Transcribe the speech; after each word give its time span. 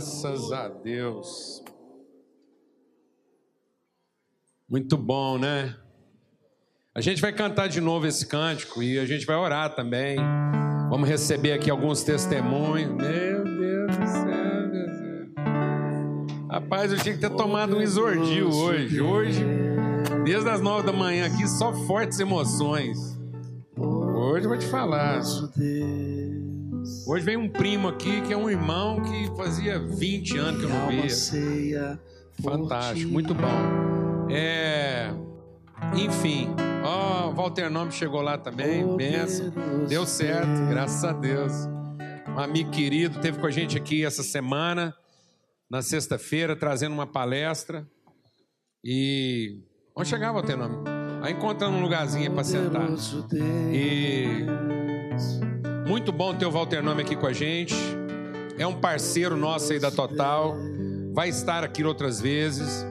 Graças 0.00 0.50
a 0.50 0.66
Deus. 0.66 1.62
Muito 4.66 4.96
bom, 4.96 5.36
né? 5.36 5.76
A 6.94 7.02
gente 7.02 7.20
vai 7.20 7.34
cantar 7.34 7.68
de 7.68 7.82
novo 7.82 8.06
esse 8.06 8.26
cântico 8.26 8.82
e 8.82 8.98
a 8.98 9.04
gente 9.04 9.26
vai 9.26 9.36
orar 9.36 9.74
também. 9.74 10.16
Vamos 10.88 11.06
receber 11.06 11.52
aqui 11.52 11.70
alguns 11.70 12.02
testemunhos. 12.02 12.94
Meu 12.94 13.44
Deus 13.44 13.96
do 13.98 14.06
céu, 14.06 14.70
Deus. 14.70 14.96
Rapaz, 16.50 16.92
eu 16.92 16.98
tinha 16.98 17.14
que 17.14 17.20
ter 17.20 17.36
tomado 17.36 17.76
um 17.76 17.82
exordio 17.82 18.48
hoje. 18.48 19.02
Hoje, 19.02 19.44
desde 20.24 20.48
as 20.48 20.62
nove 20.62 20.86
da 20.86 20.94
manhã 20.94 21.26
aqui, 21.26 21.46
só 21.46 21.74
fortes 21.86 22.18
emoções. 22.18 23.20
Hoje 23.76 24.46
eu 24.46 24.48
vou 24.48 24.58
te 24.58 24.66
falar. 24.66 25.20
Hoje 27.10 27.24
vem 27.24 27.36
um 27.36 27.48
primo 27.48 27.88
aqui 27.88 28.20
que 28.20 28.32
é 28.32 28.36
um 28.36 28.48
irmão 28.48 29.02
que 29.02 29.36
fazia 29.36 29.80
20 29.80 30.38
anos 30.38 30.60
que 30.60 30.66
eu 30.66 30.68
não 30.68 30.88
via. 30.88 32.00
Fantástico, 32.40 33.10
muito 33.10 33.34
bom. 33.34 34.30
É. 34.30 35.10
Enfim, 35.96 36.54
ó, 36.84 37.26
oh, 37.26 37.32
Walter 37.32 37.68
Nome 37.68 37.90
chegou 37.90 38.22
lá 38.22 38.38
também, 38.38 38.86
benção. 38.96 39.50
Deu 39.88 40.06
certo, 40.06 40.68
graças 40.68 41.02
a 41.02 41.12
Deus. 41.12 41.52
Um 42.28 42.38
amigo 42.38 42.70
querido 42.70 43.18
teve 43.18 43.40
com 43.40 43.46
a 43.48 43.50
gente 43.50 43.76
aqui 43.76 44.04
essa 44.04 44.22
semana, 44.22 44.94
na 45.68 45.82
sexta-feira, 45.82 46.54
trazendo 46.54 46.92
uma 46.92 47.08
palestra. 47.08 47.84
E. 48.84 49.58
Onde 49.96 50.08
chegar, 50.08 50.30
Walter 50.30 50.56
Nome? 50.56 50.76
Aí 51.22 51.32
encontrando 51.32 51.76
um 51.76 51.82
lugarzinho 51.82 52.32
para 52.32 52.44
sentar. 52.44 52.88
E. 53.72 54.46
Muito 55.90 56.12
bom 56.12 56.32
ter 56.32 56.46
o 56.46 56.52
Walter 56.52 56.84
Nome 56.84 57.02
aqui 57.02 57.16
com 57.16 57.26
a 57.26 57.32
gente. 57.32 57.74
É 58.56 58.64
um 58.64 58.74
parceiro 58.74 59.36
nosso 59.36 59.72
aí 59.72 59.80
da 59.80 59.90
Total. 59.90 60.54
Vai 61.12 61.30
estar 61.30 61.64
aqui 61.64 61.82
outras 61.82 62.20
vezes. 62.20 62.86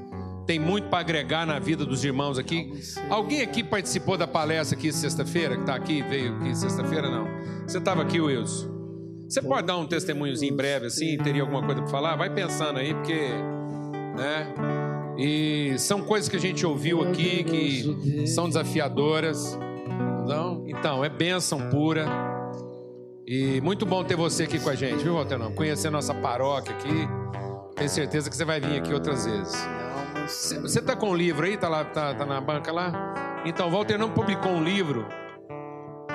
Tem 0.46 0.60
muito 0.60 0.90
para 0.90 1.00
agregar 1.00 1.46
na 1.46 1.60
vida 1.60 1.86
dos 1.86 2.04
irmãos 2.04 2.38
aqui. 2.38 2.74
Alguém 3.10 3.42
aqui 3.42 3.64
participou 3.64 4.18
da 4.18 4.28
palestra 4.28 4.78
aqui 4.78 4.92
sexta-feira? 4.92 5.56
Que 5.56 5.62
está 5.62 5.76
aqui, 5.76 6.02
veio 6.02 6.36
aqui 6.36 6.54
sexta-feira? 6.54 7.10
Não. 7.10 7.26
Você 7.66 7.78
estava 7.78 8.02
aqui, 8.02 8.20
Wilson? 8.20 8.68
Você 9.30 9.42
pode 9.42 9.66
dar 9.66 9.78
um 9.78 9.86
testemunhozinho 9.86 10.54
breve 10.54 10.88
assim? 10.88 11.18
Teria 11.20 11.44
alguma 11.44 11.64
coisa 11.64 11.82
para 11.82 11.90
falar? 11.90 12.18
Vai 12.18 12.30
pensando 12.30 12.80
aí, 12.80 12.94
porque. 12.94 13.30
Né? 14.18 14.54
E 15.18 15.80
são 15.80 16.02
coisas 16.02 16.28
que 16.28 16.36
a 16.36 16.42
gente 16.42 16.66
ouviu 16.66 17.02
aqui 17.02 17.46
que 17.46 18.28
são 18.28 18.50
desafiadoras. 18.50 19.58
Não? 20.28 20.66
Então, 20.68 21.06
é 21.06 21.08
bênção 21.08 21.70
pura. 21.70 22.29
E 23.32 23.62
muito 23.62 23.86
bom 23.86 24.04
ter 24.04 24.16
você 24.16 24.46
aqui 24.46 24.60
com 24.60 24.72
a 24.72 24.76
gente, 24.76 25.04
viu, 25.04 25.14
Walter? 25.14 25.38
Conhecer 25.54 25.92
nossa 25.92 26.16
paróquia 26.16 26.74
aqui. 26.76 27.08
Tenho 27.76 27.88
certeza 27.88 28.28
que 28.28 28.36
você 28.36 28.44
vai 28.44 28.60
vir 28.60 28.80
aqui 28.80 28.92
outras 28.92 29.24
vezes. 29.24 29.54
Você 30.64 30.80
está 30.80 30.96
com 30.96 31.10
o 31.10 31.12
um 31.12 31.16
livro 31.16 31.46
aí? 31.46 31.54
Está 31.54 31.70
lá, 31.70 31.86
tá, 31.86 32.16
tá, 32.16 32.26
na 32.26 32.42
banca 32.42 32.72
lá? 32.72 33.44
Então, 33.46 33.70
Walter 33.70 34.00
não 34.00 34.12
publicou 34.12 34.52
um 34.52 34.64
livro 34.64 35.08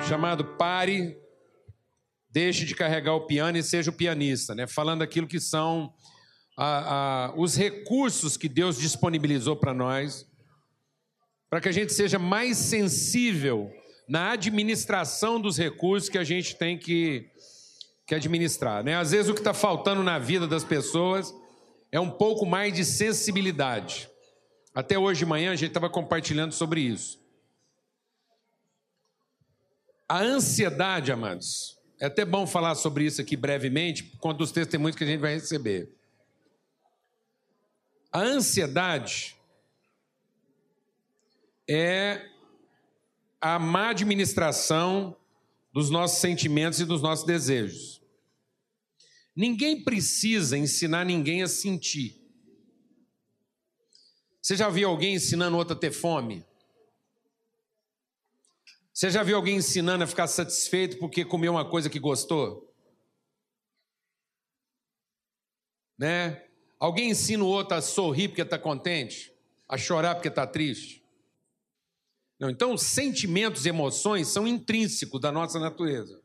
chamado 0.05 0.43
Pare, 0.57 1.17
Deixe 2.29 2.65
de 2.65 2.75
Carregar 2.75 3.13
o 3.13 3.25
Piano 3.25 3.57
e 3.57 3.63
Seja 3.63 3.91
o 3.91 3.93
Pianista, 3.93 4.53
né? 4.53 4.67
Falando 4.67 5.01
aquilo 5.01 5.25
que 5.25 5.39
são 5.39 5.93
a, 6.57 7.27
a, 7.27 7.33
os 7.37 7.55
recursos 7.55 8.35
que 8.35 8.49
Deus 8.49 8.77
disponibilizou 8.77 9.55
para 9.55 9.73
nós, 9.73 10.27
para 11.49 11.61
que 11.61 11.69
a 11.69 11.71
gente 11.71 11.93
seja 11.93 12.19
mais 12.19 12.57
sensível 12.57 13.71
na 14.07 14.31
administração 14.31 15.39
dos 15.39 15.57
recursos 15.57 16.09
que 16.09 16.17
a 16.17 16.23
gente 16.23 16.55
tem 16.55 16.77
que, 16.77 17.29
que 18.05 18.15
administrar. 18.15 18.83
Né? 18.83 18.95
Às 18.95 19.11
vezes 19.11 19.29
o 19.29 19.33
que 19.33 19.39
está 19.39 19.53
faltando 19.53 20.03
na 20.03 20.19
vida 20.19 20.47
das 20.47 20.63
pessoas 20.63 21.33
é 21.91 21.99
um 21.99 22.11
pouco 22.11 22.45
mais 22.45 22.73
de 22.73 22.85
sensibilidade. 22.85 24.09
Até 24.73 24.99
hoje 24.99 25.19
de 25.19 25.25
manhã 25.25 25.51
a 25.51 25.55
gente 25.55 25.69
estava 25.69 25.89
compartilhando 25.89 26.51
sobre 26.51 26.81
isso. 26.81 27.23
A 30.07 30.19
ansiedade, 30.19 31.11
amados, 31.11 31.79
é 31.99 32.05
até 32.05 32.23
bom 32.23 32.45
falar 32.45 32.75
sobre 32.75 33.05
isso 33.05 33.21
aqui 33.21 33.35
brevemente, 33.35 34.03
por 34.03 34.19
conta 34.19 34.37
dos 34.37 34.51
testemunhos 34.51 34.95
que 34.95 35.03
a 35.03 35.07
gente 35.07 35.19
vai 35.19 35.33
receber. 35.33 35.89
A 38.11 38.19
ansiedade 38.19 39.35
é 41.67 42.29
a 43.47 43.59
má 43.59 43.89
administração 43.89 45.15
dos 45.71 45.91
nossos 45.91 46.17
sentimentos 46.17 46.79
e 46.79 46.85
dos 46.85 47.03
nossos 47.03 47.23
desejos. 47.27 48.01
Ninguém 49.35 49.83
precisa 49.83 50.57
ensinar 50.57 51.05
ninguém 51.05 51.43
a 51.43 51.47
sentir. 51.47 52.19
Você 54.41 54.55
já 54.55 54.67
viu 54.67 54.89
alguém 54.89 55.13
ensinando 55.13 55.57
outro 55.57 55.77
a 55.77 55.79
ter 55.79 55.91
fome? 55.91 56.43
Você 58.91 59.11
já 59.11 59.21
viu 59.21 59.35
alguém 59.35 59.57
ensinando 59.57 60.03
a 60.03 60.07
ficar 60.07 60.25
satisfeito 60.25 60.97
porque 60.97 61.23
comeu 61.23 61.51
uma 61.51 61.69
coisa 61.69 61.87
que 61.87 61.99
gostou? 61.99 62.73
Né? 65.95 66.47
Alguém 66.79 67.11
ensina 67.11 67.43
o 67.43 67.47
outro 67.47 67.77
a 67.77 67.81
sorrir 67.81 68.29
porque 68.29 68.41
está 68.41 68.57
contente? 68.57 69.31
A 69.69 69.77
chorar 69.77 70.15
porque 70.15 70.29
está 70.29 70.47
triste? 70.47 71.04
Não, 72.39 72.49
então, 72.49 72.77
sentimentos 72.77 73.65
e 73.65 73.69
emoções 73.69 74.27
são 74.27 74.47
intrínsecos 74.47 75.21
da 75.21 75.31
nossa 75.31 75.59
natureza. 75.59 76.19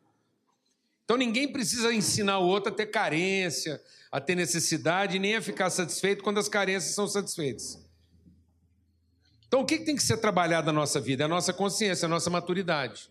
Então, 1.05 1.17
ninguém 1.17 1.53
precisa 1.53 1.93
ensinar 1.93 2.39
o 2.39 2.47
outro 2.47 2.73
a 2.73 2.75
ter 2.75 2.87
carência, 2.87 3.81
a 4.11 4.21
ter 4.21 4.35
necessidade, 4.35 5.19
nem 5.19 5.37
a 5.37 5.43
ficar 5.43 5.71
satisfeito 5.71 6.23
quando 6.23 6.39
as 6.39 6.49
carências 6.49 6.95
são 6.95 7.07
satisfeitas. 7.07 7.79
Então, 9.47 9.63
o 9.63 9.67
que 9.67 9.81
tem 9.81 9.97
que 9.97 10.03
ser 10.03 10.19
trabalhado 10.19 10.67
na 10.67 10.73
nossa 10.73 11.01
vida? 11.01 11.25
É 11.25 11.27
a 11.27 11.29
nossa 11.29 11.53
consciência, 11.53 12.07
a 12.07 12.09
nossa 12.09 12.31
maturidade. 12.31 13.11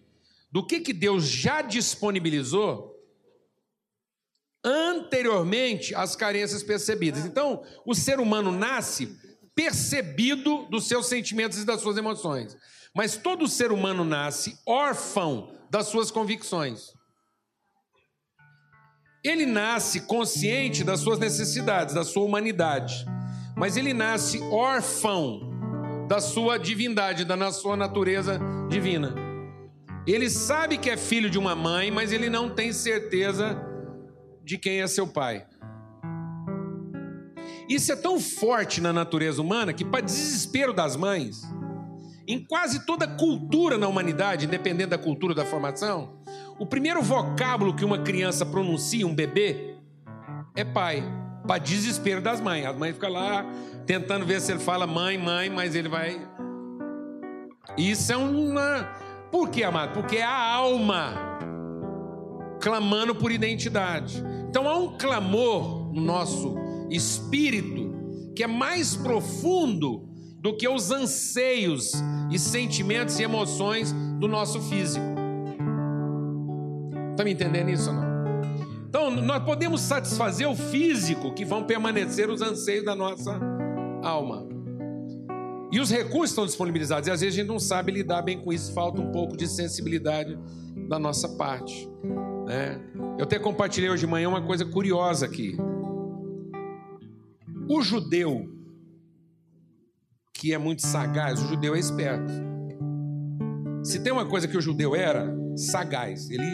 Do 0.52 0.66
que, 0.66 0.80
que 0.80 0.94
Deus 0.94 1.26
já 1.26 1.62
disponibilizou 1.62 2.98
anteriormente 4.64 5.96
às 5.96 6.16
carências 6.16 6.64
percebidas. 6.64 7.26
Então, 7.26 7.64
o 7.86 7.94
ser 7.94 8.20
humano 8.20 8.52
nasce 8.52 9.18
percebido 9.56 10.66
dos 10.70 10.88
seus 10.88 11.08
sentimentos 11.08 11.60
e 11.60 11.66
das 11.66 11.82
suas 11.82 11.98
emoções. 11.98 12.58
Mas 12.96 13.18
todo 13.18 13.48
ser 13.48 13.72
humano 13.72 14.04
nasce 14.04 14.58
órfão 14.66 15.52
das 15.70 15.88
suas 15.88 16.10
convicções. 16.10 16.94
Ele 19.24 19.46
nasce 19.46 20.02
consciente 20.02 20.84
das 20.84 21.02
suas 21.02 21.20
necessidades, 21.20 21.94
da 21.94 22.04
sua 22.04 22.24
humanidade, 22.24 23.06
mas 23.56 23.76
ele 23.76 23.94
nasce 23.94 24.40
órfão 24.52 25.42
da 26.08 26.20
sua 26.20 26.58
divindade, 26.58 27.26
da 27.26 27.52
sua 27.52 27.76
natureza 27.76 28.40
divina. 28.70 29.14
Ele 30.08 30.30
sabe 30.30 30.78
que 30.78 30.90
é 30.90 30.98
filho 30.98 31.30
de 31.30 31.38
uma 31.38 31.54
mãe, 31.54 31.92
mas 31.92 32.12
ele 32.12 32.30
não 32.30 32.50
tem 32.50 32.74
certeza 32.74 33.62
de 34.44 34.58
quem 34.58 34.82
é 34.82 34.88
seu 34.88 35.06
pai. 35.06 35.46
Isso 37.70 37.92
é 37.92 37.96
tão 37.96 38.20
forte 38.20 38.82
na 38.82 38.92
natureza 38.92 39.40
humana 39.40 39.72
que, 39.72 39.86
para 39.86 40.02
desespero 40.02 40.74
das 40.74 40.96
mães, 40.96 41.44
em 42.30 42.38
quase 42.38 42.86
toda 42.86 43.08
cultura 43.08 43.76
na 43.76 43.88
humanidade, 43.88 44.46
independente 44.46 44.92
da 44.92 45.00
cultura 45.00 45.34
da 45.34 45.44
formação, 45.44 46.22
o 46.60 46.66
primeiro 46.66 47.02
vocábulo 47.02 47.76
que 47.76 47.84
uma 47.84 47.98
criança 47.98 48.46
pronuncia, 48.46 49.08
um 49.08 49.16
bebê, 49.16 49.76
é 50.56 50.64
pai. 50.64 51.04
Para 51.48 51.58
desespero 51.58 52.22
das 52.22 52.40
mães. 52.40 52.68
As 52.68 52.78
mães 52.78 52.94
ficam 52.94 53.10
lá 53.10 53.44
tentando 53.88 54.28
ver 54.28 54.40
se 54.40 54.52
ele 54.52 54.60
fala 54.60 54.86
mãe, 54.86 55.18
mãe, 55.18 55.50
mas 55.50 55.74
ele 55.74 55.90
vai. 55.90 56.22
Isso 57.76 58.14
é 58.14 58.18
uma. 58.18 58.84
Por 59.32 59.50
quê, 59.50 59.64
amado? 59.64 59.94
Porque 59.94 60.18
é 60.18 60.24
a 60.24 60.54
alma 60.54 61.16
clamando 62.62 63.16
por 63.16 63.32
identidade. 63.32 64.24
Então 64.48 64.70
há 64.70 64.78
um 64.78 64.96
clamor 65.00 65.92
no 65.92 66.02
nosso 66.02 66.56
espírito 66.92 67.90
que 68.36 68.44
é 68.44 68.48
mais 68.48 68.96
profundo 68.96 70.09
do 70.40 70.56
que 70.56 70.68
os 70.68 70.92
anseios 70.92 71.92
e 72.32 72.40
sentimentos 72.40 73.20
e 73.20 73.24
emoções 73.24 73.92
do 74.20 74.28
nosso 74.28 74.62
físico. 74.62 75.06
Está 77.12 77.24
me 77.24 77.34
entendendo 77.34 77.70
isso 77.70 77.90
ou 77.90 77.96
não? 77.96 78.10
Então, 78.88 79.12
nós 79.12 79.44
podemos 79.44 79.82
satisfazer 79.82 80.50
o 80.50 80.56
físico, 80.56 81.34
que 81.34 81.46
vão 81.46 81.64
permanecer 81.64 82.30
os 82.30 82.42
anseios 82.42 82.84
da 82.86 82.96
nossa 82.96 83.40
alma. 84.02 84.48
E 85.72 85.80
os 85.80 85.92
recursos 85.92 86.32
estão 86.32 86.46
disponibilizados, 86.46 87.08
e 87.08 87.12
às 87.12 87.22
vezes 87.22 87.36
a 87.36 87.42
gente 87.42 87.48
não 87.48 87.60
sabe 87.60 87.92
lidar 87.92 88.24
bem 88.24 88.42
com 88.42 88.52
isso, 88.52 88.74
falta 88.74 89.00
um 89.00 89.12
pouco 89.12 89.38
de 89.38 89.48
sensibilidade 89.48 90.40
da 90.88 90.98
nossa 90.98 91.30
parte. 91.30 91.88
Né? 92.48 92.82
Eu 93.20 93.26
até 93.26 93.38
compartilhei 93.38 93.90
hoje 93.90 94.06
de 94.06 94.08
manhã 94.08 94.28
uma 94.28 94.42
coisa 94.42 94.66
curiosa 94.66 95.28
aqui. 95.28 95.56
O 97.70 97.82
judeu, 97.84 98.50
que 100.40 100.54
é 100.54 100.58
muito 100.58 100.82
sagaz, 100.82 101.44
o 101.44 101.48
judeu 101.50 101.76
é 101.76 101.80
esperto. 101.80 102.32
Se 103.84 104.00
tem 104.00 104.14
uma 104.14 104.26
coisa 104.26 104.48
que 104.48 104.58
o 104.58 104.62
judeu 104.62 104.96
era, 104.96 105.28
sagaz. 105.58 106.30
Ele 106.30 106.46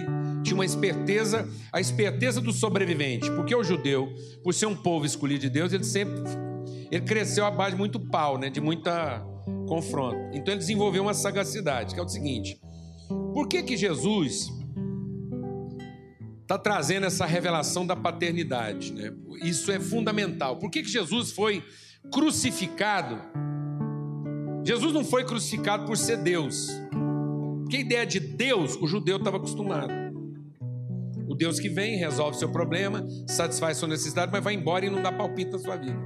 tinha 0.43 0.55
uma 0.55 0.65
esperteza, 0.65 1.47
a 1.71 1.79
esperteza 1.79 2.41
do 2.41 2.51
sobrevivente. 2.51 3.29
Porque 3.31 3.55
o 3.55 3.63
judeu, 3.63 4.11
por 4.43 4.55
ser 4.55 4.65
um 4.65 4.75
povo 4.75 5.05
escolhido 5.05 5.41
de 5.41 5.49
Deus, 5.51 5.71
ele 5.71 5.83
sempre 5.83 6.15
ele 6.91 7.05
cresceu 7.05 7.45
à 7.45 7.51
base 7.51 7.71
de 7.71 7.77
muito 7.77 7.99
pau, 7.99 8.39
né? 8.39 8.49
de 8.49 8.59
muita 8.59 9.23
confronto. 9.67 10.17
Então 10.33 10.51
ele 10.53 10.59
desenvolveu 10.59 11.03
uma 11.03 11.13
sagacidade, 11.13 11.93
que 11.93 11.99
é 11.99 12.03
o 12.03 12.09
seguinte: 12.09 12.59
por 13.33 13.47
que 13.47 13.61
que 13.61 13.77
Jesus 13.77 14.51
está 16.41 16.57
trazendo 16.57 17.05
essa 17.05 17.25
revelação 17.25 17.85
da 17.85 17.95
paternidade? 17.95 18.91
Né? 18.93 19.13
Isso 19.43 19.71
é 19.71 19.79
fundamental. 19.79 20.57
Por 20.57 20.71
que 20.71 20.81
que 20.81 20.89
Jesus 20.89 21.31
foi 21.31 21.63
crucificado? 22.11 23.54
Jesus 24.65 24.91
não 24.91 25.05
foi 25.05 25.23
crucificado 25.23 25.85
por 25.85 25.95
ser 25.95 26.17
Deus. 26.17 26.69
Porque 27.61 27.77
a 27.77 27.79
ideia 27.81 28.05
de 28.05 28.19
Deus, 28.19 28.75
o 28.75 28.87
judeu 28.87 29.17
estava 29.17 29.37
acostumado. 29.37 29.93
O 31.27 31.35
Deus 31.35 31.59
que 31.59 31.69
vem, 31.69 31.97
resolve 31.97 32.37
seu 32.37 32.49
problema, 32.49 33.05
satisfaz 33.27 33.77
sua 33.77 33.87
necessidade, 33.87 34.31
mas 34.31 34.43
vai 34.43 34.55
embora 34.55 34.85
e 34.85 34.89
não 34.89 35.01
dá 35.01 35.11
palpite 35.11 35.51
na 35.51 35.59
sua 35.59 35.75
vida. 35.75 35.97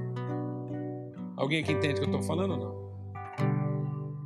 Alguém 1.36 1.62
aqui 1.62 1.72
entende 1.72 1.94
o 1.94 1.96
que 1.96 2.02
eu 2.02 2.06
estou 2.06 2.22
falando 2.22 2.52
ou 2.52 2.58
não? 2.58 2.90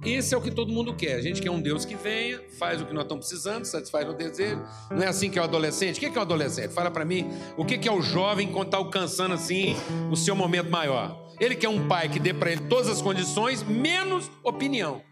Esse 0.04 0.34
é 0.34 0.36
o 0.36 0.40
que 0.40 0.50
todo 0.50 0.72
mundo 0.72 0.94
quer. 0.94 1.14
A 1.14 1.22
gente 1.22 1.40
quer 1.40 1.50
um 1.50 1.60
Deus 1.60 1.84
que 1.84 1.94
venha, 1.94 2.40
faz 2.58 2.80
o 2.82 2.86
que 2.86 2.92
nós 2.92 3.04
estamos 3.04 3.26
precisando, 3.26 3.64
satisfaz 3.64 4.08
o 4.08 4.12
desejo. 4.12 4.62
Não 4.90 5.02
é 5.02 5.06
assim 5.06 5.30
que 5.30 5.38
é 5.38 5.42
o 5.42 5.44
adolescente? 5.44 5.96
O 5.96 6.00
que 6.00 6.06
é, 6.06 6.18
o 6.18 6.22
adolescente? 6.22 6.74
Fala 6.74 6.90
para 6.90 7.04
mim, 7.04 7.30
o 7.56 7.64
que 7.64 7.88
é 7.88 7.92
o 7.92 8.02
jovem 8.02 8.52
quando 8.52 8.66
está 8.66 8.78
alcançando 8.78 9.34
assim 9.34 9.74
o 10.10 10.16
seu 10.16 10.36
momento 10.36 10.70
maior? 10.70 11.23
Ele 11.40 11.54
quer 11.54 11.68
um 11.68 11.88
pai 11.88 12.08
que 12.08 12.18
dê 12.18 12.32
para 12.32 12.52
ele 12.52 12.62
todas 12.62 12.88
as 12.88 13.02
condições, 13.02 13.62
menos 13.62 14.30
opinião. 14.42 15.02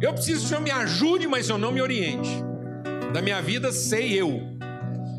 Eu 0.00 0.12
preciso 0.12 0.40
que 0.40 0.46
o 0.46 0.48
Senhor 0.48 0.60
me 0.60 0.70
ajude, 0.70 1.26
mas 1.26 1.46
Senhor 1.46 1.58
não 1.58 1.72
me 1.72 1.80
oriente. 1.80 2.30
Da 3.12 3.22
minha 3.22 3.40
vida 3.40 3.72
sei 3.72 4.12
eu. 4.12 4.40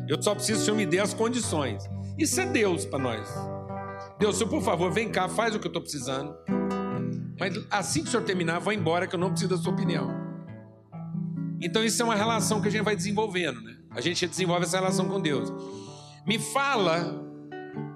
Eu 0.08 0.22
só 0.22 0.34
preciso 0.34 0.58
que 0.58 0.62
o 0.62 0.64
Senhor 0.66 0.76
me 0.76 0.86
dê 0.86 0.98
as 0.98 1.12
condições. 1.12 1.82
Isso 2.18 2.40
é 2.40 2.46
Deus 2.46 2.84
para 2.84 2.98
nós. 2.98 3.28
Deus, 4.18 4.36
Senhor, 4.36 4.48
por 4.48 4.62
favor, 4.62 4.92
vem 4.92 5.10
cá, 5.10 5.28
faz 5.28 5.54
o 5.54 5.58
que 5.58 5.66
eu 5.66 5.70
estou 5.70 5.82
precisando. 5.82 6.36
Mas 7.38 7.58
assim 7.70 8.02
que 8.02 8.08
o 8.08 8.10
Senhor 8.10 8.22
terminar, 8.22 8.60
vá 8.60 8.72
embora, 8.72 9.06
que 9.06 9.14
eu 9.14 9.18
não 9.18 9.30
preciso 9.30 9.50
da 9.50 9.56
sua 9.56 9.72
opinião. 9.72 10.08
Então 11.60 11.84
isso 11.84 12.00
é 12.00 12.04
uma 12.04 12.14
relação 12.14 12.60
que 12.60 12.68
a 12.68 12.70
gente 12.70 12.84
vai 12.84 12.94
desenvolvendo, 12.94 13.60
né? 13.60 13.76
A 13.90 14.00
gente 14.00 14.26
desenvolve 14.26 14.64
essa 14.64 14.78
relação 14.78 15.08
com 15.08 15.20
Deus. 15.20 15.50
Me 16.26 16.40
fala 16.40 17.24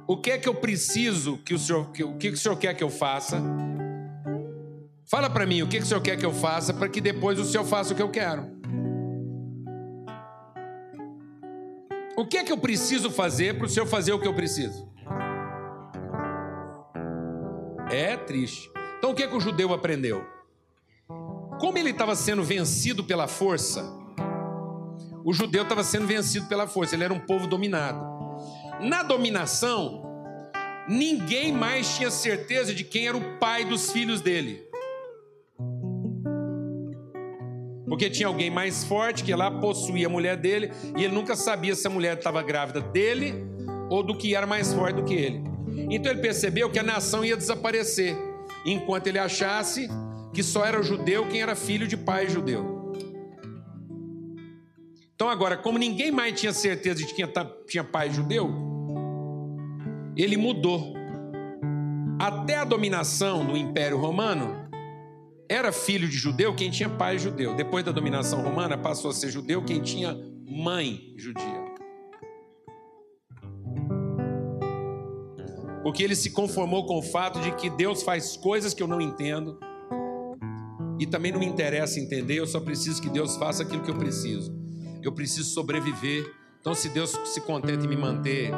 o 0.06 0.17
que 0.17 0.31
é 0.31 0.38
que 0.38 0.49
eu 0.49 0.55
preciso 0.55 1.38
que 1.38 1.53
o 1.53 1.59
Senhor, 1.59 1.91
que, 1.91 2.05
o 2.05 2.17
que, 2.17 2.29
o 2.29 2.37
Senhor 2.37 2.56
quer 2.56 2.75
que 2.75 2.85
eu 2.85 2.91
faça. 2.91 3.43
Fala 5.05 5.29
para 5.29 5.44
mim 5.44 5.62
o 5.62 5.69
que, 5.69 5.79
que 5.79 5.82
o 5.82 5.87
Senhor 5.87 6.00
quer 6.00 6.17
que 6.17 6.25
eu 6.25 6.32
faça 6.32 6.73
para 6.73 6.88
que 6.88 7.00
depois 7.00 7.41
o 7.41 7.44
Senhor 7.44 7.65
faça 7.65 7.93
o 7.93 7.97
que 7.97 8.03
eu 8.03 8.09
quero. 8.09 8.47
O 12.17 12.25
que 12.25 12.37
é 12.38 12.44
que 12.44 12.53
eu 12.53 12.59
preciso 12.59 13.11
fazer 13.11 13.56
para 13.56 13.67
o 13.67 13.69
Senhor 13.69 13.87
fazer 13.87 14.12
o 14.12 14.21
que 14.21 14.29
eu 14.29 14.35
preciso? 14.35 14.88
É 17.91 18.17
triste. 18.17 18.71
Então 18.99 19.11
o 19.11 19.15
que, 19.15 19.25
é 19.25 19.27
que 19.27 19.37
o 19.37 19.41
judeu 19.41 19.73
aprendeu? 19.73 20.25
Como 21.59 21.79
ele 21.79 21.91
estava 21.91 22.15
sendo 22.15 22.44
vencido 22.44 23.03
pela 23.03 23.27
força, 23.27 23.85
o 25.25 25.32
judeu 25.32 25.65
estava 25.65 25.82
sendo 25.82 26.06
vencido 26.06 26.47
pela 26.47 26.67
força, 26.67 26.94
ele 26.94 27.05
era 27.05 27.12
um 27.12 27.19
povo 27.19 27.47
dominado. 27.47 28.19
Na 28.82 29.03
dominação, 29.03 30.03
ninguém 30.88 31.53
mais 31.53 31.97
tinha 31.97 32.11
certeza 32.11 32.75
de 32.75 32.82
quem 32.82 33.06
era 33.06 33.17
o 33.17 33.38
pai 33.38 33.65
dos 33.65 33.93
filhos 33.93 34.21
dele. 34.21 34.62
Porque 37.87 38.09
tinha 38.09 38.29
alguém 38.29 38.50
mais 38.50 38.85
forte 38.85 39.23
que 39.25 39.35
lá 39.35 39.50
possuía 39.50 40.06
a 40.06 40.11
mulher 40.11 40.37
dele 40.37 40.71
e 40.97 41.05
ele 41.05 41.12
nunca 41.12 41.37
sabia 41.37 41.75
se 41.75 41.87
a 41.87 41.91
mulher 41.91 42.17
estava 42.17 42.43
grávida 42.43 42.81
dele 42.81 43.35
ou 43.91 44.03
do 44.03 44.17
que 44.17 44.35
era 44.35 44.47
mais 44.47 44.73
forte 44.73 44.97
do 44.97 45.05
que 45.05 45.15
ele. 45.15 45.43
Então 45.91 46.11
ele 46.11 46.21
percebeu 46.21 46.71
que 46.71 46.79
a 46.79 46.82
nação 46.82 47.25
ia 47.25 47.37
desaparecer, 47.37 48.17
enquanto 48.65 49.09
ele 49.09 49.19
achasse 49.19 49.88
que 50.32 50.43
só 50.43 50.65
era 50.65 50.82
judeu 50.82 51.27
quem 51.27 51.43
era 51.43 51.56
filho 51.56 51.87
de 51.87 51.97
pai 51.97 52.29
judeu. 52.29 52.94
Então 55.15 55.29
agora, 55.29 55.56
como 55.56 55.77
ninguém 55.77 56.11
mais 56.11 56.41
tinha 56.41 56.53
certeza 56.53 57.05
de 57.05 57.12
quem 57.12 57.27
tinha 57.67 57.85
pai 57.85 58.11
judeu, 58.11 58.69
ele 60.16 60.36
mudou. 60.36 60.94
Até 62.18 62.56
a 62.56 62.64
dominação 62.64 63.44
do 63.44 63.56
Império 63.56 63.98
Romano, 63.98 64.68
era 65.48 65.72
filho 65.72 66.08
de 66.08 66.16
judeu 66.16 66.54
quem 66.54 66.70
tinha 66.70 66.88
pai 66.88 67.18
judeu. 67.18 67.56
Depois 67.56 67.84
da 67.84 67.90
dominação 67.90 68.42
romana, 68.42 68.78
passou 68.78 69.10
a 69.10 69.14
ser 69.14 69.30
judeu 69.30 69.64
quem 69.64 69.80
tinha 69.80 70.16
mãe 70.46 71.12
judia. 71.16 71.64
Porque 75.82 76.04
ele 76.04 76.14
se 76.14 76.30
conformou 76.30 76.86
com 76.86 76.98
o 76.98 77.02
fato 77.02 77.40
de 77.40 77.50
que 77.52 77.68
Deus 77.68 78.02
faz 78.02 78.36
coisas 78.36 78.72
que 78.72 78.80
eu 78.80 78.86
não 78.86 79.00
entendo. 79.00 79.58
E 81.00 81.06
também 81.06 81.32
não 81.32 81.40
me 81.40 81.46
interessa 81.46 81.98
entender, 81.98 82.34
eu 82.34 82.46
só 82.46 82.60
preciso 82.60 83.02
que 83.02 83.08
Deus 83.08 83.36
faça 83.36 83.62
aquilo 83.62 83.82
que 83.82 83.90
eu 83.90 83.96
preciso. 83.96 84.54
Eu 85.02 85.10
preciso 85.10 85.50
sobreviver. 85.50 86.30
Então, 86.60 86.74
se 86.74 86.90
Deus 86.90 87.10
se 87.24 87.40
contenta 87.40 87.86
em 87.86 87.88
me 87.88 87.96
manter 87.96 88.52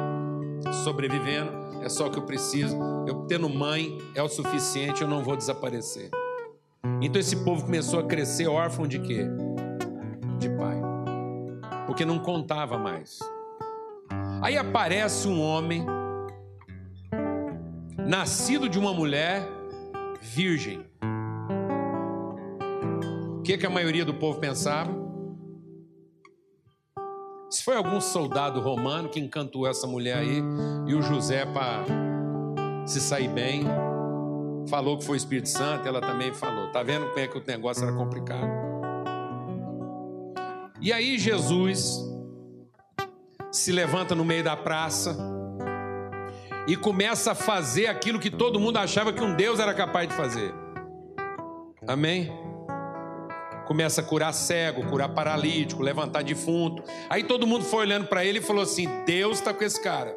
sobrevivendo, 0.84 1.50
é 1.82 1.88
só 1.88 2.06
o 2.06 2.10
que 2.10 2.18
eu 2.18 2.24
preciso. 2.24 2.76
Eu 3.06 3.26
tendo 3.26 3.48
mãe 3.48 3.98
é 4.14 4.22
o 4.22 4.28
suficiente, 4.28 5.02
eu 5.02 5.08
não 5.08 5.22
vou 5.22 5.36
desaparecer. 5.36 6.10
Então 7.00 7.20
esse 7.20 7.36
povo 7.44 7.64
começou 7.64 8.00
a 8.00 8.04
crescer 8.04 8.46
órfão 8.46 8.86
de 8.86 8.98
quê? 8.98 9.26
De 10.38 10.48
pai. 10.50 10.80
Porque 11.86 12.04
não 12.04 12.18
contava 12.18 12.78
mais. 12.78 13.18
Aí 14.40 14.56
aparece 14.56 15.28
um 15.28 15.40
homem 15.40 15.84
nascido 17.98 18.68
de 18.68 18.78
uma 18.78 18.92
mulher 18.92 19.42
virgem. 20.20 20.84
O 23.38 23.42
que, 23.42 23.58
que 23.58 23.66
a 23.66 23.70
maioria 23.70 24.04
do 24.04 24.14
povo 24.14 24.38
pensava? 24.38 25.01
Se 27.52 27.62
foi 27.62 27.76
algum 27.76 28.00
soldado 28.00 28.60
romano 28.60 29.10
que 29.10 29.20
encantou 29.20 29.66
essa 29.66 29.86
mulher 29.86 30.16
aí 30.16 30.42
e 30.86 30.94
o 30.94 31.02
José 31.02 31.44
para 31.44 31.84
se 32.86 32.98
sair 32.98 33.28
bem, 33.28 33.64
falou 34.70 34.96
que 34.96 35.04
foi 35.04 35.16
o 35.16 35.18
Espírito 35.18 35.50
Santo, 35.50 35.86
ela 35.86 36.00
também 36.00 36.32
falou. 36.32 36.72
Tá 36.72 36.82
vendo 36.82 37.08
como 37.08 37.18
é 37.18 37.28
que 37.28 37.36
o 37.36 37.44
negócio 37.46 37.84
era 37.84 37.92
complicado? 37.94 38.48
E 40.80 40.94
aí 40.94 41.18
Jesus 41.18 42.00
se 43.50 43.70
levanta 43.70 44.14
no 44.14 44.24
meio 44.24 44.42
da 44.42 44.56
praça 44.56 45.14
e 46.66 46.74
começa 46.74 47.32
a 47.32 47.34
fazer 47.34 47.86
aquilo 47.86 48.18
que 48.18 48.30
todo 48.30 48.58
mundo 48.58 48.78
achava 48.78 49.12
que 49.12 49.22
um 49.22 49.36
Deus 49.36 49.60
era 49.60 49.74
capaz 49.74 50.08
de 50.08 50.14
fazer. 50.14 50.54
Amém? 51.86 52.32
Começa 53.72 54.02
a 54.02 54.04
curar 54.04 54.34
cego, 54.34 54.86
curar 54.86 55.08
paralítico, 55.08 55.82
levantar 55.82 56.22
defunto. 56.22 56.84
Aí 57.08 57.24
todo 57.24 57.46
mundo 57.46 57.64
foi 57.64 57.78
olhando 57.78 58.06
para 58.06 58.22
ele 58.22 58.38
e 58.38 58.42
falou 58.42 58.62
assim: 58.62 58.86
Deus 59.06 59.38
está 59.38 59.54
com 59.54 59.64
esse 59.64 59.80
cara. 59.80 60.14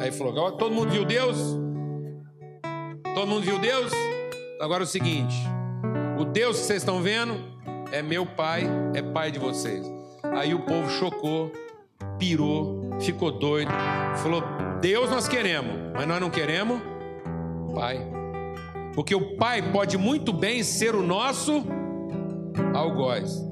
Aí 0.00 0.10
falou: 0.10 0.52
todo 0.52 0.74
mundo 0.74 0.92
viu 0.92 1.04
Deus? 1.04 1.36
Todo 3.14 3.26
mundo 3.26 3.42
viu 3.42 3.58
Deus? 3.58 3.92
Agora 4.58 4.84
é 4.84 4.86
o 4.86 4.88
seguinte: 4.88 5.36
o 6.18 6.24
Deus 6.24 6.58
que 6.58 6.64
vocês 6.64 6.80
estão 6.80 7.02
vendo 7.02 7.38
é 7.92 8.00
meu 8.00 8.24
pai, 8.24 8.66
é 8.94 9.02
pai 9.02 9.30
de 9.30 9.38
vocês. 9.38 9.84
Aí 10.34 10.54
o 10.54 10.60
povo 10.60 10.88
chocou, 10.88 11.52
pirou, 12.18 12.98
ficou 12.98 13.30
doido, 13.30 13.70
falou: 14.22 14.42
Deus 14.80 15.10
nós 15.10 15.28
queremos, 15.28 15.92
mas 15.92 16.08
nós 16.08 16.18
não 16.18 16.30
queremos 16.30 16.80
pai. 17.74 18.23
Porque 18.94 19.14
o 19.14 19.36
pai 19.36 19.72
pode 19.72 19.98
muito 19.98 20.32
bem 20.32 20.62
ser 20.62 20.94
o 20.94 21.02
nosso 21.02 21.64
algoz. 22.74 23.42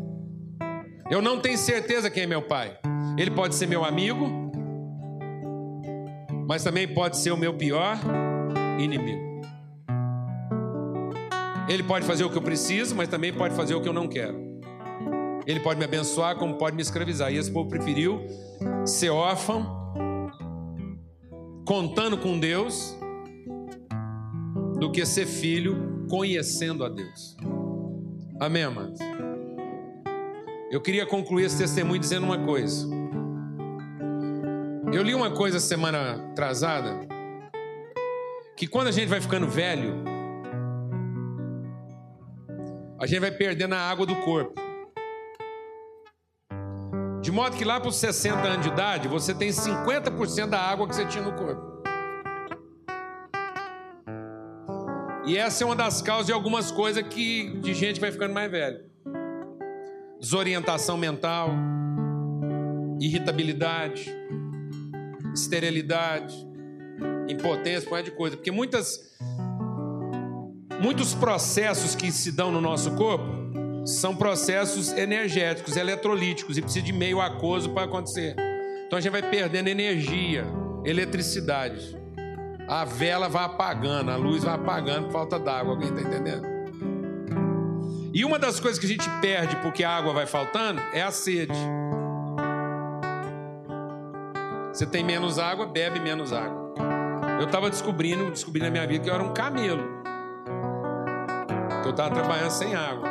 Eu 1.10 1.20
não 1.20 1.40
tenho 1.40 1.58
certeza 1.58 2.08
quem 2.08 2.22
é 2.22 2.26
meu 2.26 2.42
pai. 2.42 2.78
Ele 3.18 3.30
pode 3.30 3.54
ser 3.54 3.66
meu 3.66 3.84
amigo, 3.84 4.26
mas 6.48 6.62
também 6.62 6.86
pode 6.86 7.16
ser 7.18 7.30
o 7.32 7.36
meu 7.36 7.54
pior 7.54 7.98
inimigo. 8.78 9.32
Ele 11.68 11.82
pode 11.82 12.06
fazer 12.06 12.24
o 12.24 12.30
que 12.30 12.36
eu 12.36 12.42
preciso, 12.42 12.94
mas 12.94 13.08
também 13.08 13.32
pode 13.32 13.54
fazer 13.54 13.74
o 13.74 13.80
que 13.80 13.88
eu 13.88 13.92
não 13.92 14.08
quero. 14.08 14.52
Ele 15.46 15.60
pode 15.60 15.78
me 15.78 15.84
abençoar, 15.84 16.36
como 16.36 16.54
pode 16.54 16.76
me 16.76 16.82
escravizar. 16.82 17.32
E 17.32 17.36
esse 17.36 17.50
povo 17.50 17.68
preferiu 17.68 18.24
ser 18.84 19.10
órfão, 19.10 19.82
contando 21.64 22.16
com 22.16 22.38
Deus, 22.38 22.96
do 24.82 24.90
que 24.90 25.06
ser 25.06 25.26
filho 25.26 26.04
conhecendo 26.10 26.84
a 26.84 26.88
Deus. 26.88 27.36
Amém, 28.40 28.64
amados? 28.64 28.98
Eu 30.72 30.80
queria 30.80 31.06
concluir 31.06 31.44
esse 31.44 31.56
testemunho 31.56 32.00
dizendo 32.00 32.26
uma 32.26 32.44
coisa. 32.44 32.88
Eu 34.92 35.04
li 35.04 35.14
uma 35.14 35.30
coisa 35.30 35.60
semana 35.60 36.30
atrasada, 36.32 36.98
que 38.56 38.66
quando 38.66 38.88
a 38.88 38.90
gente 38.90 39.06
vai 39.06 39.20
ficando 39.20 39.46
velho, 39.46 40.02
a 42.98 43.06
gente 43.06 43.20
vai 43.20 43.30
perdendo 43.30 43.76
a 43.76 43.88
água 43.88 44.04
do 44.04 44.16
corpo. 44.16 44.60
De 47.20 47.30
modo 47.30 47.56
que 47.56 47.64
lá 47.64 47.78
para 47.78 47.88
os 47.88 47.96
60 47.98 48.36
anos 48.40 48.66
de 48.66 48.72
idade, 48.72 49.06
você 49.06 49.32
tem 49.32 49.50
50% 49.50 50.48
da 50.48 50.58
água 50.58 50.88
que 50.88 50.96
você 50.96 51.06
tinha 51.06 51.22
no 51.22 51.34
corpo. 51.34 51.71
E 55.24 55.36
essa 55.36 55.62
é 55.62 55.66
uma 55.66 55.76
das 55.76 56.02
causas 56.02 56.26
de 56.26 56.32
algumas 56.32 56.70
coisas 56.70 57.02
que 57.06 57.58
de 57.60 57.74
gente 57.74 57.94
que 57.94 58.00
vai 58.00 58.10
ficando 58.10 58.34
mais 58.34 58.50
velho. 58.50 58.80
Desorientação 60.18 60.96
mental, 60.96 61.50
irritabilidade, 63.00 64.12
esterilidade, 65.32 66.34
impotência, 67.28 67.88
por 67.88 68.02
de 68.02 68.10
coisa, 68.10 68.36
porque 68.36 68.50
muitas 68.50 69.12
muitos 70.80 71.14
processos 71.14 71.94
que 71.94 72.10
se 72.10 72.32
dão 72.32 72.50
no 72.50 72.60
nosso 72.60 72.90
corpo 72.96 73.42
são 73.84 74.16
processos 74.16 74.92
energéticos, 74.92 75.76
eletrolíticos 75.76 76.58
e 76.58 76.62
precisa 76.62 76.84
de 76.84 76.92
meio 76.92 77.20
aquoso 77.20 77.70
para 77.70 77.84
acontecer. 77.84 78.34
Então 78.86 78.98
a 78.98 79.00
gente 79.00 79.12
vai 79.12 79.22
perdendo 79.22 79.68
energia, 79.68 80.44
eletricidade. 80.84 82.01
A 82.72 82.86
vela 82.86 83.28
vai 83.28 83.44
apagando, 83.44 84.10
a 84.10 84.16
luz 84.16 84.44
vai 84.44 84.54
apagando 84.54 85.04
por 85.08 85.12
falta 85.12 85.38
d'água. 85.38 85.74
Alguém 85.74 85.90
está 85.90 86.00
entendendo? 86.00 86.46
E 88.14 88.24
uma 88.24 88.38
das 88.38 88.58
coisas 88.58 88.78
que 88.78 88.86
a 88.86 88.88
gente 88.88 89.06
perde 89.20 89.56
porque 89.56 89.84
a 89.84 89.90
água 89.90 90.14
vai 90.14 90.24
faltando 90.24 90.80
é 90.94 91.02
a 91.02 91.10
sede. 91.10 91.52
Você 94.72 94.86
tem 94.86 95.04
menos 95.04 95.38
água, 95.38 95.66
bebe 95.66 96.00
menos 96.00 96.32
água. 96.32 96.72
Eu 97.38 97.44
estava 97.44 97.68
descobrindo, 97.68 98.30
descobrindo 98.30 98.64
na 98.64 98.72
minha 98.72 98.86
vida 98.86 99.04
que 99.04 99.10
eu 99.10 99.14
era 99.14 99.22
um 99.22 99.34
camelo. 99.34 100.02
Que 101.82 101.88
eu 101.88 101.90
estava 101.90 102.14
trabalhando 102.14 102.52
sem 102.52 102.74
água. 102.74 103.06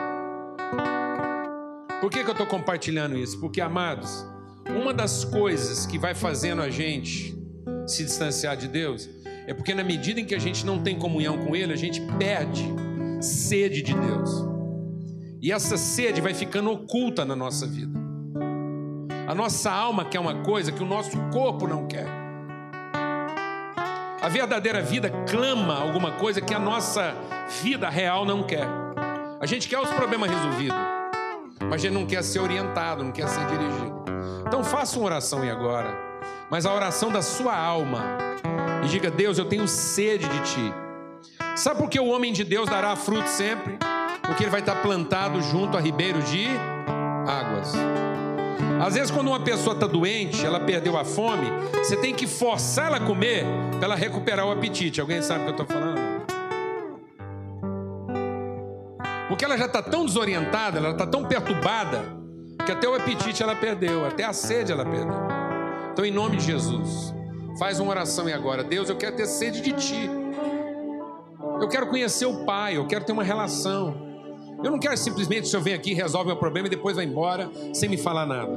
Por 2.02 2.10
que, 2.10 2.24
que 2.24 2.30
eu 2.30 2.34
estou 2.34 2.48
compartilhando 2.48 3.16
isso? 3.16 3.40
Porque, 3.40 3.62
amados, 3.62 4.26
uma 4.68 4.92
das 4.92 5.24
coisas 5.24 5.86
que 5.86 6.00
vai 6.00 6.16
fazendo 6.16 6.64
a 6.64 6.70
gente 6.72 7.40
se 7.86 8.04
distanciar 8.04 8.58
de 8.58 8.68
Deus 8.68 9.21
é 9.52 9.54
porque, 9.54 9.74
na 9.74 9.84
medida 9.84 10.20
em 10.20 10.26
que 10.26 10.36
a 10.36 10.40
gente 10.40 10.66
não 10.66 10.80
tem 10.80 10.98
comunhão 10.98 11.38
com 11.38 11.56
Ele, 11.56 11.74
a 11.74 11.76
gente 11.76 12.02
perde 12.18 12.66
sede 13.22 13.82
de 13.82 13.94
Deus. 13.94 14.46
E 15.42 15.52
essa 15.52 15.78
sede 15.78 16.22
vai 16.22 16.34
ficando 16.34 16.72
oculta 16.72 17.26
na 17.26 17.36
nossa 17.36 17.68
vida. 17.68 18.00
A 19.28 19.36
nossa 19.36 19.72
alma 19.72 20.06
quer 20.06 20.20
uma 20.20 20.42
coisa 20.44 20.72
que 20.72 20.84
o 20.84 20.86
nosso 20.86 21.18
corpo 21.32 21.68
não 21.68 21.88
quer. 21.88 22.08
A 24.22 24.30
verdadeira 24.30 24.82
vida 24.82 25.12
clama 25.30 25.80
alguma 25.80 26.12
coisa 26.12 26.42
que 26.42 26.54
a 26.54 26.60
nossa 26.60 27.16
vida 27.64 27.90
real 27.90 28.26
não 28.26 28.44
quer. 28.44 28.68
A 29.40 29.46
gente 29.46 29.68
quer 29.68 29.80
os 29.80 29.90
problemas 29.90 30.30
resolvidos 30.30 31.02
mas 31.72 31.80
a 31.80 31.88
gente 31.88 31.94
não 31.94 32.06
quer 32.06 32.22
ser 32.22 32.40
orientado, 32.40 33.02
não 33.02 33.14
quer 33.14 33.30
ser 33.30 33.46
dirigido. 33.46 34.04
Então 34.46 34.62
faça 34.62 34.98
uma 34.98 35.06
oração 35.06 35.46
e 35.46 35.50
agora, 35.50 35.98
mas 36.50 36.66
a 36.66 36.74
oração 36.74 37.10
da 37.10 37.22
sua 37.22 37.56
alma, 37.56 38.04
e 38.84 38.88
diga: 38.88 39.10
Deus, 39.10 39.38
eu 39.38 39.46
tenho 39.46 39.68
sede 39.68 40.28
de 40.28 40.40
ti. 40.42 40.74
Sabe 41.56 41.80
por 41.80 41.90
que 41.90 42.00
o 42.00 42.08
homem 42.08 42.32
de 42.32 42.44
Deus 42.44 42.70
dará 42.70 42.96
fruto 42.96 43.28
sempre? 43.28 43.78
Porque 44.22 44.44
ele 44.44 44.50
vai 44.50 44.62
estar 44.62 44.76
plantado 44.82 45.42
junto 45.42 45.78
a 45.78 45.80
ribeiros 45.82 46.30
de 46.30 46.48
águas. 47.28 47.74
Às 48.84 48.96
vezes, 48.96 49.12
quando 49.12 49.28
uma 49.28 49.40
pessoa 49.40 49.76
está 49.76 49.86
doente, 49.86 50.44
ela 50.44 50.60
perdeu 50.60 50.98
a 50.98 51.06
fome, 51.06 51.48
você 51.74 51.96
tem 51.96 52.16
que 52.16 52.26
forçar 52.26 52.88
ela 52.88 52.98
a 52.98 53.00
comer 53.00 53.46
para 53.78 53.86
ela 53.86 53.96
recuperar 53.96 54.48
o 54.48 54.52
apetite. 54.52 55.00
Alguém 55.00 55.22
sabe 55.22 55.42
o 55.42 55.44
que 55.44 55.50
eu 55.50 55.64
estou 55.64 55.68
falando? 55.68 56.00
Porque 59.28 59.46
ela 59.46 59.58
já 59.58 59.66
está 59.66 59.82
tão 59.82 60.06
desorientada, 60.06 60.80
ela 60.80 60.92
está 60.92 61.06
tão 61.06 61.24
perturbada, 61.24 62.04
que 62.66 62.72
até 62.72 62.88
o 62.88 62.96
apetite 62.96 63.44
ela 63.44 63.56
perdeu, 63.56 64.06
até 64.06 64.24
a 64.24 64.34
sede 64.34 64.72
ela 64.72 64.84
perdeu. 64.84 65.22
Então, 65.92 66.04
em 66.04 66.12
nome 66.12 66.38
de 66.38 66.46
Jesus, 66.46 67.14
faz 67.62 67.80
uma 67.80 67.92
oração 67.92 68.28
e 68.28 68.34
agora, 68.34 68.64
Deus, 68.64 68.90
eu 68.90 68.96
quero 68.96 69.16
ter 69.16 69.28
sede 69.28 69.62
de 69.62 69.72
Ti. 69.74 70.10
Eu 71.62 71.68
quero 71.68 71.86
conhecer 71.86 72.26
o 72.26 72.44
Pai, 72.44 72.76
eu 72.76 72.88
quero 72.88 73.06
ter 73.06 73.12
uma 73.12 73.24
relação. 73.24 73.96
Eu 74.64 74.72
não 74.72 74.80
quero 74.80 74.98
simplesmente 74.98 75.44
o 75.44 75.46
Senhor 75.46 75.62
vem 75.62 75.76
aqui, 75.76 75.94
resolve 75.94 76.26
meu 76.26 76.38
problema 76.38 76.66
e 76.66 76.72
depois 76.72 76.96
vai 76.96 77.06
embora 77.06 77.52
sem 77.72 77.88
me 77.88 77.98
falar 77.98 78.26
nada. 78.26 78.52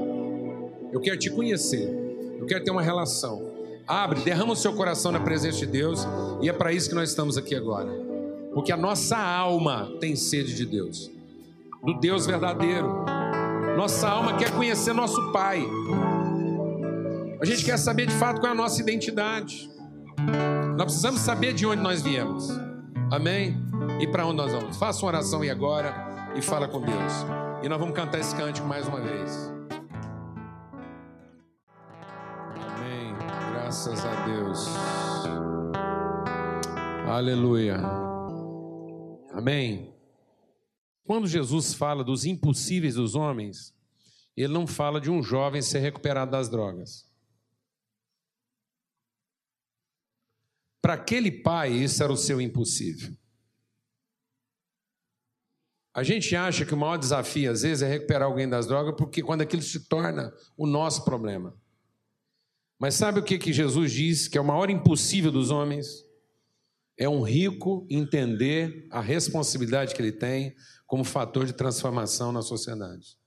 Eu 0.90 1.02
quero 1.02 1.18
te 1.18 1.28
conhecer. 1.28 1.86
Eu 2.40 2.46
quero 2.46 2.64
ter 2.64 2.70
uma 2.70 2.80
relação. 2.80 3.46
Abre, 3.86 4.20
derrama 4.20 4.54
o 4.54 4.56
seu 4.56 4.72
coração 4.72 5.12
na 5.12 5.20
presença 5.20 5.58
de 5.58 5.66
Deus 5.66 6.08
e 6.40 6.48
é 6.48 6.52
para 6.54 6.72
isso 6.72 6.88
que 6.88 6.94
nós 6.94 7.10
estamos 7.10 7.36
aqui 7.36 7.54
agora. 7.54 7.90
Porque 8.54 8.72
a 8.72 8.76
nossa 8.76 9.18
alma 9.18 9.92
tem 10.00 10.16
sede 10.16 10.54
de 10.54 10.64
Deus, 10.64 11.10
do 11.84 11.92
Deus 11.92 12.24
verdadeiro. 12.24 13.04
Nossa 13.76 14.08
alma 14.08 14.38
quer 14.38 14.50
conhecer 14.52 14.94
nosso 14.94 15.30
Pai. 15.30 15.62
A 17.40 17.44
gente 17.44 17.64
quer 17.64 17.76
saber 17.76 18.06
de 18.06 18.14
fato 18.14 18.40
qual 18.40 18.52
é 18.52 18.54
a 18.54 18.56
nossa 18.56 18.80
identidade. 18.80 19.70
Nós 20.76 20.84
precisamos 20.84 21.20
saber 21.20 21.52
de 21.52 21.66
onde 21.66 21.82
nós 21.82 22.02
viemos. 22.02 22.48
Amém? 23.10 23.56
E 24.00 24.06
para 24.06 24.26
onde 24.26 24.36
nós 24.36 24.52
vamos. 24.52 24.76
Faça 24.76 25.00
uma 25.00 25.08
oração 25.08 25.42
aí 25.42 25.50
agora 25.50 25.94
e 26.36 26.42
fala 26.42 26.68
com 26.68 26.80
Deus. 26.80 27.12
E 27.62 27.68
nós 27.68 27.78
vamos 27.78 27.94
cantar 27.94 28.18
esse 28.18 28.34
cântico 28.34 28.66
mais 28.66 28.86
uma 28.86 29.00
vez. 29.00 29.52
Amém. 32.56 33.14
Graças 33.52 34.04
a 34.04 34.24
Deus. 34.24 34.68
Aleluia. 37.06 37.78
Amém? 39.32 39.94
Quando 41.04 41.26
Jesus 41.26 41.74
fala 41.74 42.02
dos 42.02 42.24
impossíveis 42.24 42.94
dos 42.94 43.14
homens, 43.14 43.74
ele 44.36 44.52
não 44.52 44.66
fala 44.66 45.00
de 45.00 45.10
um 45.10 45.22
jovem 45.22 45.60
ser 45.60 45.80
recuperado 45.80 46.30
das 46.30 46.48
drogas. 46.48 47.12
Para 50.84 50.92
aquele 50.92 51.30
pai, 51.30 51.72
isso 51.72 52.02
era 52.02 52.12
o 52.12 52.16
seu 52.16 52.38
impossível. 52.38 53.16
A 55.94 56.02
gente 56.02 56.36
acha 56.36 56.66
que 56.66 56.74
o 56.74 56.76
maior 56.76 56.98
desafio, 56.98 57.50
às 57.50 57.62
vezes, 57.62 57.80
é 57.80 57.88
recuperar 57.88 58.28
alguém 58.28 58.46
das 58.46 58.66
drogas, 58.66 58.94
porque 58.94 59.22
quando 59.22 59.40
aquilo 59.40 59.62
se 59.62 59.88
torna 59.88 60.30
o 60.54 60.66
nosso 60.66 61.02
problema. 61.02 61.56
Mas 62.78 62.94
sabe 62.96 63.20
o 63.20 63.24
que, 63.24 63.38
que 63.38 63.54
Jesus 63.54 63.92
diz 63.92 64.28
que 64.28 64.36
é 64.36 64.40
o 64.40 64.44
maior 64.44 64.68
impossível 64.68 65.32
dos 65.32 65.50
homens? 65.50 66.04
é 66.96 67.08
um 67.08 67.22
rico 67.22 67.86
entender 67.90 68.86
a 68.90 69.00
responsabilidade 69.00 69.94
que 69.94 70.00
ele 70.00 70.12
tem 70.12 70.54
como 70.86 71.04
fator 71.04 71.44
de 71.44 71.52
transformação 71.52 72.30
na 72.30 72.42
sociedade. 72.42 73.18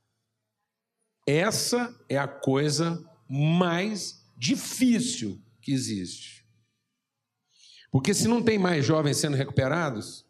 Essa 1.26 1.94
é 2.08 2.18
a 2.18 2.28
coisa 2.28 3.04
mais 3.30 4.26
difícil 4.38 5.42
que 5.62 5.74
existe. 5.74 6.37
Porque 7.98 8.14
se 8.14 8.28
não 8.28 8.44
tem 8.44 8.60
mais 8.60 8.86
jovens 8.86 9.18
sendo 9.18 9.36
recuperados, 9.36 10.24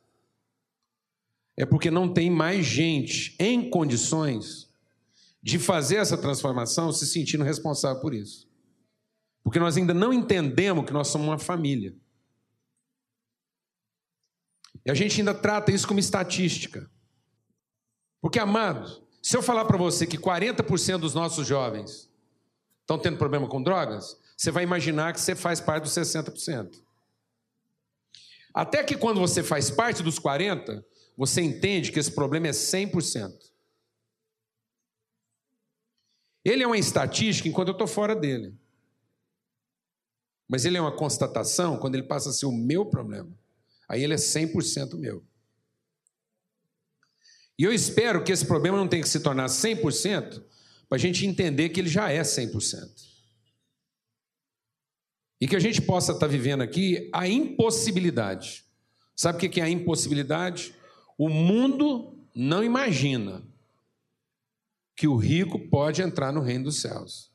é 1.58 1.66
porque 1.66 1.92
não 1.92 2.14
tem 2.14 2.32
mais 2.32 2.66
gente 2.66 3.36
em 3.38 3.70
condições 3.70 4.74
de 5.44 5.60
fazer 5.60 5.98
essa 5.98 6.18
transformação 6.18 6.94
se 6.94 7.06
sentindo 7.06 7.44
responsável 7.44 8.02
por 8.02 8.14
isso. 8.14 8.50
Porque 9.44 9.60
nós 9.60 9.76
ainda 9.76 9.94
não 9.94 10.14
entendemos 10.14 10.86
que 10.86 10.94
nós 10.94 11.10
somos 11.10 11.28
uma 11.28 11.38
família. 11.38 11.94
E 14.86 14.90
a 14.90 14.94
gente 14.94 15.20
ainda 15.20 15.34
trata 15.34 15.70
isso 15.70 15.90
como 15.90 16.00
estatística. 16.00 16.90
Porque, 18.22 18.40
amado, 18.40 19.06
se 19.22 19.36
eu 19.36 19.44
falar 19.44 19.66
para 19.66 19.78
você 19.78 20.08
que 20.08 20.18
40% 20.18 21.00
dos 21.00 21.14
nossos 21.14 21.46
jovens 21.46 22.10
estão 22.80 22.98
tendo 22.98 23.18
problema 23.18 23.46
com 23.46 23.62
drogas, 23.62 24.18
você 24.38 24.52
vai 24.52 24.64
imaginar 24.64 25.12
que 25.12 25.20
você 25.20 25.36
faz 25.36 25.60
parte 25.60 25.84
dos 25.84 25.92
60%. 25.92 26.87
Até 28.58 28.84
que 28.84 28.98
quando 28.98 29.20
você 29.20 29.44
faz 29.44 29.70
parte 29.70 30.02
dos 30.02 30.20
40%, 30.20 30.84
você 31.16 31.42
entende 31.42 31.92
que 31.92 32.00
esse 32.00 32.12
problema 32.12 32.48
é 32.48 32.50
100%. 32.50 33.32
Ele 36.44 36.64
é 36.64 36.66
uma 36.66 36.76
estatística 36.76 37.48
enquanto 37.48 37.68
eu 37.68 37.74
estou 37.74 37.86
fora 37.86 38.16
dele. 38.16 38.58
Mas 40.50 40.66
ele 40.66 40.76
é 40.76 40.82
uma 40.82 40.96
constatação 40.96 41.78
quando 41.78 41.94
ele 41.94 42.08
passa 42.08 42.32
a 42.32 42.34
ser 42.34 42.48
o 42.48 42.52
meu 42.52 42.84
problema. 42.84 43.32
Aí 43.88 44.04
ele 44.04 44.16
é 44.16 44.18
100% 44.18 44.98
meu. 44.98 45.24
E 47.60 47.64
eu 47.64 47.72
espero 47.72 48.24
que 48.24 48.32
esse 48.32 48.48
problema 48.48 48.76
não 48.76 48.88
tenha 48.88 49.04
que 49.04 49.10
se 49.10 49.20
tornar 49.20 49.46
100% 49.46 50.44
para 50.90 50.96
a 50.96 51.00
gente 51.00 51.28
entender 51.28 51.70
que 51.70 51.80
ele 51.80 51.90
já 51.90 52.10
é 52.10 52.24
100%. 52.24 53.17
E 55.40 55.48
que 55.48 55.56
a 55.56 55.60
gente 55.60 55.82
possa 55.82 56.14
estar 56.14 56.28
vivendo 56.28 56.62
aqui 56.62 57.10
a 57.14 57.28
impossibilidade. 57.28 58.66
Sabe 59.16 59.38
o 59.38 59.50
que 59.50 59.60
é 59.62 59.64
a 59.64 59.70
impossibilidade? 59.70 60.74
O 61.18 61.30
mundo 61.30 62.16
não 62.34 62.64
imagina 62.64 63.44
que 64.96 65.08
o 65.08 65.16
rico 65.16 65.60
pode 65.70 66.02
entrar 66.02 66.32
no 66.32 66.42
reino 66.42 66.66
dos 66.66 66.82
céus. 66.82 67.32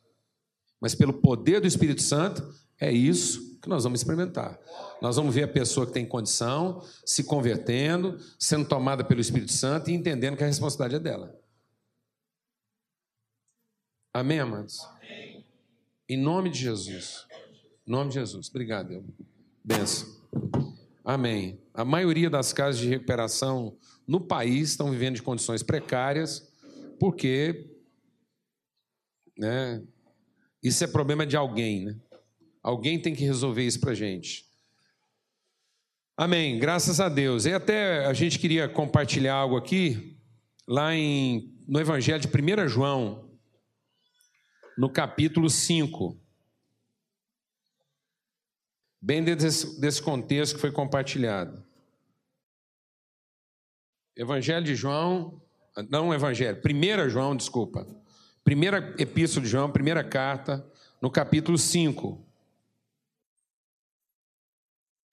Mas 0.80 0.94
pelo 0.94 1.12
poder 1.12 1.61
do 1.61 1.66
Espírito 1.66 2.02
Santo, 2.02 2.52
é 2.80 2.90
isso 2.90 3.59
que 3.62 3.68
nós 3.68 3.85
vamos 3.85 4.00
experimentar. 4.00 4.59
Nós 5.00 5.14
vamos 5.14 5.32
ver 5.32 5.44
a 5.44 5.49
pessoa 5.49 5.87
que 5.87 5.92
tem 5.92 6.04
condição 6.04 6.85
se 7.06 7.23
convertendo, 7.23 8.18
sendo 8.37 8.66
tomada 8.68 9.04
pelo 9.04 9.21
Espírito 9.21 9.52
Santo 9.52 9.90
e 9.90 9.94
entendendo 9.94 10.37
que 10.37 10.42
a 10.42 10.47
responsabilidade 10.49 10.97
é 10.97 11.11
dela. 11.11 11.40
Amém, 14.12 14.40
amados? 14.40 14.80
Amém. 14.97 15.47
Em 16.09 16.16
nome 16.16 16.50
de 16.50 16.59
Jesus. 16.59 17.26
Em 17.86 17.90
nome 17.90 18.08
de 18.08 18.14
Jesus. 18.14 18.48
Obrigado, 18.48 18.88
Deus. 18.88 19.04
Benção. 19.64 20.08
Amém. 21.04 21.60
A 21.74 21.84
maioria 21.84 22.30
das 22.30 22.52
casas 22.52 22.80
de 22.80 22.88
recuperação 22.88 23.76
no 24.06 24.20
país 24.20 24.70
estão 24.70 24.90
vivendo 24.90 25.16
de 25.16 25.22
condições 25.22 25.62
precárias, 25.62 26.48
porque 26.98 27.68
né, 29.36 29.82
isso 30.62 30.84
é 30.84 30.86
problema 30.86 31.26
de 31.26 31.36
alguém, 31.36 31.84
né? 31.84 31.96
Alguém 32.62 33.00
tem 33.00 33.14
que 33.14 33.24
resolver 33.24 33.66
isso 33.66 33.80
para 33.80 33.94
gente. 33.94 34.46
Amém. 36.16 36.58
Graças 36.58 37.00
a 37.00 37.08
Deus. 37.08 37.46
E 37.46 37.52
até 37.52 38.06
a 38.06 38.12
gente 38.12 38.38
queria 38.38 38.68
compartilhar 38.68 39.34
algo 39.34 39.56
aqui, 39.56 40.16
lá 40.68 40.94
em, 40.94 41.52
no 41.66 41.80
Evangelho 41.80 42.20
de 42.20 42.28
1 42.28 42.68
João, 42.68 43.28
no 44.78 44.88
capítulo 44.88 45.50
5. 45.50 46.16
Bem 49.04 49.25
desse, 49.25 49.80
desse 49.80 50.00
contexto 50.00 50.54
que 50.54 50.61
foi 50.61 50.71
compartilhado. 50.71 51.61
Evangelho 54.16 54.64
de 54.64 54.76
João, 54.76 55.42
não 55.90 56.14
Evangelho, 56.14 56.62
1 56.64 57.11
João, 57.11 57.37
desculpa. 57.37 57.85
Primeira 58.44 58.94
epístola 58.99 59.44
de 59.44 59.50
João, 59.50 59.73
primeira 59.73 60.04
carta, 60.04 60.64
no 61.00 61.11
capítulo 61.11 61.59
5. 61.59 62.25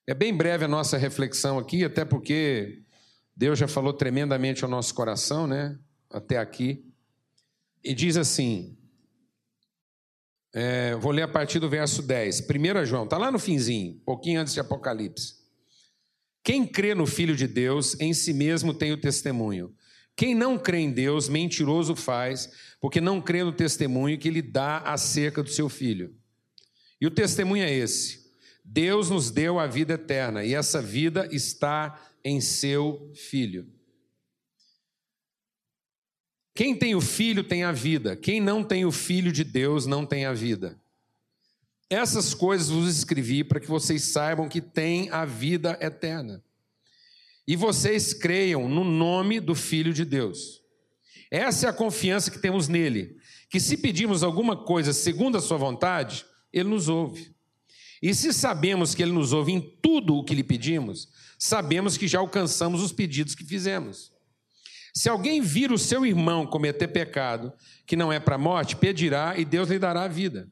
É 0.05 0.13
bem 0.13 0.37
breve 0.37 0.65
a 0.65 0.67
nossa 0.67 0.95
reflexão 0.95 1.57
aqui, 1.57 1.83
até 1.83 2.05
porque 2.05 2.83
Deus 3.35 3.57
já 3.57 3.67
falou 3.67 3.93
tremendamente 3.93 4.63
ao 4.63 4.69
nosso 4.69 4.93
coração, 4.93 5.47
né? 5.47 5.79
Até 6.11 6.37
aqui. 6.37 6.85
E 7.83 7.95
diz 7.95 8.17
assim: 8.17 8.77
é, 10.53 10.95
vou 10.95 11.11
ler 11.11 11.23
a 11.23 11.27
partir 11.27 11.59
do 11.59 11.69
verso 11.69 12.01
10. 12.01 12.41
1 12.41 12.85
João, 12.85 13.03
está 13.03 13.17
lá 13.17 13.31
no 13.31 13.39
finzinho, 13.39 14.01
pouquinho 14.05 14.41
antes 14.41 14.53
de 14.53 14.59
Apocalipse. 14.59 15.35
Quem 16.43 16.65
crê 16.65 16.95
no 16.95 17.05
Filho 17.05 17.35
de 17.35 17.47
Deus, 17.47 17.99
em 17.99 18.13
si 18.13 18.33
mesmo 18.33 18.73
tem 18.73 18.91
o 18.91 18.97
testemunho. 18.97 19.73
Quem 20.15 20.33
não 20.33 20.57
crê 20.57 20.79
em 20.79 20.91
Deus, 20.91 21.29
mentiroso 21.29 21.95
faz, 21.95 22.49
porque 22.81 22.99
não 22.99 23.21
crê 23.21 23.43
no 23.43 23.51
testemunho 23.51 24.17
que 24.17 24.27
ele 24.27 24.41
dá 24.41 24.79
acerca 24.79 25.43
do 25.43 25.49
seu 25.49 25.69
filho. 25.69 26.13
E 26.99 27.07
o 27.07 27.11
testemunho 27.11 27.63
é 27.63 27.73
esse: 27.73 28.29
Deus 28.63 29.09
nos 29.09 29.31
deu 29.31 29.59
a 29.59 29.67
vida 29.67 29.93
eterna 29.93 30.43
e 30.43 30.53
essa 30.53 30.81
vida 30.81 31.27
está 31.31 31.99
em 32.23 32.41
seu 32.41 33.11
Filho. 33.15 33.67
Quem 36.53 36.75
tem 36.75 36.95
o 36.95 37.01
Filho 37.01 37.43
tem 37.43 37.63
a 37.63 37.71
vida, 37.71 38.15
quem 38.15 38.41
não 38.41 38.63
tem 38.63 38.85
o 38.85 38.91
Filho 38.91 39.31
de 39.31 39.43
Deus 39.43 39.85
não 39.85 40.05
tem 40.05 40.25
a 40.25 40.33
vida. 40.33 40.79
Essas 41.89 42.33
coisas 42.33 42.69
vos 42.69 42.89
escrevi 42.89 43.43
para 43.43 43.59
que 43.59 43.67
vocês 43.67 44.03
saibam 44.03 44.47
que 44.47 44.61
têm 44.61 45.09
a 45.09 45.25
vida 45.25 45.77
eterna. 45.81 46.43
E 47.47 47.55
vocês 47.55 48.13
creiam 48.13 48.69
no 48.69 48.83
nome 48.83 49.39
do 49.39 49.55
Filho 49.55 49.93
de 49.93 50.05
Deus. 50.05 50.61
Essa 51.31 51.67
é 51.67 51.69
a 51.69 51.73
confiança 51.73 52.29
que 52.29 52.39
temos 52.39 52.67
nele, 52.67 53.17
que 53.49 53.59
se 53.59 53.77
pedimos 53.77 54.23
alguma 54.23 54.55
coisa 54.55 54.93
segundo 54.93 55.37
a 55.37 55.41
sua 55.41 55.57
vontade, 55.57 56.25
ele 56.53 56.69
nos 56.69 56.87
ouve. 56.89 57.33
E 58.01 58.13
se 58.13 58.31
sabemos 58.33 58.95
que 58.95 59.03
Ele 59.03 59.11
nos 59.11 59.33
ouve 59.33 59.51
em 59.51 59.59
tudo 59.81 60.15
o 60.15 60.23
que 60.23 60.33
lhe 60.33 60.43
pedimos, 60.43 61.09
sabemos 61.37 61.97
que 61.97 62.07
já 62.07 62.19
alcançamos 62.19 62.81
os 62.81 62.91
pedidos 62.91 63.35
que 63.35 63.43
fizemos. 63.43 64.11
Se 64.99 65.07
alguém 65.07 65.39
vir 65.39 65.71
o 65.71 65.77
seu 65.77 66.05
irmão 66.05 66.45
cometer 66.45 66.89
pecado 66.89 67.53
que 67.85 67.95
não 67.95 68.11
é 68.11 68.19
para 68.19 68.35
a 68.35 68.37
morte, 68.37 68.75
pedirá 68.75 69.33
e 69.37 69.45
Deus 69.45 69.69
lhe 69.69 69.79
dará 69.79 70.03
a 70.03 70.07
vida. 70.09 70.49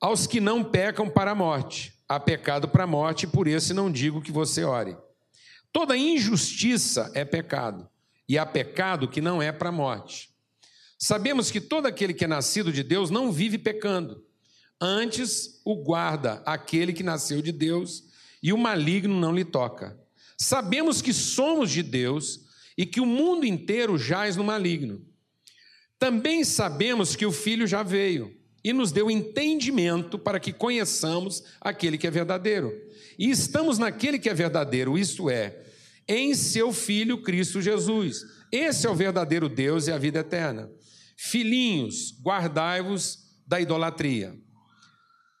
Aos 0.00 0.24
que 0.24 0.40
não 0.40 0.62
pecam 0.62 1.10
para 1.10 1.32
a 1.32 1.34
morte, 1.34 1.92
há 2.08 2.20
pecado 2.20 2.68
para 2.68 2.84
a 2.84 2.86
morte, 2.86 3.24
e 3.24 3.26
por 3.26 3.48
esse 3.48 3.74
não 3.74 3.90
digo 3.90 4.22
que 4.22 4.30
você 4.30 4.62
ore. 4.62 4.96
Toda 5.72 5.96
injustiça 5.96 7.10
é 7.12 7.24
pecado, 7.24 7.88
e 8.28 8.38
há 8.38 8.46
pecado 8.46 9.08
que 9.08 9.20
não 9.20 9.42
é 9.42 9.50
para 9.50 9.70
a 9.70 9.72
morte. 9.72 10.30
Sabemos 10.96 11.50
que 11.50 11.60
todo 11.60 11.86
aquele 11.86 12.14
que 12.14 12.26
é 12.26 12.28
nascido 12.28 12.72
de 12.72 12.84
Deus 12.84 13.10
não 13.10 13.32
vive 13.32 13.58
pecando 13.58 14.24
Antes 14.80 15.60
o 15.64 15.74
guarda 15.74 16.40
aquele 16.46 16.92
que 16.92 17.02
nasceu 17.02 17.42
de 17.42 17.50
Deus, 17.50 18.04
e 18.40 18.52
o 18.52 18.58
maligno 18.58 19.18
não 19.18 19.34
lhe 19.34 19.44
toca. 19.44 19.98
Sabemos 20.38 21.02
que 21.02 21.12
somos 21.12 21.72
de 21.72 21.82
Deus 21.82 22.43
e 22.76 22.84
que 22.84 23.00
o 23.00 23.06
mundo 23.06 23.46
inteiro 23.46 23.96
jaz 23.96 24.36
no 24.36 24.44
maligno. 24.44 25.04
Também 25.98 26.44
sabemos 26.44 27.14
que 27.14 27.24
o 27.24 27.32
Filho 27.32 27.66
já 27.66 27.82
veio 27.82 28.34
e 28.62 28.72
nos 28.72 28.90
deu 28.90 29.10
entendimento 29.10 30.18
para 30.18 30.40
que 30.40 30.52
conheçamos 30.52 31.44
aquele 31.60 31.98
que 31.98 32.06
é 32.06 32.10
verdadeiro. 32.10 32.72
E 33.18 33.30
estamos 33.30 33.78
naquele 33.78 34.18
que 34.18 34.28
é 34.28 34.34
verdadeiro, 34.34 34.98
isto 34.98 35.28
é, 35.30 35.62
em 36.08 36.34
seu 36.34 36.72
Filho 36.72 37.22
Cristo 37.22 37.60
Jesus. 37.60 38.24
Esse 38.50 38.86
é 38.86 38.90
o 38.90 38.94
verdadeiro 38.94 39.48
Deus 39.48 39.86
e 39.86 39.92
a 39.92 39.98
vida 39.98 40.20
eterna. 40.20 40.70
Filhinhos, 41.16 42.18
guardai-vos 42.22 43.18
da 43.46 43.60
idolatria. 43.60 44.34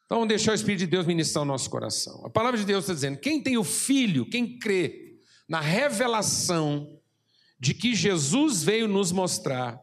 Então, 0.06 0.26
deixar 0.26 0.52
o 0.52 0.54
Espírito 0.54 0.80
de 0.80 0.86
Deus 0.86 1.06
ministrar 1.06 1.42
o 1.42 1.46
nosso 1.46 1.68
coração. 1.70 2.24
A 2.24 2.30
palavra 2.30 2.58
de 2.58 2.66
Deus 2.66 2.84
está 2.84 2.94
dizendo: 2.94 3.18
quem 3.18 3.42
tem 3.42 3.56
o 3.56 3.64
Filho, 3.64 4.26
quem 4.26 4.58
crê 4.58 5.18
na 5.48 5.60
revelação 5.60 7.00
de 7.58 7.74
que 7.74 7.94
Jesus 7.94 8.62
veio 8.62 8.88
nos 8.88 9.12
mostrar 9.12 9.80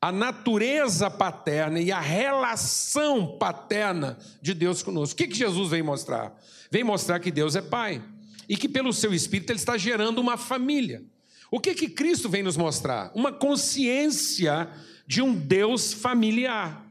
a 0.00 0.10
natureza 0.10 1.08
paterna 1.08 1.80
e 1.80 1.92
a 1.92 2.00
relação 2.00 3.38
paterna 3.38 4.18
de 4.40 4.52
Deus 4.52 4.82
conosco. 4.82 5.14
O 5.14 5.16
que, 5.16 5.28
que 5.28 5.36
Jesus 5.36 5.70
veio 5.70 5.84
mostrar? 5.84 6.36
Veio 6.70 6.84
mostrar 6.84 7.20
que 7.20 7.30
Deus 7.30 7.54
é 7.54 7.62
Pai 7.62 8.02
e 8.48 8.56
que 8.56 8.68
pelo 8.68 8.92
seu 8.92 9.14
Espírito 9.14 9.50
Ele 9.50 9.60
está 9.60 9.78
gerando 9.78 10.20
uma 10.20 10.36
família. 10.36 11.04
O 11.50 11.60
que, 11.60 11.74
que 11.74 11.88
Cristo 11.88 12.28
vem 12.28 12.42
nos 12.42 12.56
mostrar? 12.56 13.12
Uma 13.14 13.30
consciência 13.30 14.68
de 15.06 15.22
um 15.22 15.34
Deus 15.34 15.92
familiar 15.92 16.84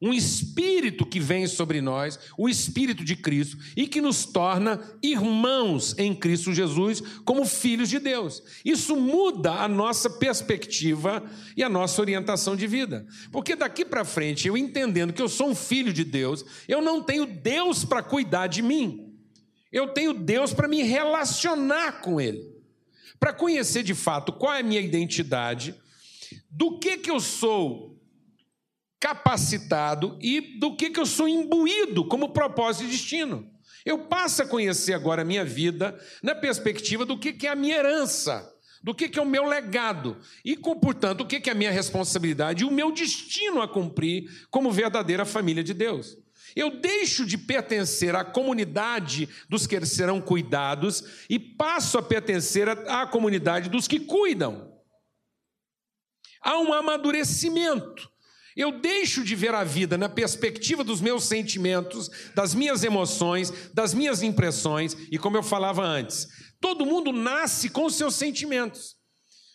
um 0.00 0.12
espírito 0.12 1.04
que 1.04 1.18
vem 1.18 1.46
sobre 1.46 1.80
nós, 1.80 2.18
o 2.38 2.48
espírito 2.48 3.04
de 3.04 3.16
Cristo, 3.16 3.58
e 3.76 3.86
que 3.86 4.00
nos 4.00 4.24
torna 4.24 4.80
irmãos 5.02 5.94
em 5.98 6.14
Cristo 6.14 6.54
Jesus, 6.54 7.02
como 7.24 7.44
filhos 7.44 7.88
de 7.88 7.98
Deus. 7.98 8.42
Isso 8.64 8.94
muda 8.94 9.52
a 9.54 9.68
nossa 9.68 10.08
perspectiva 10.08 11.24
e 11.56 11.64
a 11.64 11.68
nossa 11.68 12.00
orientação 12.00 12.54
de 12.54 12.66
vida. 12.66 13.06
Porque 13.32 13.56
daqui 13.56 13.84
para 13.84 14.04
frente, 14.04 14.46
eu 14.46 14.56
entendendo 14.56 15.12
que 15.12 15.22
eu 15.22 15.28
sou 15.28 15.50
um 15.50 15.54
filho 15.54 15.92
de 15.92 16.04
Deus, 16.04 16.44
eu 16.68 16.80
não 16.80 17.02
tenho 17.02 17.26
Deus 17.26 17.84
para 17.84 18.02
cuidar 18.02 18.46
de 18.46 18.62
mim. 18.62 19.12
Eu 19.72 19.88
tenho 19.88 20.14
Deus 20.14 20.54
para 20.54 20.68
me 20.68 20.82
relacionar 20.82 22.00
com 22.00 22.20
ele. 22.20 22.56
Para 23.18 23.32
conhecer 23.32 23.82
de 23.82 23.94
fato 23.94 24.32
qual 24.32 24.54
é 24.54 24.60
a 24.60 24.62
minha 24.62 24.80
identidade, 24.80 25.74
do 26.48 26.78
que 26.78 26.98
que 26.98 27.10
eu 27.10 27.18
sou 27.18 27.97
capacitado 29.00 30.18
e 30.20 30.58
do 30.58 30.74
que, 30.76 30.90
que 30.90 31.00
eu 31.00 31.06
sou 31.06 31.28
imbuído 31.28 32.04
como 32.06 32.30
propósito 32.30 32.86
e 32.86 32.90
destino. 32.90 33.50
Eu 33.84 34.00
passo 34.06 34.42
a 34.42 34.46
conhecer 34.46 34.92
agora 34.92 35.22
a 35.22 35.24
minha 35.24 35.44
vida 35.44 35.98
na 36.22 36.34
perspectiva 36.34 37.04
do 37.04 37.18
que, 37.18 37.32
que 37.32 37.46
é 37.46 37.50
a 37.50 37.56
minha 37.56 37.76
herança, 37.76 38.52
do 38.82 38.94
que, 38.94 39.08
que 39.08 39.18
é 39.18 39.22
o 39.22 39.26
meu 39.26 39.44
legado 39.44 40.16
e, 40.44 40.56
portanto, 40.56 41.22
o 41.22 41.26
que, 41.26 41.40
que 41.40 41.48
é 41.48 41.52
a 41.52 41.56
minha 41.56 41.70
responsabilidade 41.70 42.62
e 42.62 42.66
o 42.66 42.70
meu 42.70 42.92
destino 42.92 43.62
a 43.62 43.68
cumprir 43.68 44.46
como 44.50 44.72
verdadeira 44.72 45.24
família 45.24 45.62
de 45.62 45.72
Deus. 45.72 46.16
Eu 46.56 46.80
deixo 46.80 47.24
de 47.24 47.38
pertencer 47.38 48.16
à 48.16 48.24
comunidade 48.24 49.28
dos 49.48 49.66
que 49.66 49.84
serão 49.86 50.20
cuidados 50.20 51.24
e 51.28 51.38
passo 51.38 51.98
a 51.98 52.02
pertencer 52.02 52.68
à 52.68 53.06
comunidade 53.06 53.68
dos 53.68 53.86
que 53.86 54.00
cuidam. 54.00 54.76
Há 56.40 56.58
um 56.58 56.72
amadurecimento 56.72 58.10
eu 58.58 58.72
deixo 58.72 59.22
de 59.22 59.36
ver 59.36 59.54
a 59.54 59.62
vida 59.62 59.96
na 59.96 60.08
perspectiva 60.08 60.82
dos 60.82 61.00
meus 61.00 61.24
sentimentos, 61.24 62.10
das 62.34 62.52
minhas 62.52 62.82
emoções, 62.82 63.52
das 63.72 63.94
minhas 63.94 64.20
impressões, 64.20 64.96
e 65.12 65.16
como 65.16 65.36
eu 65.36 65.44
falava 65.44 65.84
antes, 65.84 66.26
todo 66.60 66.84
mundo 66.84 67.12
nasce 67.12 67.68
com 67.68 67.86
os 67.86 67.94
seus 67.94 68.16
sentimentos. 68.16 68.96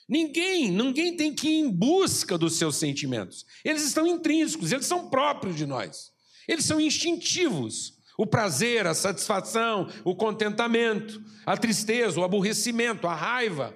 Ninguém, 0.07 0.71
ninguém 0.71 1.17
tem 1.17 1.33
que 1.33 1.49
ir 1.49 1.59
em 1.59 1.69
busca 1.69 2.37
dos 2.37 2.55
seus 2.55 2.77
sentimentos. 2.77 3.45
Eles 3.63 3.83
estão 3.83 4.07
intrínsecos, 4.07 4.71
eles 4.71 4.85
são 4.85 5.09
próprios 5.09 5.57
de 5.57 5.65
nós. 5.65 6.11
Eles 6.47 6.63
são 6.63 6.79
instintivos. 6.79 7.93
O 8.17 8.25
prazer, 8.25 8.87
a 8.87 8.93
satisfação, 8.93 9.89
o 10.05 10.15
contentamento, 10.15 11.21
a 11.45 11.57
tristeza, 11.57 12.19
o 12.19 12.23
aborrecimento, 12.23 13.07
a 13.07 13.15
raiva. 13.15 13.75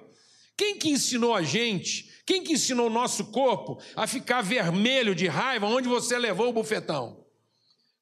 Quem 0.56 0.78
que 0.78 0.88
ensinou 0.88 1.34
a 1.34 1.42
gente 1.42 2.07
quem 2.28 2.44
que 2.44 2.52
ensinou 2.52 2.88
o 2.88 2.90
nosso 2.90 3.28
corpo 3.28 3.80
a 3.96 4.06
ficar 4.06 4.42
vermelho 4.42 5.14
de 5.14 5.26
raiva 5.26 5.64
onde 5.64 5.88
você 5.88 6.18
levou 6.18 6.50
o 6.50 6.52
bufetão? 6.52 7.24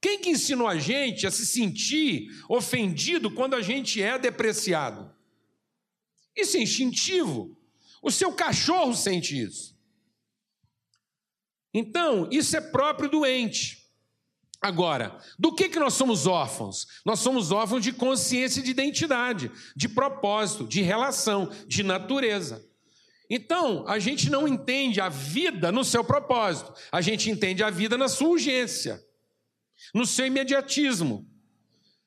Quem 0.01 0.19
que 0.19 0.31
ensinou 0.31 0.67
a 0.67 0.77
gente 0.77 1.29
a 1.29 1.31
se 1.31 1.47
sentir 1.47 2.27
ofendido 2.49 3.31
quando 3.31 3.55
a 3.55 3.63
gente 3.63 4.03
é 4.03 4.19
depreciado? 4.19 5.15
Isso 6.35 6.57
é 6.57 6.61
instintivo. 6.61 7.57
O 8.03 8.11
seu 8.11 8.33
cachorro 8.33 8.97
sente 8.97 9.41
isso. 9.41 9.79
Então, 11.73 12.29
isso 12.33 12.57
é 12.57 12.61
próprio 12.61 13.09
doente. 13.09 13.89
Agora, 14.61 15.21
do 15.39 15.55
que, 15.55 15.69
que 15.69 15.79
nós 15.79 15.95
somos 15.95 16.27
órfãos? 16.27 16.85
Nós 17.05 17.21
somos 17.21 17.53
órfãos 17.53 17.85
de 17.85 17.93
consciência 17.93 18.61
de 18.61 18.73
identidade, 18.73 19.53
de 19.77 19.89
propósito, 19.89 20.67
de 20.67 20.83
relação, 20.83 21.49
de 21.69 21.85
natureza. 21.85 22.69
Então, 23.29 23.85
a 23.89 23.99
gente 23.99 24.31
não 24.31 24.47
entende 24.47 25.01
a 25.01 25.09
vida 25.09 25.73
no 25.73 25.85
seu 25.85 26.05
propósito, 26.05 26.73
a 26.93 27.01
gente 27.01 27.31
entende 27.31 27.63
a 27.63 27.71
vida 27.71 27.99
na 27.99 28.09
sua 28.09 28.29
urgência, 28.29 29.05
no 29.93 30.07
seu 30.07 30.27
imediatismo. 30.27 31.27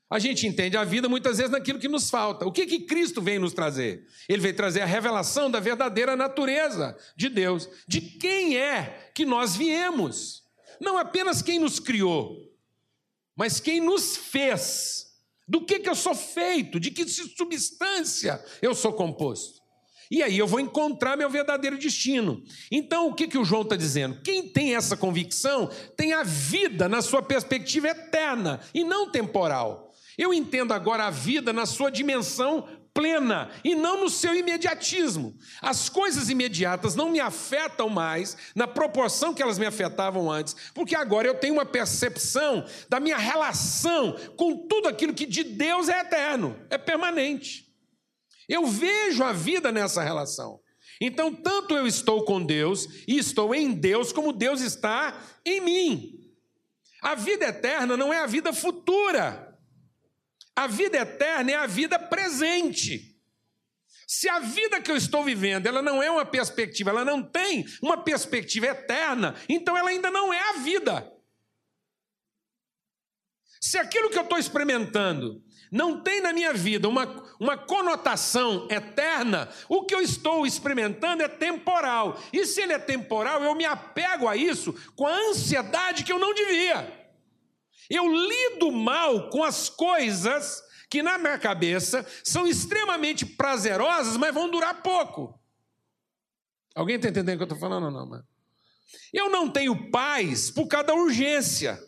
A 0.10 0.18
gente 0.18 0.48
entende 0.48 0.76
a 0.76 0.84
vida 0.84 1.08
muitas 1.08 1.38
vezes 1.38 1.52
naquilo 1.52 1.78
que 1.78 1.88
nos 1.88 2.10
falta. 2.10 2.46
O 2.46 2.52
que, 2.52 2.66
que 2.66 2.80
Cristo 2.80 3.22
vem 3.22 3.38
nos 3.38 3.54
trazer? 3.54 4.08
Ele 4.28 4.42
veio 4.42 4.56
trazer 4.56 4.82
a 4.82 4.86
revelação 4.86 5.52
da 5.52 5.60
verdadeira 5.60 6.16
natureza 6.16 6.98
de 7.16 7.30
Deus, 7.30 7.70
de 7.88 8.02
quem 8.02 8.58
é 8.58 9.12
que 9.14 9.24
nós 9.24 9.56
viemos. 9.56 10.44
Não 10.82 10.98
apenas 10.98 11.44
quem 11.44 11.60
nos 11.60 11.80
criou, 11.80 12.52
mas 13.36 13.60
quem 13.60 13.80
nos 13.80 14.18
fez. 14.18 15.08
Do 15.48 15.66
que, 15.66 15.80
que 15.80 15.90
eu 15.90 15.96
sou 15.96 16.16
feito, 16.16 16.80
de 16.80 16.92
que 16.92 17.08
substância 17.08 18.44
eu 18.62 18.74
sou 18.74 18.94
composto. 18.94 19.60
E 20.10 20.24
aí 20.24 20.38
eu 20.38 20.48
vou 20.48 20.60
encontrar 20.60 21.16
meu 21.16 21.30
verdadeiro 21.30 21.78
destino. 21.78 22.44
Então, 22.72 23.08
o 23.08 23.14
que, 23.14 23.28
que 23.28 23.38
o 23.38 23.46
João 23.46 23.62
está 23.62 23.76
dizendo? 23.76 24.22
Quem 24.24 24.48
tem 24.48 24.76
essa 24.76 24.98
convicção 24.98 25.70
tem 25.96 26.14
a 26.14 26.24
vida 26.24 26.90
na 26.90 27.02
sua 27.02 27.22
perspectiva 27.22 27.90
eterna 27.90 28.60
e 28.74 28.84
não 28.84 29.12
temporal. 29.12 29.94
Eu 30.18 30.34
entendo 30.34 30.74
agora 30.74 31.06
a 31.06 31.10
vida 31.10 31.54
na 31.54 31.66
sua 31.66 31.90
dimensão 31.90 32.68
plena 32.94 33.50
e 33.64 33.76
não 33.76 34.02
no 34.02 34.10
seu 34.10 34.34
imediatismo. 34.34 35.38
As 35.62 35.88
coisas 35.88 36.28
imediatas 36.28 36.96
não 36.96 37.10
me 37.10 37.20
afetam 37.20 37.88
mais 37.88 38.36
na 38.56 38.68
proporção 38.68 39.34
que 39.34 39.42
elas 39.42 39.60
me 39.60 39.66
afetavam 39.66 40.30
antes, 40.30 40.56
porque 40.74 40.96
agora 40.96 41.28
eu 41.28 41.36
tenho 41.36 41.54
uma 41.54 41.66
percepção 41.66 42.66
da 42.90 43.00
minha 43.00 43.18
relação 43.18 44.18
com 44.36 44.68
tudo 44.68 44.88
aquilo 44.88 45.14
que 45.14 45.26
de 45.26 45.44
Deus 45.44 45.88
é 45.88 46.00
eterno, 46.02 46.56
é 46.70 46.78
permanente. 46.78 47.69
Eu 48.50 48.66
vejo 48.66 49.24
a 49.24 49.32
vida 49.32 49.72
nessa 49.72 50.02
relação. 50.02 50.60
Então, 51.00 51.34
tanto 51.34 51.76
eu 51.76 51.88
estou 51.88 52.26
com 52.26 52.44
Deus 52.44 52.88
e 53.08 53.18
estou 53.18 53.56
em 53.56 53.72
Deus, 53.72 54.12
como 54.12 54.34
Deus 54.34 54.60
está 54.60 55.24
em 55.46 55.62
mim. 55.62 56.20
A 57.02 57.16
vida 57.16 57.46
eterna 57.46 57.96
não 57.96 58.12
é 58.12 58.20
a 58.20 58.26
vida 58.26 58.52
futura. 58.52 59.58
A 60.56 60.68
vida 60.68 60.98
eterna 60.98 61.52
é 61.52 61.56
a 61.56 61.68
vida 61.68 61.98
presente. 61.98 63.16
Se 64.06 64.28
a 64.28 64.40
vida 64.40 64.82
que 64.82 64.92
eu 64.92 64.98
estou 64.98 65.24
vivendo, 65.24 65.68
ela 65.68 65.82
não 65.82 66.02
é 66.02 66.10
uma 66.10 66.26
perspectiva, 66.26 66.90
ela 66.90 67.06
não 67.06 67.24
tem 67.24 67.64
uma 67.82 68.04
perspectiva 68.04 68.66
eterna, 68.66 69.36
então 69.48 69.78
ela 69.78 69.92
ainda 69.92 70.10
não 70.10 70.34
é 70.34 70.50
a 70.50 70.54
vida. 70.54 71.14
Se 73.62 73.78
aquilo 73.78 74.10
que 74.10 74.18
eu 74.18 74.24
estou 74.24 74.40
experimentando 74.40 75.44
não 75.72 76.02
tem 76.02 76.22
na 76.22 76.34
minha 76.34 76.54
vida 76.54 76.88
uma, 76.88 77.24
uma 77.40 77.58
conotação 77.58 78.68
eterna, 78.70 79.50
o 79.68 79.84
que 79.84 79.94
eu 79.94 80.02
estou 80.02 80.46
experimentando 80.46 81.22
é 81.22 81.28
temporal. 81.28 82.20
E 82.34 82.46
se 82.46 82.62
ele 82.62 82.74
é 82.74 82.80
temporal, 82.80 83.44
eu 83.44 83.54
me 83.54 83.66
apego 83.66 84.28
a 84.28 84.36
isso 84.36 84.74
com 84.96 85.06
a 85.06 85.16
ansiedade 85.30 86.04
que 86.04 86.12
eu 86.12 86.20
não 86.20 86.34
devia. 86.34 87.00
Eu 87.90 88.08
lido 88.08 88.72
mal 88.72 89.30
com 89.30 89.44
as 89.44 89.70
coisas 89.70 90.64
que 90.90 91.04
na 91.04 91.18
minha 91.18 91.38
cabeça 91.38 92.06
são 92.24 92.48
extremamente 92.48 93.26
prazerosas, 93.26 94.18
mas 94.18 94.34
vão 94.34 94.50
durar 94.50 94.82
pouco. 94.82 95.40
Alguém 96.74 96.96
está 96.96 97.10
entendendo 97.10 97.36
o 97.36 97.38
que 97.38 97.44
eu 97.44 97.56
estou 97.56 97.60
falando 97.60 97.86
ou 97.86 97.92
não, 97.92 98.08
mano? 98.08 98.28
Eu 99.14 99.30
não 99.30 99.50
tenho 99.50 99.92
paz 99.92 100.50
por 100.50 100.68
causa 100.68 100.88
da 100.88 100.94
urgência. 100.96 101.80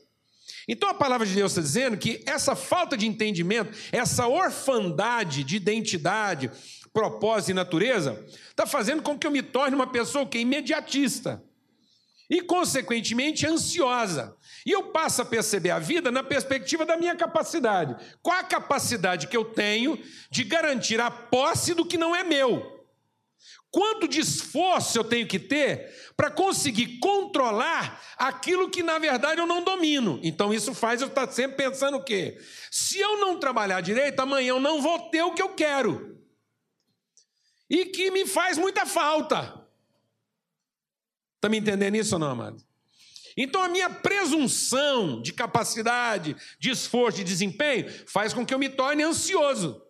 Então 0.67 0.89
a 0.89 0.93
palavra 0.93 1.25
de 1.25 1.33
Deus 1.33 1.51
está 1.51 1.61
dizendo 1.61 1.97
que 1.97 2.23
essa 2.25 2.55
falta 2.55 2.95
de 2.95 3.07
entendimento, 3.07 3.77
essa 3.91 4.27
orfandade 4.27 5.43
de 5.43 5.55
identidade, 5.55 6.51
propósito 6.93 7.51
e 7.51 7.53
natureza, 7.53 8.23
está 8.49 8.65
fazendo 8.65 9.01
com 9.01 9.17
que 9.17 9.25
eu 9.25 9.31
me 9.31 9.41
torne 9.41 9.75
uma 9.75 9.87
pessoa 9.87 10.25
que 10.25 10.37
é 10.37 10.41
imediatista 10.41 11.43
e, 12.29 12.41
consequentemente, 12.41 13.45
ansiosa. 13.45 14.37
E 14.65 14.71
eu 14.71 14.83
passo 14.83 15.21
a 15.21 15.25
perceber 15.25 15.71
a 15.71 15.79
vida 15.79 16.09
na 16.09 16.23
perspectiva 16.23 16.85
da 16.85 16.95
minha 16.95 17.13
capacidade. 17.13 17.95
Qual 18.21 18.37
a 18.37 18.43
capacidade 18.43 19.27
que 19.27 19.35
eu 19.35 19.43
tenho 19.43 19.99
de 20.29 20.45
garantir 20.45 21.01
a 21.01 21.11
posse 21.11 21.73
do 21.73 21.85
que 21.85 21.97
não 21.97 22.15
é 22.15 22.23
meu? 22.23 22.80
Quanto 23.71 24.05
de 24.05 24.19
esforço 24.19 24.97
eu 24.97 25.03
tenho 25.03 25.25
que 25.25 25.39
ter 25.39 26.11
para 26.17 26.29
conseguir 26.29 26.99
controlar 26.99 28.03
aquilo 28.17 28.69
que 28.69 28.83
na 28.83 28.99
verdade 28.99 29.39
eu 29.39 29.47
não 29.47 29.63
domino? 29.63 30.19
Então 30.21 30.53
isso 30.53 30.73
faz 30.73 31.01
eu 31.01 31.07
estar 31.07 31.31
sempre 31.31 31.55
pensando 31.55 31.95
o 31.95 32.03
quê? 32.03 32.37
Se 32.69 32.99
eu 32.99 33.17
não 33.17 33.39
trabalhar 33.39 33.79
direito, 33.79 34.19
amanhã 34.19 34.49
eu 34.49 34.59
não 34.59 34.81
vou 34.81 35.09
ter 35.09 35.23
o 35.23 35.33
que 35.33 35.41
eu 35.41 35.55
quero. 35.55 36.19
E 37.69 37.85
que 37.85 38.11
me 38.11 38.25
faz 38.25 38.57
muita 38.57 38.85
falta. 38.85 39.65
Está 41.37 41.47
me 41.47 41.57
entendendo 41.57 41.95
isso 41.95 42.15
ou 42.15 42.19
não, 42.19 42.31
amado? 42.31 42.61
Então 43.37 43.63
a 43.63 43.69
minha 43.69 43.89
presunção 43.89 45.21
de 45.21 45.31
capacidade, 45.31 46.35
de 46.59 46.69
esforço, 46.69 47.19
de 47.19 47.23
desempenho, 47.23 47.89
faz 48.05 48.33
com 48.33 48.45
que 48.45 48.53
eu 48.53 48.59
me 48.59 48.67
torne 48.67 49.03
ansioso. 49.03 49.81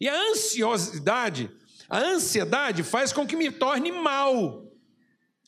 E 0.00 0.08
a 0.08 0.14
ansiosidade, 0.30 1.50
a 1.90 1.98
ansiedade 1.98 2.84
faz 2.84 3.12
com 3.12 3.26
que 3.26 3.34
me 3.34 3.50
torne 3.50 3.90
mal. 3.90 4.64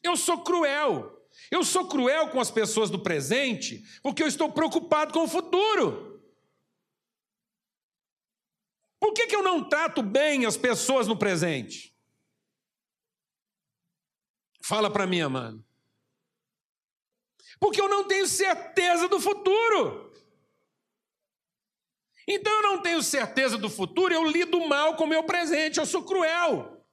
Eu 0.03 0.17
sou 0.17 0.43
cruel. 0.43 1.11
Eu 1.51 1.65
sou 1.65 1.89
cruel 1.89 2.29
com 2.31 2.41
as 2.41 2.51
pessoas 2.51 2.91
do 2.91 2.99
presente 2.99 3.83
porque 4.03 4.23
eu 4.23 4.27
estou 4.27 4.53
preocupado 4.53 5.13
com 5.13 5.21
o 5.21 5.29
futuro. 5.29 6.21
Por 8.99 9.15
que, 9.15 9.29
que 9.29 9.37
eu 9.37 9.43
não 9.43 9.69
trato 9.69 10.03
bem 10.03 10.45
as 10.45 10.57
pessoas 10.57 11.07
no 11.07 11.17
presente? 11.17 11.97
Fala 14.65 14.91
para 14.93 15.07
mim, 15.07 15.21
amado. 15.21 15.65
Porque 17.59 17.81
eu 17.81 17.89
não 17.89 18.05
tenho 18.05 18.27
certeza 18.27 19.09
do 19.09 19.21
futuro. 19.21 20.12
Então 22.27 22.53
eu 22.53 22.63
não 22.63 22.83
tenho 22.83 23.03
certeza 23.03 23.59
do 23.59 23.69
futuro, 23.69 24.15
eu 24.15 24.25
lido 24.25 24.61
mal 24.69 24.97
com 24.97 25.05
o 25.05 25.09
meu 25.09 25.25
presente, 25.25 25.79
eu 25.79 25.87
sou 25.87 26.05
cruel. 26.05 26.85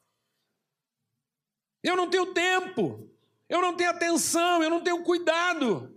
Eu 1.84 1.96
não 1.96 2.10
tenho 2.10 2.34
tempo, 2.34 3.10
eu 3.48 3.62
não 3.62 3.76
tenho 3.76 3.90
atenção, 3.90 4.64
eu 4.64 4.70
não 4.70 4.82
tenho 4.82 5.04
cuidado. 5.04 5.96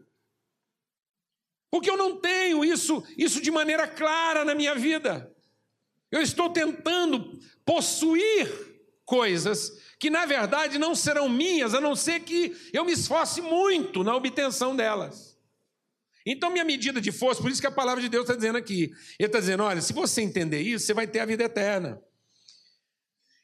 Porque 1.70 1.90
eu 1.90 1.96
não 1.96 2.20
tenho 2.20 2.64
isso, 2.64 3.02
isso 3.16 3.40
de 3.40 3.50
maneira 3.50 3.88
clara 3.88 4.44
na 4.44 4.54
minha 4.54 4.74
vida. 4.74 5.34
Eu 6.10 6.20
estou 6.20 6.50
tentando 6.50 7.38
possuir 7.64 8.72
coisas 9.06 9.80
que 9.98 10.10
na 10.10 10.26
verdade 10.26 10.78
não 10.78 10.94
serão 10.94 11.28
minhas, 11.28 11.74
a 11.74 11.80
não 11.80 11.96
ser 11.96 12.20
que 12.20 12.54
eu 12.72 12.84
me 12.84 12.92
esforce 12.92 13.40
muito 13.40 14.04
na 14.04 14.14
obtenção 14.14 14.76
delas. 14.76 15.31
Então, 16.24 16.50
minha 16.50 16.64
medida 16.64 17.00
de 17.00 17.10
força, 17.10 17.42
por 17.42 17.50
isso 17.50 17.60
que 17.60 17.66
a 17.66 17.72
palavra 17.72 18.00
de 18.00 18.08
Deus 18.08 18.24
está 18.24 18.34
dizendo 18.34 18.56
aqui. 18.56 18.92
Ele 19.18 19.26
está 19.26 19.40
dizendo: 19.40 19.62
olha, 19.62 19.80
se 19.80 19.92
você 19.92 20.22
entender 20.22 20.60
isso, 20.60 20.86
você 20.86 20.94
vai 20.94 21.06
ter 21.06 21.20
a 21.20 21.26
vida 21.26 21.44
eterna. 21.44 22.00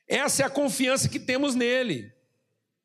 Essa 0.07 0.43
é 0.43 0.47
a 0.47 0.51
confiança 0.51 1.09
que 1.09 1.21
temos 1.21 1.55
nele, 1.55 2.11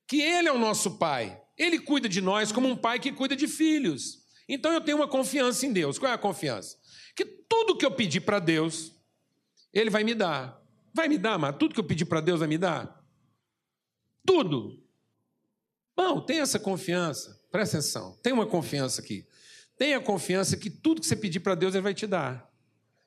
que 0.08 0.22
ele 0.22 0.50
é 0.50 0.52
o 0.52 0.58
nosso 0.58 0.98
pai. 0.98 1.40
Ele 1.58 1.80
cuida 1.80 2.10
de 2.10 2.20
nós 2.20 2.52
como 2.52 2.68
um 2.68 2.76
pai 2.76 3.00
que 3.00 3.12
cuida 3.12 3.36
de 3.36 3.48
filhos. 3.48 4.24
Então 4.48 4.74
eu 4.74 4.82
tenho 4.82 4.98
uma 4.98 5.08
confiança 5.08 5.66
em 5.66 5.72
Deus. 5.72 5.98
Qual 5.98 6.12
é 6.12 6.16
a 6.16 6.18
confiança? 6.18 6.78
Que 7.16 7.24
tudo 7.24 7.78
que 7.78 7.86
eu 7.86 7.92
pedir 7.92 8.22
para 8.22 8.40
Deus, 8.40 8.92
Ele 9.72 9.90
vai 9.90 10.04
me 10.04 10.14
dar. 10.14 10.62
Vai 10.94 11.08
me 11.08 11.18
dar, 11.18 11.40
mas 11.40 11.56
tudo 11.58 11.74
que 11.74 11.80
eu 11.80 11.86
pedir 11.86 12.06
para 12.06 12.20
Deus 12.20 12.40
vai 12.40 12.48
me 12.48 12.58
dar? 12.58 13.02
Tudo. 14.26 14.84
Não, 15.96 16.24
tem 16.24 16.40
essa 16.40 16.60
confiança. 16.60 17.40
Presta 17.52 17.78
atenção. 17.78 18.18
Tem 18.22 18.34
uma 18.34 18.46
confiança 18.46 19.02
aqui. 19.02 19.26
Tenha 19.78 20.00
confiança 20.00 20.58
que 20.58 20.70
tudo 20.70 21.02
que 21.02 21.08
você 21.08 21.16
pedir 21.16 21.40
para 21.40 21.56
Deus, 21.56 21.74
Ele 21.74 21.82
vai 21.82 21.94
te 21.94 22.06
dar. 22.06 22.50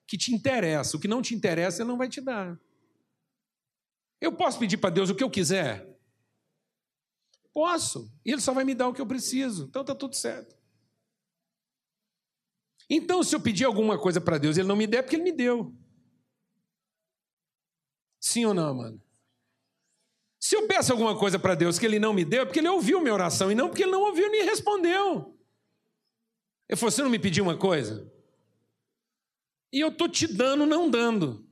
Que 0.07 0.17
te 0.17 0.35
interessa. 0.35 0.97
O 0.97 1.01
que 1.01 1.09
não 1.09 1.23
te 1.23 1.35
interessa, 1.35 1.83
Ele 1.83 1.89
não 1.89 1.97
vai 1.97 2.09
te 2.09 2.21
dar. 2.21 2.59
Eu 4.21 4.33
posso 4.33 4.59
pedir 4.59 4.79
para 4.79 4.91
Deus 4.91 5.11
o 5.11 5.15
que 5.15 5.23
eu 5.23 5.31
quiser? 5.31 5.89
Posso. 7.53 8.13
E 8.25 8.33
Ele 8.33 8.41
só 8.41 8.53
vai 8.53 8.65
me 8.65 8.75
dar 8.75 8.89
o 8.89 8.93
que 8.93 9.01
eu 9.01 9.07
preciso. 9.07 9.65
Então 9.65 9.83
está 9.83 9.95
tudo 9.95 10.17
certo. 10.17 10.57
Então, 12.89 13.23
se 13.23 13.35
eu 13.35 13.41
pedir 13.41 13.65
alguma 13.65 13.99
coisa 13.99 14.21
para 14.21 14.39
Deus 14.39 14.57
Ele 14.57 14.69
não 14.69 14.77
me 14.77 14.87
der, 14.87 14.99
é 14.99 15.03
porque 15.03 15.17
Ele 15.17 15.25
me 15.25 15.33
deu. 15.33 15.75
Sim 18.21 18.45
ou 18.47 18.55
não, 18.55 18.75
mano? 18.75 19.03
Se 20.39 20.57
eu 20.57 20.67
peço 20.67 20.93
alguma 20.93 21.19
coisa 21.19 21.39
para 21.39 21.55
Deus 21.55 21.79
que 21.79 21.87
Ele 21.87 21.99
não 21.99 22.13
me 22.13 22.25
deu, 22.25 22.43
é 22.43 22.45
porque 22.45 22.61
Ele 22.61 22.69
ouviu 22.69 23.01
minha 23.01 23.15
oração 23.15 23.51
e 23.51 23.55
não 23.55 23.69
porque 23.69 23.83
Ele 23.83 23.93
não 23.93 24.03
ouviu 24.03 24.31
nem 24.31 24.45
respondeu. 24.45 25.36
Ele 26.69 26.77
falou: 26.77 26.91
Você 26.91 27.03
não 27.03 27.11
me 27.11 27.19
pediu 27.19 27.45
uma 27.45 27.57
coisa? 27.57 28.11
E 29.73 29.81
eu 29.81 29.89
estou 29.89 30.09
te 30.09 30.27
dando, 30.27 30.65
não 30.67 30.89
dando. 30.89 31.47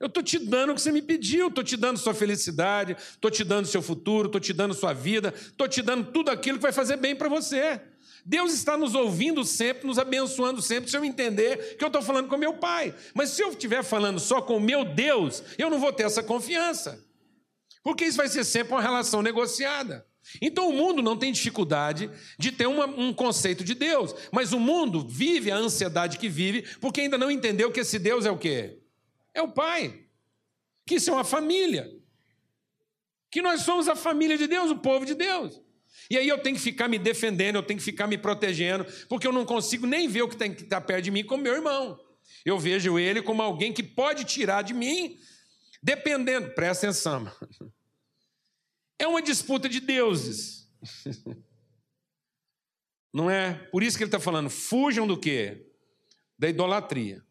Eu 0.00 0.08
estou 0.08 0.22
te 0.22 0.38
dando 0.38 0.72
o 0.72 0.74
que 0.74 0.82
você 0.82 0.92
me 0.92 1.00
pediu, 1.00 1.48
estou 1.48 1.64
te 1.64 1.76
dando 1.76 1.98
sua 1.98 2.12
felicidade, 2.12 2.96
estou 2.98 3.30
te 3.30 3.42
dando 3.42 3.66
seu 3.66 3.80
futuro, 3.80 4.26
estou 4.26 4.40
te 4.40 4.52
dando 4.52 4.74
sua 4.74 4.92
vida, 4.92 5.32
estou 5.34 5.66
te 5.66 5.80
dando 5.80 6.12
tudo 6.12 6.30
aquilo 6.30 6.58
que 6.58 6.62
vai 6.62 6.72
fazer 6.72 6.96
bem 6.96 7.16
para 7.16 7.28
você. 7.28 7.80
Deus 8.26 8.52
está 8.52 8.76
nos 8.76 8.94
ouvindo 8.94 9.44
sempre, 9.44 9.86
nos 9.86 9.98
abençoando 9.98 10.60
sempre, 10.62 10.90
se 10.90 10.96
eu 10.96 11.04
entender 11.04 11.76
que 11.76 11.84
eu 11.84 11.88
estou 11.88 12.02
falando 12.02 12.28
com 12.28 12.36
meu 12.36 12.54
pai. 12.54 12.94
Mas 13.14 13.30
se 13.30 13.42
eu 13.42 13.50
estiver 13.50 13.82
falando 13.82 14.18
só 14.18 14.40
com 14.40 14.56
o 14.56 14.60
meu 14.60 14.84
Deus, 14.84 15.42
eu 15.58 15.70
não 15.70 15.78
vou 15.78 15.92
ter 15.92 16.04
essa 16.04 16.22
confiança. 16.22 17.02
Porque 17.82 18.04
isso 18.04 18.16
vai 18.16 18.28
ser 18.28 18.44
sempre 18.44 18.72
uma 18.72 18.82
relação 18.82 19.22
negociada. 19.22 20.06
Então 20.40 20.68
o 20.68 20.72
mundo 20.72 21.02
não 21.02 21.16
tem 21.16 21.32
dificuldade 21.32 22.10
de 22.38 22.50
ter 22.50 22.66
uma, 22.66 22.86
um 22.86 23.12
conceito 23.12 23.62
de 23.62 23.74
Deus, 23.74 24.14
mas 24.32 24.52
o 24.52 24.60
mundo 24.60 25.06
vive 25.06 25.50
a 25.50 25.56
ansiedade 25.56 26.18
que 26.18 26.28
vive 26.28 26.62
porque 26.80 27.02
ainda 27.02 27.18
não 27.18 27.30
entendeu 27.30 27.70
que 27.70 27.80
esse 27.80 27.98
Deus 27.98 28.24
é 28.24 28.30
o 28.30 28.38
quê? 28.38 28.78
É 29.32 29.42
o 29.42 29.52
Pai. 29.52 30.04
Que 30.86 30.96
isso 30.96 31.10
é 31.10 31.12
uma 31.12 31.24
família. 31.24 31.90
Que 33.30 33.42
nós 33.42 33.62
somos 33.62 33.88
a 33.88 33.96
família 33.96 34.38
de 34.38 34.46
Deus, 34.46 34.70
o 34.70 34.76
povo 34.76 35.04
de 35.04 35.14
Deus. 35.14 35.60
E 36.10 36.18
aí 36.18 36.28
eu 36.28 36.38
tenho 36.38 36.56
que 36.56 36.62
ficar 36.62 36.88
me 36.88 36.98
defendendo, 36.98 37.56
eu 37.56 37.62
tenho 37.62 37.78
que 37.78 37.84
ficar 37.84 38.06
me 38.06 38.18
protegendo, 38.18 38.84
porque 39.08 39.26
eu 39.26 39.32
não 39.32 39.44
consigo 39.44 39.86
nem 39.86 40.06
ver 40.06 40.22
o 40.22 40.28
que 40.28 40.42
estar 40.44 40.80
perto 40.80 41.04
de 41.04 41.10
mim 41.10 41.24
como 41.24 41.42
meu 41.42 41.54
irmão. 41.54 41.98
Eu 42.44 42.58
vejo 42.58 42.98
ele 42.98 43.22
como 43.22 43.42
alguém 43.42 43.72
que 43.72 43.82
pode 43.82 44.24
tirar 44.24 44.62
de 44.62 44.74
mim, 44.74 45.18
dependendo. 45.82 46.50
Presta 46.50 46.86
atenção. 46.86 47.30
É 49.04 49.06
uma 49.06 49.20
disputa 49.20 49.68
de 49.68 49.80
deuses. 49.80 50.66
Não 53.12 53.28
é? 53.28 53.52
Por 53.52 53.82
isso 53.82 53.98
que 53.98 54.02
ele 54.02 54.08
está 54.08 54.18
falando, 54.18 54.48
fujam 54.48 55.06
do 55.06 55.20
quê? 55.20 55.70
Da 56.38 56.48
idolatria. 56.48 57.22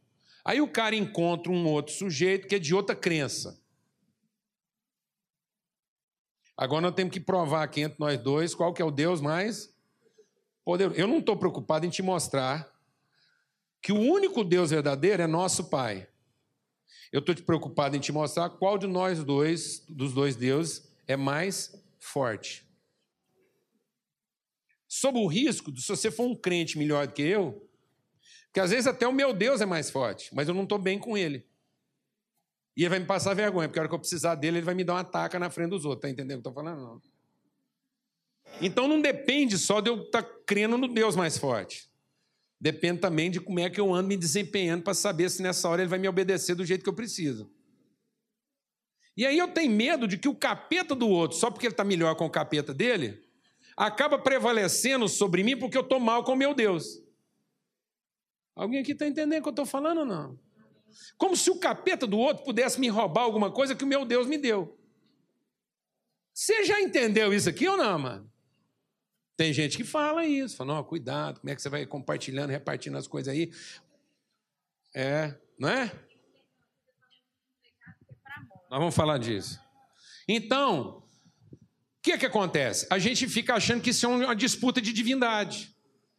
Aí 0.46 0.62
o 0.62 0.68
cara 0.68 0.96
encontra 0.96 1.52
um 1.52 1.66
outro 1.66 1.92
sujeito 1.92 2.48
que 2.48 2.54
é 2.54 2.60
de 2.60 2.76
outra 2.76 2.96
crença. 2.96 3.60
Agora 6.56 6.82
nós 6.82 6.94
temos 6.94 7.12
que 7.12 7.20
provar 7.20 7.64
aqui 7.64 7.82
entre 7.82 7.98
nós 8.00 8.22
dois 8.22 8.54
qual 8.54 8.72
que 8.72 8.82
é 8.82 8.86
o 8.86 8.92
Deus 8.92 9.20
mais 9.20 9.76
poderoso. 10.64 11.00
Eu 11.00 11.08
não 11.08 11.18
estou 11.18 11.36
preocupado 11.36 11.88
em 11.88 11.90
te 11.90 12.04
mostrar 12.04 12.72
que 13.82 13.92
o 13.92 14.00
único 14.00 14.44
Deus 14.44 14.70
verdadeiro 14.70 15.24
é 15.24 15.28
nosso 15.28 15.72
Pai. 15.72 16.08
Eu 17.12 17.20
estou 17.20 17.34
preocupado 17.36 17.98
em 17.98 18.00
te 18.00 18.12
mostrar 18.12 18.52
qual 18.52 18.78
de 18.78 18.86
nós 18.86 19.24
dois, 19.24 19.84
dos 19.90 20.14
dois 20.14 20.36
deuses, 20.36 20.93
é 21.08 21.16
mais 21.16 21.74
forte. 22.00 22.68
Sob 24.88 25.18
o 25.18 25.28
risco 25.28 25.72
de, 25.72 25.82
se 25.82 25.88
você 25.88 26.12
for 26.12 26.26
um 26.26 26.36
crente 26.36 26.78
melhor 26.78 27.08
do 27.08 27.14
que 27.14 27.22
eu, 27.22 27.68
que 28.54 28.60
às 28.60 28.70
vezes 28.70 28.86
até 28.86 29.08
o 29.08 29.14
meu 29.14 29.34
Deus 29.34 29.62
é 29.62 29.66
mais 29.66 29.90
forte, 29.90 30.34
mas 30.34 30.48
eu 30.48 30.54
não 30.54 30.64
estou 30.64 30.78
bem 30.78 31.00
com 31.00 31.18
ele. 31.18 31.48
E 32.76 32.82
ele 32.82 32.90
vai 32.90 33.00
me 33.00 33.06
passar 33.06 33.34
vergonha, 33.34 33.68
porque 33.68 33.80
a 33.80 33.84
hora 33.84 33.90
que 33.90 33.96
eu 33.96 34.00
precisar 34.00 34.36
dele, 34.36 34.58
ele 34.58 34.66
vai 34.66 34.76
me 34.76 34.84
dar 34.84 34.94
uma 34.94 35.04
taca 35.04 35.40
na 35.40 35.50
frente 35.50 35.72
dos 35.72 35.86
outros. 35.86 36.02
Tá 36.02 36.10
entendendo 36.10 36.40
o 36.40 36.42
que 36.42 36.48
eu 36.48 36.52
estou 36.52 36.54
falando? 36.54 36.82
Não. 36.82 37.02
Então 38.62 38.88
não 38.88 39.02
depende 39.02 39.58
só 39.58 39.82
de 39.82 39.90
eu 39.90 40.04
estar 40.04 40.24
tá 40.24 40.30
crendo 40.46 40.78
no 40.78 40.88
Deus 40.88 41.16
mais 41.16 41.38
forte. 41.38 41.90
Depende 42.60 43.02
também 43.02 43.30
de 43.30 43.40
como 43.40 43.60
é 43.60 43.70
que 43.70 43.80
eu 43.80 43.94
ando 43.94 44.08
me 44.08 44.18
desempenhando 44.18 44.84
para 44.84 44.94
saber 44.94 45.30
se 45.30 45.42
nessa 45.42 45.68
hora 45.68 45.82
ele 45.82 45.90
vai 45.90 46.00
me 46.00 46.08
obedecer 46.08 46.56
do 46.56 46.66
jeito 46.66 46.84
que 46.84 46.90
eu 46.90 46.96
preciso. 46.96 47.52
E 49.16 49.26
aí 49.26 49.38
eu 49.38 49.48
tenho 49.48 49.72
medo 49.72 50.08
de 50.08 50.18
que 50.18 50.28
o 50.28 50.36
capeta 50.36 50.96
do 50.96 51.08
outro, 51.08 51.38
só 51.38 51.52
porque 51.52 51.68
ele 51.68 51.74
está 51.74 51.84
melhor 51.84 52.16
com 52.16 52.26
o 52.26 52.30
capeta 52.30 52.74
dele, 52.74 53.24
acaba 53.78 54.18
prevalecendo 54.18 55.08
sobre 55.08 55.44
mim 55.44 55.58
porque 55.58 55.78
eu 55.78 55.82
estou 55.82 56.00
mal 56.00 56.24
com 56.24 56.34
o 56.34 56.38
meu 56.38 56.54
Deus. 56.54 57.02
Alguém 58.56 58.82
aqui 58.82 58.92
está 58.92 59.08
entendendo 59.08 59.40
o 59.40 59.44
que 59.44 59.50
eu 59.50 59.52
estou 59.52 59.66
falando 59.66 60.00
ou 60.00 60.06
não? 60.06 60.40
Como 61.18 61.36
se 61.36 61.50
o 61.50 61.60
capeta 61.60 62.06
do 62.06 62.18
outro 62.18 62.44
pudesse 62.44 62.80
me 62.80 62.88
roubar 62.88 63.24
alguma 63.24 63.52
coisa 63.52 63.76
que 63.76 63.84
o 63.84 63.88
meu 63.88 64.06
Deus 64.06 64.28
me 64.28 64.38
deu. 64.38 64.78
Você 66.34 66.64
já 66.64 66.80
entendeu 66.82 67.34
isso 67.34 67.50
aqui 67.50 67.68
ou 67.68 67.78
não, 67.78 68.00
mano? 68.00 68.32
Tem 69.36 69.52
gente 69.52 69.78
que 69.78 69.84
fala 69.84 70.26
isso, 70.26 70.56
fala, 70.56 70.76
não, 70.76 70.84
cuidado, 70.84 71.40
como 71.40 71.50
é 71.50 71.56
que 71.56 71.62
você 71.62 71.70
vai 71.70 71.86
compartilhando, 71.86 72.52
repartindo 72.52 72.98
as 72.98 73.08
coisas 73.08 73.34
aí? 73.34 73.52
É, 74.96 75.36
não 75.58 75.70
é? 75.70 75.92
Nós 78.74 78.80
vamos 78.80 78.96
falar 78.96 79.20
disso. 79.20 79.62
Então, 80.28 81.04
o 81.52 81.58
que, 82.02 82.14
é 82.14 82.18
que 82.18 82.26
acontece? 82.26 82.88
A 82.90 82.98
gente 82.98 83.28
fica 83.28 83.54
achando 83.54 83.84
que 83.84 83.92
isso 83.92 84.04
é 84.04 84.10
uma 84.10 84.36
disputa 84.36 84.82
de 84.82 84.92
divindade, 84.92 85.72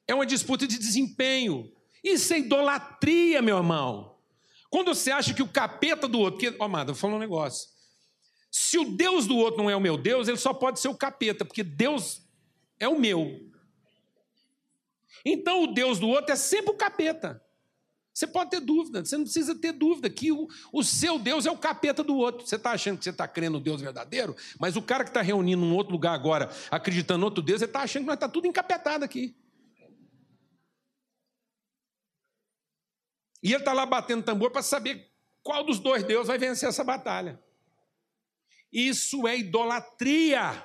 é 0.07 0.15
uma 0.15 0.25
disputa 0.25 0.65
de 0.65 0.79
desempenho. 0.79 1.69
Isso 2.05 2.33
é 2.33 2.39
idolatria, 2.39 3.43
meu 3.43 3.57
irmão. 3.57 4.17
Quando 4.71 4.95
você 4.95 5.11
acha 5.11 5.35
que 5.35 5.43
o 5.43 5.49
capeta 5.49 6.07
do 6.07 6.21
outro. 6.21 6.39
Porque, 6.39 6.57
ó, 6.61 6.67
amado, 6.67 6.91
eu 6.91 6.95
vou 6.95 7.01
falar 7.01 7.17
um 7.17 7.19
negócio. 7.19 7.69
Se 8.53 8.79
o 8.79 8.85
Deus 8.85 9.27
do 9.27 9.37
outro 9.37 9.61
não 9.61 9.69
é 9.69 9.75
o 9.75 9.81
meu 9.81 9.99
Deus, 9.99 10.29
ele 10.29 10.37
só 10.37 10.55
pode 10.55 10.79
ser 10.79 10.87
o 10.87 10.97
capeta, 10.97 11.45
porque 11.45 11.65
Deus 11.65 12.23
é 12.79 12.87
o 12.87 12.97
meu. 12.97 13.51
Então 15.25 15.65
o 15.65 15.75
Deus 15.75 15.99
do 15.99 16.07
outro 16.07 16.33
é 16.33 16.37
sempre 16.37 16.71
o 16.71 16.77
capeta. 16.77 17.44
Você 18.15 18.29
pode 18.29 18.51
ter 18.51 18.61
dúvida, 18.61 19.05
você 19.05 19.17
não 19.17 19.25
precisa 19.25 19.57
ter 19.57 19.73
dúvida 19.73 20.09
que 20.09 20.31
o, 20.31 20.47
o 20.73 20.85
seu 20.85 21.19
Deus 21.19 21.47
é 21.47 21.51
o 21.51 21.59
capeta 21.59 22.05
do 22.05 22.17
outro. 22.17 22.47
Você 22.47 22.55
está 22.55 22.71
achando 22.71 22.97
que 22.97 23.03
você 23.03 23.11
está 23.11 23.27
crendo 23.27 23.59
no 23.59 23.65
Deus 23.65 23.81
verdadeiro, 23.81 24.37
mas 24.61 24.77
o 24.77 24.83
cara 24.83 25.03
que 25.03 25.11
está 25.11 25.21
reunindo 25.21 25.65
em 25.65 25.69
um 25.69 25.75
outro 25.75 25.93
lugar 25.93 26.15
agora, 26.15 26.49
acreditando 26.71 27.19
no 27.19 27.27
outro 27.27 27.43
Deus, 27.43 27.61
ele 27.61 27.71
está 27.71 27.81
achando 27.81 28.03
que 28.03 28.07
nós 28.07 28.15
está 28.15 28.29
tudo 28.29 28.47
encapetado 28.47 29.05
aqui. 29.05 29.37
E 33.43 33.53
ele 33.53 33.57
está 33.57 33.73
lá 33.73 33.85
batendo 33.85 34.23
tambor 34.23 34.53
para 34.53 34.63
saber 34.63 35.11
qual 35.43 35.65
dos 35.65 35.81
dois 35.81 36.05
deuses 36.05 36.29
vai 36.29 36.39
vencer 36.39 36.69
essa 36.69 36.85
batalha. 36.85 37.43
Isso 38.73 39.27
é 39.27 39.37
idolatria. 39.37 40.65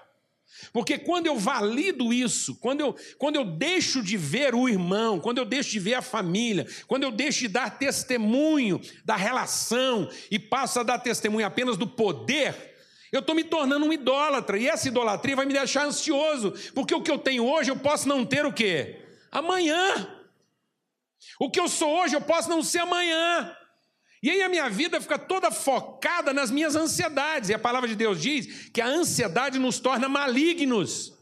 Porque 0.73 0.97
quando 0.97 1.27
eu 1.27 1.37
valido 1.37 2.13
isso, 2.13 2.55
quando 2.55 2.81
eu, 2.81 2.95
quando 3.17 3.35
eu 3.35 3.45
deixo 3.45 4.01
de 4.01 4.17
ver 4.17 4.53
o 4.53 4.67
irmão, 4.67 5.19
quando 5.19 5.37
eu 5.37 5.45
deixo 5.45 5.71
de 5.71 5.79
ver 5.79 5.95
a 5.95 6.01
família, 6.01 6.67
quando 6.87 7.03
eu 7.03 7.11
deixo 7.11 7.39
de 7.39 7.47
dar 7.47 7.77
testemunho 7.77 8.81
da 9.05 9.15
relação 9.15 10.09
e 10.29 10.37
passo 10.37 10.79
a 10.79 10.83
dar 10.83 10.99
testemunho 10.99 11.45
apenas 11.45 11.77
do 11.77 11.87
poder, 11.87 12.75
eu 13.11 13.21
estou 13.21 13.33
me 13.33 13.43
tornando 13.43 13.85
um 13.85 13.93
idólatra. 13.93 14.57
E 14.57 14.67
essa 14.67 14.87
idolatria 14.87 15.35
vai 15.35 15.45
me 15.45 15.53
deixar 15.53 15.85
ansioso, 15.85 16.53
porque 16.73 16.93
o 16.93 17.01
que 17.01 17.11
eu 17.11 17.17
tenho 17.17 17.45
hoje 17.45 17.71
eu 17.71 17.77
posso 17.77 18.07
não 18.07 18.25
ter 18.25 18.45
o 18.45 18.53
quê? 18.53 19.01
Amanhã. 19.31 20.15
O 21.39 21.49
que 21.49 21.59
eu 21.59 21.67
sou 21.67 22.01
hoje, 22.01 22.15
eu 22.15 22.21
posso 22.21 22.49
não 22.49 22.61
ser 22.61 22.79
amanhã. 22.79 23.55
E 24.21 24.29
aí 24.29 24.41
a 24.41 24.49
minha 24.49 24.69
vida 24.69 24.99
fica 24.99 25.17
toda 25.17 25.49
focada 25.49 26.33
nas 26.33 26.51
minhas 26.51 26.75
ansiedades. 26.75 27.49
E 27.49 27.53
a 27.53 27.59
palavra 27.59 27.87
de 27.87 27.95
Deus 27.95 28.21
diz 28.21 28.69
que 28.69 28.81
a 28.81 28.87
ansiedade 28.87 29.57
nos 29.57 29.79
torna 29.79 30.09
malignos. 30.09 31.13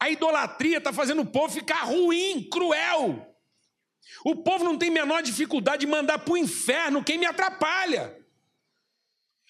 A 0.00 0.08
idolatria 0.08 0.78
está 0.78 0.92
fazendo 0.92 1.22
o 1.22 1.26
povo 1.26 1.52
ficar 1.52 1.84
ruim, 1.84 2.48
cruel. 2.48 3.26
O 4.24 4.36
povo 4.36 4.64
não 4.64 4.78
tem 4.78 4.90
menor 4.90 5.22
dificuldade 5.22 5.80
de 5.80 5.86
mandar 5.86 6.18
para 6.20 6.32
o 6.32 6.36
inferno 6.36 7.02
quem 7.02 7.18
me 7.18 7.26
atrapalha. 7.26 8.16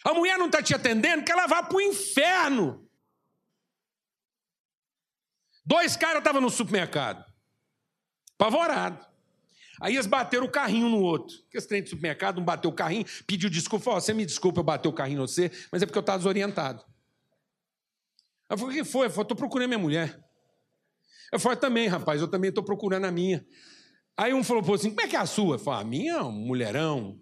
A 0.04 0.14
mulher 0.14 0.38
não 0.38 0.46
está 0.46 0.62
te 0.62 0.74
atendendo, 0.74 1.24
quer 1.24 1.32
ela 1.32 1.46
vá 1.46 1.62
para 1.62 1.76
o 1.76 1.80
inferno. 1.80 2.88
Dois 5.66 5.96
caras 5.96 6.18
estavam 6.18 6.40
no 6.40 6.48
supermercado, 6.48 7.24
apavorado. 8.38 9.07
Aí 9.80 9.94
eles 9.94 10.06
bateram 10.06 10.46
o 10.46 10.50
carrinho 10.50 10.88
no 10.88 11.00
outro. 11.00 11.38
Porque 11.42 11.58
esse 11.58 11.68
trem 11.68 11.82
de 11.82 11.90
supermercado, 11.90 12.40
um 12.40 12.44
bateu 12.44 12.70
o 12.70 12.74
carrinho, 12.74 13.04
pediu 13.26 13.48
desculpa, 13.48 13.84
falou, 13.84 14.00
você 14.00 14.12
me 14.12 14.26
desculpa 14.26 14.60
eu 14.60 14.64
bater 14.64 14.88
o 14.88 14.92
carrinho 14.92 15.18
em 15.18 15.26
você, 15.26 15.50
mas 15.70 15.82
é 15.82 15.86
porque 15.86 15.98
eu 15.98 16.00
estava 16.00 16.18
desorientado. 16.18 16.84
Eu 18.50 18.56
falei, 18.56 18.80
o 18.80 18.84
que 18.84 18.90
foi? 18.90 19.06
Eu 19.06 19.10
falei, 19.10 19.22
estou 19.22 19.36
procurando 19.36 19.68
minha 19.68 19.78
mulher. 19.78 20.24
Eu 21.30 21.38
falei, 21.38 21.58
também, 21.58 21.86
rapaz, 21.86 22.20
eu 22.20 22.28
também 22.28 22.48
estou 22.48 22.64
procurando 22.64 23.04
a 23.04 23.10
minha. 23.10 23.46
Aí 24.16 24.32
um 24.34 24.42
falou 24.42 24.74
assim, 24.74 24.88
como 24.88 25.02
é 25.02 25.08
que 25.08 25.14
é 25.14 25.18
a 25.18 25.26
sua? 25.26 25.56
Eu 25.56 25.58
falei, 25.58 25.80
a 25.80 25.84
minha 25.84 26.14
é 26.14 26.22
um 26.22 26.32
mulherão, 26.32 27.20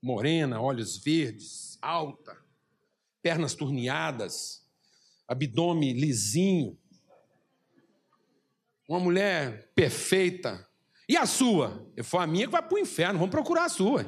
morena, 0.00 0.60
olhos 0.60 0.98
verdes, 0.98 1.78
alta, 1.80 2.36
pernas 3.22 3.54
torneadas, 3.54 4.62
abdômen 5.26 5.94
lisinho. 5.94 6.78
Uma 8.86 9.00
mulher 9.00 9.72
perfeita, 9.74 10.68
e 11.08 11.16
a 11.16 11.26
sua? 11.26 11.86
Eu 11.96 12.04
falei, 12.04 12.24
a 12.24 12.30
minha 12.30 12.46
que 12.46 12.52
vai 12.52 12.62
para 12.62 12.74
o 12.74 12.78
inferno, 12.78 13.18
vamos 13.18 13.30
procurar 13.30 13.64
a 13.64 13.68
sua. 13.68 14.02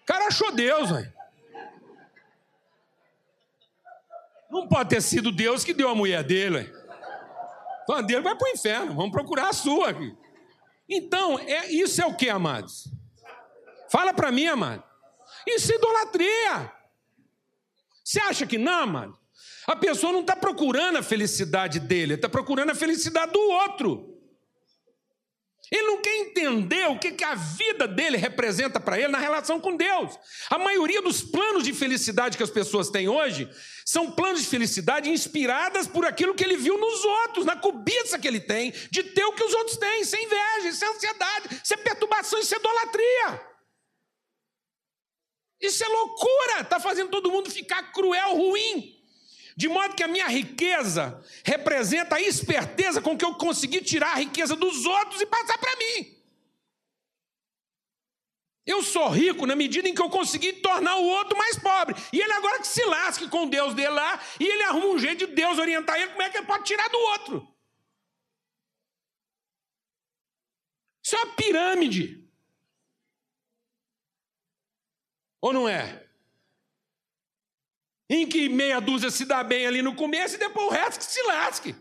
O 0.00 0.04
cara 0.06 0.26
achou 0.26 0.50
Deus, 0.50 0.90
velho. 0.90 1.12
Não 4.50 4.66
pode 4.66 4.88
ter 4.88 5.00
sido 5.00 5.30
Deus 5.30 5.62
que 5.62 5.72
deu 5.72 5.88
a 5.88 5.94
mulher 5.94 6.24
dele. 6.24 6.72
Então 7.84 7.94
a 7.94 8.02
dele 8.02 8.22
vai 8.22 8.34
para 8.34 8.48
o 8.48 8.50
inferno, 8.50 8.94
vamos 8.94 9.12
procurar 9.12 9.50
a 9.50 9.52
sua. 9.52 9.94
Então, 10.88 11.38
é, 11.38 11.70
isso 11.70 12.02
é 12.02 12.06
o 12.06 12.16
que, 12.16 12.28
amados? 12.28 12.88
Fala 13.88 14.12
para 14.12 14.32
mim, 14.32 14.46
amado. 14.46 14.82
Isso 15.46 15.72
é 15.72 15.76
idolatria. 15.76 16.72
Você 18.04 18.20
acha 18.20 18.46
que 18.46 18.58
não, 18.58 18.82
amado? 18.82 19.19
A 19.70 19.76
pessoa 19.76 20.12
não 20.12 20.22
está 20.22 20.34
procurando 20.34 20.98
a 20.98 21.02
felicidade 21.02 21.78
dele, 21.78 22.14
está 22.14 22.28
procurando 22.28 22.70
a 22.70 22.74
felicidade 22.74 23.30
do 23.30 23.38
outro. 23.38 24.18
Ele 25.70 25.86
não 25.86 26.02
quer 26.02 26.16
entender 26.16 26.88
o 26.88 26.98
que, 26.98 27.12
que 27.12 27.22
a 27.22 27.36
vida 27.36 27.86
dele 27.86 28.16
representa 28.16 28.80
para 28.80 28.98
ele 28.98 29.06
na 29.06 29.20
relação 29.20 29.60
com 29.60 29.76
Deus. 29.76 30.18
A 30.50 30.58
maioria 30.58 31.00
dos 31.00 31.22
planos 31.22 31.62
de 31.62 31.72
felicidade 31.72 32.36
que 32.36 32.42
as 32.42 32.50
pessoas 32.50 32.90
têm 32.90 33.08
hoje 33.08 33.48
são 33.86 34.10
planos 34.10 34.40
de 34.40 34.48
felicidade 34.48 35.08
inspiradas 35.08 35.86
por 35.86 36.04
aquilo 36.04 36.34
que 36.34 36.42
ele 36.42 36.56
viu 36.56 36.76
nos 36.76 37.04
outros, 37.04 37.46
na 37.46 37.54
cobiça 37.54 38.18
que 38.18 38.26
ele 38.26 38.40
tem 38.40 38.72
de 38.90 39.04
ter 39.04 39.24
o 39.24 39.34
que 39.34 39.44
os 39.44 39.54
outros 39.54 39.76
têm. 39.76 40.02
É 40.02 40.24
inveja, 40.24 40.84
é 40.84 40.88
ansiedade, 40.88 41.62
é 41.70 41.76
perturbação, 41.76 42.40
isso 42.40 42.56
é 42.56 42.58
idolatria. 42.58 43.40
Isso 45.60 45.84
é 45.84 45.86
loucura, 45.86 46.62
está 46.62 46.80
fazendo 46.80 47.10
todo 47.10 47.30
mundo 47.30 47.48
ficar 47.48 47.92
cruel, 47.92 48.34
ruim. 48.34 48.99
De 49.60 49.68
modo 49.68 49.94
que 49.94 50.02
a 50.02 50.08
minha 50.08 50.26
riqueza 50.26 51.22
representa 51.44 52.16
a 52.16 52.20
esperteza 52.22 53.02
com 53.02 53.14
que 53.14 53.22
eu 53.22 53.34
consegui 53.34 53.82
tirar 53.82 54.12
a 54.12 54.20
riqueza 54.20 54.56
dos 54.56 54.86
outros 54.86 55.20
e 55.20 55.26
passar 55.26 55.58
para 55.58 55.76
mim. 55.76 56.18
Eu 58.64 58.82
sou 58.82 59.06
rico 59.10 59.44
na 59.44 59.54
medida 59.54 59.86
em 59.86 59.94
que 59.94 60.00
eu 60.00 60.08
consegui 60.08 60.54
tornar 60.54 60.96
o 60.96 61.04
outro 61.04 61.36
mais 61.36 61.58
pobre. 61.58 61.94
E 62.10 62.18
ele 62.18 62.32
agora 62.32 62.58
que 62.60 62.68
se 62.68 62.82
lasque 62.86 63.28
com 63.28 63.46
Deus 63.46 63.74
dele 63.74 63.90
lá, 63.90 64.18
e 64.40 64.44
ele 64.44 64.62
arruma 64.62 64.86
um 64.86 64.98
jeito 64.98 65.26
de 65.26 65.34
Deus 65.34 65.58
orientar 65.58 66.00
ele 66.00 66.12
como 66.12 66.22
é 66.22 66.30
que 66.30 66.38
ele 66.38 66.46
pode 66.46 66.64
tirar 66.64 66.88
do 66.88 66.98
outro. 66.98 67.54
Isso 71.04 71.16
é 71.16 71.18
uma 71.18 71.34
pirâmide. 71.34 72.26
Ou 75.42 75.52
não 75.52 75.68
é? 75.68 76.09
Em 78.10 78.26
que 78.26 78.48
meia 78.48 78.80
dúzia 78.80 79.08
se 79.08 79.24
dá 79.24 79.44
bem 79.44 79.66
ali 79.66 79.80
no 79.80 79.94
começo 79.94 80.34
e 80.34 80.38
depois 80.38 80.66
o 80.66 80.70
resto 80.70 80.98
que 80.98 81.12
se 81.12 81.22
lasque. 81.22 81.76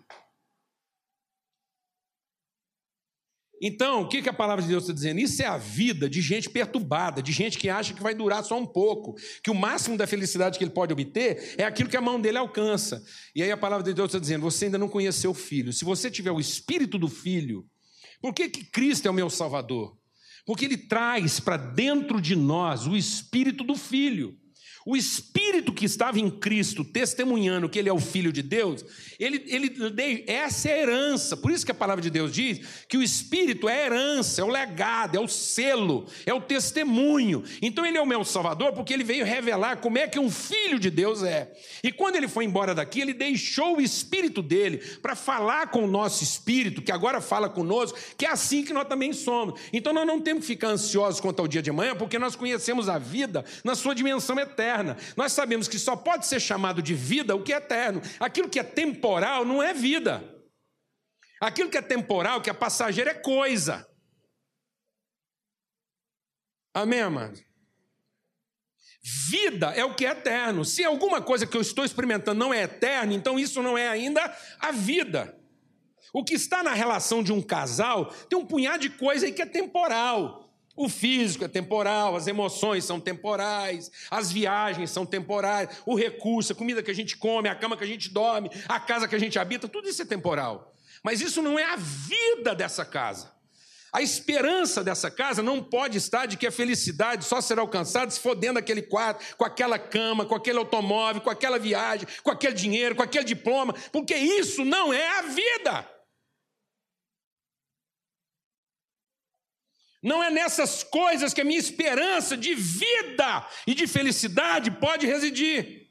Então, 3.61 4.03
o 4.03 4.07
que, 4.07 4.29
a 4.29 4.33
palavra 4.33 4.61
de 4.61 4.69
Deus 4.69 4.83
está 4.83 4.93
dizendo? 4.93 5.19
Isso 5.19 5.41
é 5.41 5.45
a 5.45 5.57
vida 5.57 6.09
de 6.09 6.21
gente 6.21 6.49
perturbada, 6.49 7.21
de 7.21 7.31
gente 7.31 7.57
que 7.57 7.67
acha 7.67 7.93
que 7.93 8.01
vai 8.01 8.13
durar 8.13 8.41
só 8.43 8.57
um 8.57 8.65
pouco, 8.65 9.15
que 9.43 9.51
o 9.51 9.55
máximo 9.55 9.97
da 9.97 10.07
felicidade 10.07 10.57
que 10.57 10.63
ele 10.63 10.71
pode 10.71 10.93
obter 10.93 11.55
é 11.57 11.65
aquilo 11.65 11.89
que 11.89 11.97
a 11.97 12.01
mão 12.01 12.21
dele 12.21 12.37
alcança. 12.37 13.03
E 13.35 13.43
aí 13.43 13.51
a 13.51 13.57
palavra 13.57 13.83
de 13.83 13.93
Deus 13.93 14.09
está 14.09 14.19
dizendo: 14.19 14.43
você 14.43 14.65
ainda 14.65 14.77
não 14.77 14.87
conheceu 14.87 15.31
o 15.31 15.33
Filho. 15.33 15.73
Se 15.73 15.83
você 15.83 16.09
tiver 16.09 16.31
o 16.31 16.39
Espírito 16.39 16.97
do 16.97 17.09
Filho, 17.09 17.65
por 18.21 18.33
que, 18.33 18.47
que 18.47 18.63
Cristo 18.63 19.07
é 19.07 19.11
o 19.11 19.13
meu 19.13 19.29
Salvador? 19.29 19.97
Porque 20.45 20.63
ele 20.63 20.77
traz 20.77 21.39
para 21.39 21.57
dentro 21.57 22.21
de 22.21 22.35
nós 22.35 22.87
o 22.87 22.95
Espírito 22.95 23.63
do 23.63 23.75
Filho. 23.75 24.37
O 24.89 24.97
Espírito 24.97 25.71
que 25.71 25.85
estava 25.85 26.19
em 26.19 26.31
Cristo, 26.31 26.83
testemunhando 26.83 27.69
que 27.69 27.77
Ele 27.77 27.89
é 27.89 27.93
o 27.93 27.99
Filho 27.99 28.33
de 28.33 28.41
Deus, 28.41 28.83
ele, 29.19 29.43
ele, 29.47 30.23
essa 30.25 30.67
é 30.69 30.73
a 30.73 30.77
herança. 30.79 31.37
Por 31.37 31.51
isso 31.51 31.63
que 31.63 31.71
a 31.71 31.75
palavra 31.75 32.01
de 32.01 32.09
Deus 32.09 32.33
diz 32.33 32.61
que 32.87 32.97
o 32.97 33.03
Espírito 33.03 33.69
é 33.69 33.83
a 33.83 33.85
herança, 33.85 34.41
é 34.41 34.43
o 34.43 34.47
legado, 34.47 35.15
é 35.15 35.19
o 35.19 35.27
selo, 35.27 36.07
é 36.25 36.33
o 36.33 36.41
testemunho. 36.41 37.43
Então 37.61 37.85
Ele 37.85 37.99
é 37.99 38.01
o 38.01 38.05
meu 38.05 38.25
Salvador 38.25 38.71
porque 38.71 38.91
Ele 38.91 39.03
veio 39.03 39.23
revelar 39.23 39.77
como 39.77 39.99
é 39.99 40.07
que 40.07 40.17
um 40.17 40.31
Filho 40.31 40.79
de 40.79 40.89
Deus 40.89 41.21
é. 41.21 41.51
E 41.83 41.91
quando 41.91 42.15
Ele 42.15 42.27
foi 42.27 42.45
embora 42.45 42.73
daqui, 42.73 43.01
Ele 43.01 43.13
deixou 43.13 43.77
o 43.77 43.81
Espírito 43.81 44.41
dele 44.41 44.77
para 45.03 45.15
falar 45.15 45.67
com 45.67 45.83
o 45.83 45.87
nosso 45.87 46.23
Espírito, 46.23 46.81
que 46.81 46.91
agora 46.91 47.21
fala 47.21 47.47
conosco, 47.47 47.99
que 48.17 48.25
é 48.25 48.31
assim 48.31 48.63
que 48.63 48.73
nós 48.73 48.87
também 48.87 49.13
somos. 49.13 49.59
Então 49.71 49.93
nós 49.93 50.07
não 50.07 50.19
temos 50.19 50.47
que 50.47 50.53
ficar 50.53 50.69
ansiosos 50.69 51.19
quanto 51.19 51.41
ao 51.41 51.47
dia 51.47 51.61
de 51.61 51.69
amanhã, 51.69 51.95
porque 51.95 52.17
nós 52.17 52.35
conhecemos 52.35 52.89
a 52.89 52.97
vida 52.97 53.45
na 53.63 53.75
sua 53.75 53.93
dimensão 53.93 54.39
eterna 54.39 54.78
eterna. 54.79 54.97
Nós 55.15 55.31
sabemos 55.33 55.67
que 55.67 55.77
só 55.77 55.95
pode 55.95 56.25
ser 56.25 56.39
chamado 56.39 56.81
de 56.81 56.93
vida 56.93 57.35
o 57.35 57.43
que 57.43 57.53
é 57.53 57.57
eterno. 57.57 58.01
Aquilo 58.19 58.49
que 58.49 58.59
é 58.59 58.63
temporal 58.63 59.45
não 59.45 59.61
é 59.61 59.73
vida. 59.73 60.23
Aquilo 61.41 61.69
que 61.69 61.77
é 61.77 61.81
temporal, 61.81 62.41
que 62.41 62.49
é 62.49 62.53
passageiro, 62.53 63.09
é 63.09 63.13
coisa. 63.13 63.87
Amém, 66.73 67.01
amado? 67.01 67.39
Vida 69.01 69.67
é 69.73 69.83
o 69.83 69.95
que 69.95 70.05
é 70.05 70.11
eterno. 70.11 70.65
Se 70.65 70.83
alguma 70.83 71.21
coisa 71.21 71.47
que 71.47 71.55
eu 71.55 71.61
estou 71.61 71.85
experimentando 71.85 72.39
não 72.39 72.53
é 72.53 72.63
eterna, 72.63 73.13
então 73.13 73.39
isso 73.39 73.61
não 73.63 73.77
é 73.77 73.87
ainda 73.87 74.21
a 74.59 74.71
vida. 74.71 75.35
O 76.13 76.23
que 76.23 76.33
está 76.33 76.61
na 76.63 76.73
relação 76.73 77.23
de 77.23 77.31
um 77.31 77.41
casal 77.41 78.07
tem 78.29 78.37
um 78.37 78.45
punhado 78.45 78.79
de 78.79 78.89
coisa 78.89 79.25
aí 79.25 79.31
que 79.31 79.41
é 79.41 79.45
temporal. 79.45 80.48
O 80.79 80.87
físico 80.87 81.43
é 81.43 81.49
temporal, 81.49 82.15
as 82.15 82.25
emoções 82.25 82.85
são 82.85 83.01
temporais, 83.01 83.91
as 84.09 84.31
viagens 84.31 84.89
são 84.89 85.05
temporais, 85.05 85.67
o 85.85 85.93
recurso, 85.93 86.53
a 86.53 86.55
comida 86.55 86.81
que 86.81 86.89
a 86.89 86.95
gente 86.95 87.17
come, 87.17 87.49
a 87.49 87.53
cama 87.53 87.75
que 87.75 87.83
a 87.83 87.87
gente 87.87 88.09
dorme, 88.09 88.49
a 88.65 88.79
casa 88.79 89.05
que 89.05 89.13
a 89.13 89.19
gente 89.19 89.37
habita, 89.37 89.67
tudo 89.67 89.89
isso 89.89 90.01
é 90.01 90.05
temporal. 90.05 90.73
Mas 91.03 91.19
isso 91.19 91.41
não 91.41 91.59
é 91.59 91.65
a 91.65 91.75
vida 91.75 92.55
dessa 92.55 92.85
casa. 92.85 93.29
A 93.91 94.01
esperança 94.01 94.81
dessa 94.81 95.11
casa 95.11 95.43
não 95.43 95.61
pode 95.61 95.97
estar 95.97 96.27
de 96.27 96.37
que 96.37 96.47
a 96.47 96.51
felicidade 96.51 97.25
só 97.25 97.41
será 97.41 97.59
alcançada 97.59 98.09
se 98.09 98.21
for 98.21 98.33
dentro 98.33 98.55
daquele 98.55 98.81
quarto, 98.81 99.35
com 99.35 99.43
aquela 99.43 99.77
cama, 99.77 100.25
com 100.25 100.35
aquele 100.35 100.59
automóvel, 100.59 101.21
com 101.21 101.29
aquela 101.29 101.59
viagem, 101.59 102.07
com 102.23 102.31
aquele 102.31 102.53
dinheiro, 102.53 102.95
com 102.95 103.03
aquele 103.03 103.25
diploma, 103.25 103.75
porque 103.91 104.15
isso 104.15 104.63
não 104.63 104.93
é 104.93 105.19
a 105.19 105.23
vida. 105.23 105.98
Não 110.01 110.23
é 110.23 110.29
nessas 110.29 110.83
coisas 110.83 111.33
que 111.33 111.41
a 111.41 111.45
minha 111.45 111.59
esperança 111.59 112.37
de 112.37 112.55
vida 112.55 113.45
e 113.67 113.73
de 113.73 113.85
felicidade 113.85 114.71
pode 114.71 115.05
residir. 115.05 115.89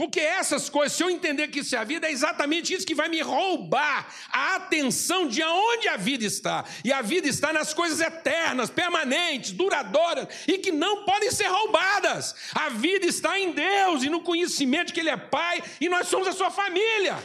Porque 0.00 0.18
essas 0.18 0.70
coisas, 0.70 0.96
se 0.96 1.02
eu 1.02 1.10
entender 1.10 1.48
que 1.48 1.58
isso 1.58 1.76
é 1.76 1.78
a 1.78 1.84
vida, 1.84 2.06
é 2.06 2.10
exatamente 2.10 2.72
isso 2.72 2.86
que 2.86 2.94
vai 2.94 3.06
me 3.10 3.20
roubar 3.20 4.08
a 4.32 4.54
atenção 4.54 5.28
de 5.28 5.42
onde 5.42 5.88
a 5.88 5.98
vida 5.98 6.24
está. 6.24 6.64
E 6.82 6.90
a 6.90 7.02
vida 7.02 7.28
está 7.28 7.52
nas 7.52 7.74
coisas 7.74 8.00
eternas, 8.00 8.70
permanentes, 8.70 9.50
duradouras 9.52 10.28
e 10.48 10.56
que 10.56 10.72
não 10.72 11.04
podem 11.04 11.30
ser 11.30 11.48
roubadas. 11.48 12.34
A 12.54 12.70
vida 12.70 13.04
está 13.04 13.38
em 13.38 13.52
Deus 13.52 14.02
e 14.02 14.08
no 14.08 14.22
conhecimento 14.22 14.94
que 14.94 15.00
Ele 15.00 15.10
é 15.10 15.18
Pai 15.18 15.62
e 15.78 15.86
nós 15.90 16.08
somos 16.08 16.28
a 16.28 16.32
sua 16.32 16.50
família. 16.50 17.18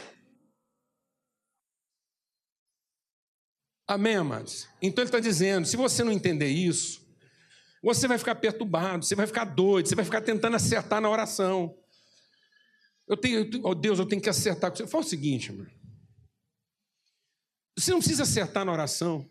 Amém, 3.86 4.16
amados? 4.16 4.68
Então 4.82 5.02
ele 5.02 5.08
está 5.08 5.20
dizendo: 5.20 5.66
se 5.66 5.76
você 5.76 6.02
não 6.02 6.12
entender 6.12 6.48
isso, 6.48 7.06
você 7.82 8.08
vai 8.08 8.18
ficar 8.18 8.34
perturbado, 8.34 9.04
você 9.04 9.14
vai 9.14 9.26
ficar 9.26 9.44
doido, 9.44 9.88
você 9.88 9.94
vai 9.94 10.04
ficar 10.04 10.20
tentando 10.20 10.56
acertar 10.56 11.00
na 11.00 11.08
oração. 11.08 11.76
Eu 13.06 13.16
tenho, 13.16 13.48
oh 13.62 13.74
Deus, 13.74 13.98
eu 14.00 14.06
tenho 14.06 14.20
que 14.20 14.28
acertar 14.28 14.70
com 14.70 14.76
você. 14.76 14.86
Fala 14.88 15.04
o 15.04 15.06
seguinte, 15.06 15.52
irmão. 15.52 15.66
Você 17.78 17.92
não 17.92 17.98
precisa 17.98 18.24
acertar 18.24 18.64
na 18.64 18.72
oração. 18.72 19.28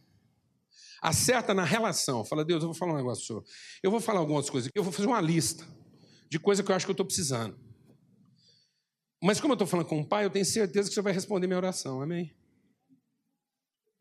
Acerta 1.01 1.53
na 1.53 1.63
relação. 1.63 2.23
Fala, 2.23 2.45
Deus, 2.45 2.63
eu 2.63 2.69
vou 2.69 2.75
falar 2.75 2.93
um 2.93 2.97
negócio 2.97 3.25
senhor. 3.25 3.43
Eu 3.83 3.91
vou 3.91 3.99
falar 3.99 4.19
algumas 4.19 4.49
coisas. 4.49 4.71
Eu 4.73 4.83
vou 4.83 4.93
fazer 4.93 5.07
uma 5.07 5.19
lista 5.19 5.67
de 6.29 6.39
coisas 6.39 6.65
que 6.65 6.71
eu 6.71 6.75
acho 6.75 6.85
que 6.85 6.91
eu 6.91 6.93
estou 6.93 7.05
precisando. 7.05 7.59
Mas 9.21 9.41
como 9.41 9.51
eu 9.51 9.55
estou 9.55 9.67
falando 9.67 9.87
com 9.87 9.99
o 9.99 10.07
pai, 10.07 10.25
eu 10.25 10.29
tenho 10.29 10.45
certeza 10.45 10.87
que 10.87 10.93
senhor 10.93 11.03
vai 11.03 11.13
responder 11.13 11.47
minha 11.47 11.57
oração. 11.57 12.01
Amém? 12.01 12.33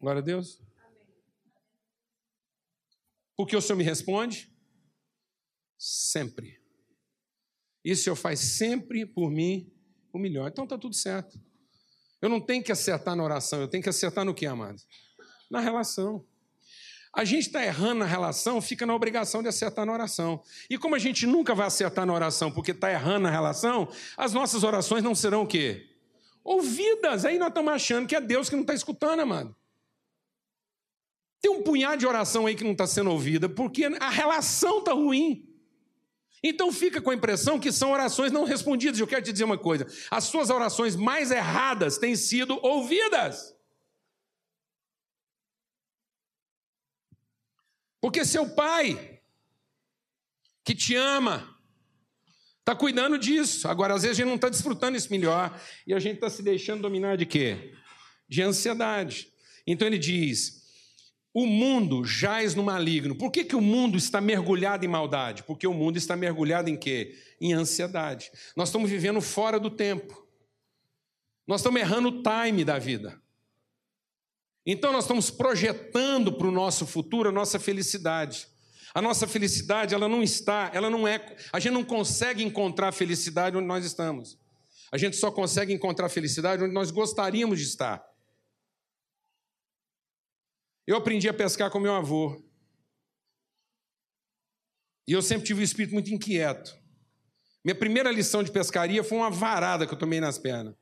Glória 0.04 0.20
a 0.20 0.22
Deus. 0.22 0.60
Porque 3.34 3.56
o 3.56 3.60
Senhor 3.62 3.78
me 3.78 3.82
responde? 3.82 4.54
Sempre. 5.78 6.60
E 7.82 7.90
o 7.90 7.96
Senhor 7.96 8.14
faz 8.14 8.38
sempre 8.38 9.06
por 9.06 9.30
mim 9.30 9.72
o 10.12 10.18
melhor. 10.18 10.50
Então 10.50 10.64
está 10.64 10.76
tudo 10.76 10.94
certo. 10.94 11.40
Eu 12.20 12.28
não 12.28 12.38
tenho 12.38 12.62
que 12.62 12.70
acertar 12.70 13.16
na 13.16 13.24
oração, 13.24 13.62
eu 13.62 13.66
tenho 13.66 13.82
que 13.82 13.88
acertar 13.88 14.26
no 14.26 14.34
que, 14.34 14.44
amado? 14.44 14.78
Na 15.50 15.60
relação. 15.60 16.22
A 17.10 17.24
gente 17.24 17.46
está 17.46 17.64
errando 17.64 18.00
na 18.00 18.06
relação, 18.06 18.60
fica 18.60 18.84
na 18.84 18.94
obrigação 18.94 19.42
de 19.42 19.48
acertar 19.48 19.86
na 19.86 19.92
oração. 19.94 20.42
E 20.68 20.76
como 20.76 20.94
a 20.94 20.98
gente 20.98 21.26
nunca 21.26 21.54
vai 21.54 21.66
acertar 21.66 22.04
na 22.04 22.12
oração 22.12 22.52
porque 22.52 22.72
está 22.72 22.92
errando 22.92 23.20
na 23.20 23.30
relação, 23.30 23.88
as 24.18 24.34
nossas 24.34 24.64
orações 24.64 25.02
não 25.02 25.14
serão 25.14 25.44
o 25.44 25.46
quê? 25.46 25.96
Ouvidas. 26.44 27.24
Aí 27.24 27.38
nós 27.38 27.48
estamos 27.48 27.72
achando 27.72 28.06
que 28.06 28.14
é 28.14 28.20
Deus 28.20 28.50
que 28.50 28.54
não 28.54 28.64
está 28.64 28.74
escutando, 28.74 29.20
amado. 29.20 29.56
Tem 31.44 31.50
um 31.50 31.62
punhado 31.62 31.98
de 31.98 32.06
oração 32.06 32.46
aí 32.46 32.54
que 32.54 32.64
não 32.64 32.72
está 32.72 32.86
sendo 32.86 33.10
ouvida, 33.10 33.50
porque 33.50 33.84
a 33.84 34.08
relação 34.08 34.78
está 34.78 34.94
ruim. 34.94 35.46
Então 36.42 36.72
fica 36.72 37.02
com 37.02 37.10
a 37.10 37.14
impressão 37.14 37.60
que 37.60 37.70
são 37.70 37.92
orações 37.92 38.32
não 38.32 38.44
respondidas. 38.44 38.98
Eu 38.98 39.06
quero 39.06 39.20
te 39.20 39.30
dizer 39.30 39.44
uma 39.44 39.58
coisa: 39.58 39.86
as 40.10 40.24
suas 40.24 40.48
orações 40.48 40.96
mais 40.96 41.30
erradas 41.30 41.98
têm 41.98 42.16
sido 42.16 42.58
ouvidas. 42.64 43.54
Porque 48.00 48.24
seu 48.24 48.48
pai, 48.48 49.20
que 50.64 50.74
te 50.74 50.96
ama, 50.96 51.58
está 52.60 52.74
cuidando 52.74 53.18
disso. 53.18 53.68
Agora, 53.68 53.92
às 53.92 54.00
vezes, 54.00 54.16
a 54.16 54.20
gente 54.22 54.28
não 54.30 54.36
está 54.36 54.48
desfrutando 54.48 54.96
isso 54.96 55.10
melhor 55.10 55.60
e 55.86 55.92
a 55.92 55.98
gente 55.98 56.14
está 56.14 56.30
se 56.30 56.42
deixando 56.42 56.80
dominar 56.80 57.18
de 57.18 57.26
quê? 57.26 57.74
De 58.26 58.40
ansiedade. 58.40 59.30
Então 59.66 59.86
ele 59.86 59.98
diz: 59.98 60.63
o 61.34 61.46
mundo 61.48 62.04
jaz 62.04 62.54
no 62.54 62.62
maligno. 62.62 63.16
Por 63.16 63.32
que, 63.32 63.44
que 63.44 63.56
o 63.56 63.60
mundo 63.60 63.98
está 63.98 64.20
mergulhado 64.20 64.84
em 64.84 64.88
maldade? 64.88 65.42
Porque 65.42 65.66
o 65.66 65.74
mundo 65.74 65.96
está 65.96 66.14
mergulhado 66.14 66.70
em 66.70 66.76
quê? 66.76 67.18
Em 67.40 67.52
ansiedade. 67.52 68.30
Nós 68.56 68.68
estamos 68.68 68.88
vivendo 68.88 69.20
fora 69.20 69.58
do 69.58 69.68
tempo. 69.68 70.24
Nós 71.44 71.60
estamos 71.60 71.80
errando 71.80 72.08
o 72.08 72.22
time 72.22 72.64
da 72.64 72.78
vida. 72.78 73.20
Então 74.64 74.92
nós 74.92 75.04
estamos 75.04 75.28
projetando 75.28 76.32
para 76.32 76.46
o 76.46 76.52
nosso 76.52 76.86
futuro 76.86 77.28
a 77.28 77.32
nossa 77.32 77.58
felicidade. 77.58 78.46
A 78.94 79.02
nossa 79.02 79.26
felicidade, 79.26 79.92
ela 79.92 80.08
não 80.08 80.22
está, 80.22 80.70
ela 80.72 80.88
não 80.88 81.06
é, 81.06 81.36
a 81.52 81.58
gente 81.58 81.72
não 81.72 81.82
consegue 81.82 82.44
encontrar 82.44 82.92
felicidade 82.92 83.56
onde 83.56 83.66
nós 83.66 83.84
estamos. 83.84 84.38
A 84.92 84.96
gente 84.96 85.16
só 85.16 85.32
consegue 85.32 85.72
encontrar 85.72 86.08
felicidade 86.08 86.62
onde 86.62 86.72
nós 86.72 86.92
gostaríamos 86.92 87.58
de 87.58 87.66
estar. 87.66 88.13
Eu 90.86 90.96
aprendi 90.96 91.28
a 91.28 91.34
pescar 91.34 91.70
com 91.70 91.80
meu 91.80 91.94
avô. 91.94 92.42
E 95.06 95.12
eu 95.12 95.22
sempre 95.22 95.46
tive 95.46 95.60
um 95.60 95.64
espírito 95.64 95.92
muito 95.92 96.12
inquieto. 96.12 96.76
Minha 97.64 97.74
primeira 97.74 98.10
lição 98.10 98.42
de 98.42 98.50
pescaria 98.50 99.02
foi 99.02 99.18
uma 99.18 99.30
varada 99.30 99.86
que 99.86 99.94
eu 99.94 99.98
tomei 99.98 100.20
nas 100.20 100.38
pernas. 100.38 100.74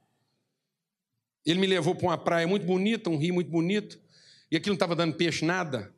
Ele 1.45 1.61
me 1.61 1.67
levou 1.67 1.95
para 1.95 2.07
uma 2.07 2.19
praia 2.19 2.47
muito 2.47 2.67
bonita, 2.67 3.11
um 3.11 3.17
rio 3.17 3.35
muito 3.35 3.51
bonito, 3.51 4.01
e 4.51 4.57
aqui 4.57 4.69
não 4.69 4.75
estava 4.75 4.95
dando 4.95 5.17
peixe 5.17 5.45
nada. 5.45 5.93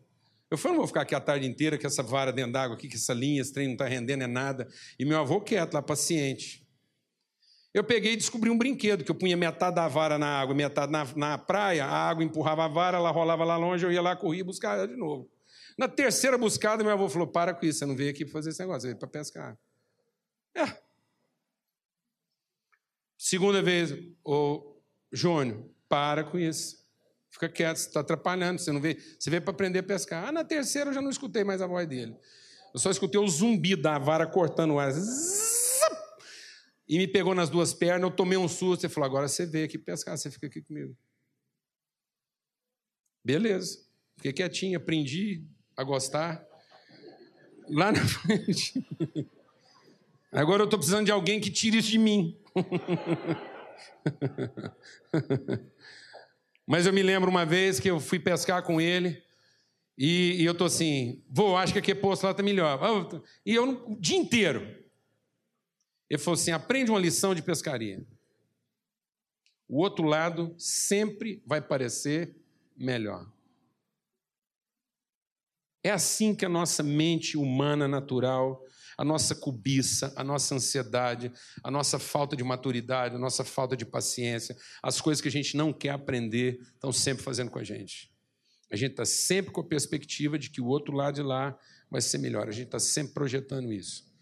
Eu 0.51 0.57
falei, 0.57 0.77
não 0.77 0.83
vou 0.83 0.89
ficar 0.89 1.03
aqui 1.03 1.15
a 1.15 1.21
tarde 1.21 1.47
inteira 1.47 1.79
com 1.79 1.87
essa 1.87 2.03
vara 2.03 2.33
dentro 2.33 2.53
d'água 2.53 2.77
aqui, 2.77 2.89
com 2.89 2.95
essa 2.95 3.13
linha, 3.13 3.41
esse 3.41 3.53
trem 3.53 3.67
não 3.67 3.75
está 3.75 3.87
rendendo 3.87 4.23
é 4.23 4.27
nada. 4.27 4.69
E 4.99 5.05
meu 5.05 5.19
avô 5.19 5.41
quieto 5.41 5.75
lá, 5.75 5.83
paciente. 5.83 6.64
Eu 7.75 7.83
peguei 7.83 8.13
e 8.13 8.17
descobri 8.17 8.49
um 8.49 8.57
brinquedo, 8.57 9.03
que 9.03 9.11
eu 9.11 9.17
punha 9.17 9.37
metade 9.37 9.75
da 9.75 9.89
vara 9.89 10.17
na 10.17 10.41
água, 10.41 10.55
metade 10.55 10.93
na, 10.93 11.05
na 11.17 11.37
praia, 11.37 11.85
a 11.85 11.91
água 11.91 12.23
empurrava 12.23 12.65
a 12.65 12.69
vara, 12.69 12.99
ela 12.99 13.11
rolava 13.11 13.45
lá 13.45 13.57
longe, 13.57 13.85
eu 13.85 13.91
ia 13.91 14.01
lá, 14.01 14.15
corria 14.15 14.43
e 14.43 14.45
buscava 14.45 14.77
ela 14.77 14.89
de 14.89 14.95
novo. 14.95 15.29
Na 15.77 15.89
terceira 15.89 16.39
buscada, 16.39 16.85
meu 16.85 16.93
avô 16.93 17.09
falou, 17.09 17.27
para 17.27 17.53
com 17.53 17.67
isso, 17.67 17.81
você 17.81 17.87
não 17.87 17.97
veio 17.97 18.11
aqui 18.11 18.25
para 18.25 18.33
fazer 18.33 18.51
esse 18.51 18.61
negócio, 18.61 18.83
você 18.83 18.87
veio 18.89 18.99
para 18.99 19.09
pescar. 19.09 19.59
É. 20.55 20.79
Segunda 23.19 23.61
vez, 23.61 23.93
o 24.25 24.77
Júnior, 25.13 25.69
para 25.89 26.23
com 26.23 26.39
isso. 26.39 26.85
Fica 27.29 27.49
quieto, 27.49 27.79
você 27.79 27.89
está 27.89 27.99
atrapalhando, 28.01 28.61
você 28.61 28.71
não 28.71 28.81
vê. 28.81 28.97
Você 29.19 29.29
veio 29.29 29.43
para 29.43 29.51
aprender 29.51 29.81
a 29.81 29.83
pescar. 29.83 30.29
Ah, 30.29 30.31
na 30.31 30.45
terceira 30.45 30.91
eu 30.91 30.95
já 30.95 31.03
não 31.03 31.11
escutei 31.11 31.43
mais 31.43 31.61
a 31.61 31.67
voz 31.67 31.89
dele. 31.89 32.17
Eu 32.73 32.79
só 32.79 32.89
escutei 32.91 33.21
o 33.21 33.27
zumbi 33.27 33.75
da 33.75 33.99
vara 33.99 34.25
cortando 34.25 34.75
o 34.75 34.79
ar. 34.79 34.93
E 36.89 36.99
me 36.99 37.09
pegou 37.09 37.35
nas 37.35 37.49
duas 37.49 37.73
pernas, 37.73 38.11
eu 38.11 38.15
tomei 38.15 38.37
um 38.37 38.49
susto. 38.49 38.85
Ele 38.85 38.93
falou: 38.93 39.07
agora 39.07 39.29
você 39.29 39.47
veio 39.47 39.65
aqui 39.65 39.79
pescar, 39.79 40.17
você 40.17 40.31
fica 40.31 40.47
aqui 40.47 40.61
comigo. 40.61 40.97
Beleza. 43.25 43.85
Fiquei 44.17 44.33
quietinho, 44.33 44.77
aprendi 44.77 45.43
a 45.77 45.83
gostar. 45.83 46.45
Lá 47.69 47.91
na 47.91 48.01
frente. 48.07 48.87
Agora 50.31 50.63
eu 50.63 50.65
estou 50.65 50.79
precisando 50.79 51.07
de 51.07 51.13
alguém 51.13 51.41
que 51.41 51.51
tire 51.51 51.79
isso 51.79 51.91
de 51.91 51.99
mim. 51.99 52.39
Mas 56.67 56.87
eu 56.87 56.93
me 56.93 57.03
lembro 57.03 57.31
uma 57.31 57.47
vez 57.47 57.81
que 57.81 57.91
eu 57.91 58.01
fui 58.01 58.19
pescar 58.19 58.63
com 58.63 58.81
ele 58.81 59.23
e, 59.97 60.43
e 60.43 60.45
eu 60.45 60.55
tô 60.55 60.65
assim, 60.65 61.23
vou, 61.29 61.57
acho 61.57 61.73
que 61.73 61.79
aqui 61.79 61.93
é 61.93 61.95
posto 61.95 62.25
lá 62.25 62.33
está 62.33 62.43
melhor. 62.43 62.81
E 63.47 63.55
eu 63.55 63.85
o 63.87 63.97
dia 63.99 64.17
inteiro. 64.17 64.84
Ele 66.15 66.23
falou 66.23 66.39
assim: 66.39 66.53
aprende 66.53 66.93
uma 66.93 67.01
lição 67.01 67.35
de 67.35 67.43
pescaria. 67.43 68.07
O 69.69 69.79
outro 69.79 70.05
lado 70.05 70.55
sempre 70.57 71.43
vai 71.45 71.61
parecer 71.61 72.37
melhor. 72.77 73.29
É 75.83 75.91
assim 75.91 76.35
que 76.35 76.45
a 76.45 76.49
nossa 76.49 76.83
mente 76.83 77.37
humana 77.37 77.89
natural 77.89 78.65
a 78.97 79.05
nossa 79.05 79.35
cobiça, 79.35 80.13
a 80.15 80.23
nossa 80.23 80.55
ansiedade, 80.55 81.33
a 81.65 81.69
nossa 81.69 81.99
falta 81.99 82.37
de 82.37 82.45
maturidade, 82.45 83.17
a 83.17 83.19
nossa 83.19 83.43
falta 83.43 83.77
de 83.77 83.85
paciência, 83.85 84.57
as 84.81 85.01
coisas 85.01 85.21
que 85.21 85.27
a 85.27 85.33
gente 85.33 85.57
não 85.57 85.73
quer 85.73 85.91
aprender, 85.91 86.61
estão 86.75 86.93
sempre 86.93 87.25
fazendo 87.25 87.51
com 87.51 87.59
a 87.59 87.65
gente. 87.65 88.09
A 88.71 88.77
gente 88.77 88.93
está 88.93 89.05
sempre 89.05 89.51
com 89.51 89.61
a 89.61 89.67
perspectiva 89.67 90.39
de 90.39 90.49
que 90.49 90.61
o 90.61 90.67
outro 90.67 90.95
lado 90.95 91.17
de 91.17 91.23
lá 91.23 91.59
vai 91.91 92.01
ser 92.01 92.19
melhor, 92.19 92.47
a 92.47 92.53
gente 92.53 92.67
está 92.67 92.79
sempre 92.79 93.15
projetando 93.15 93.73
isso. 93.73 94.14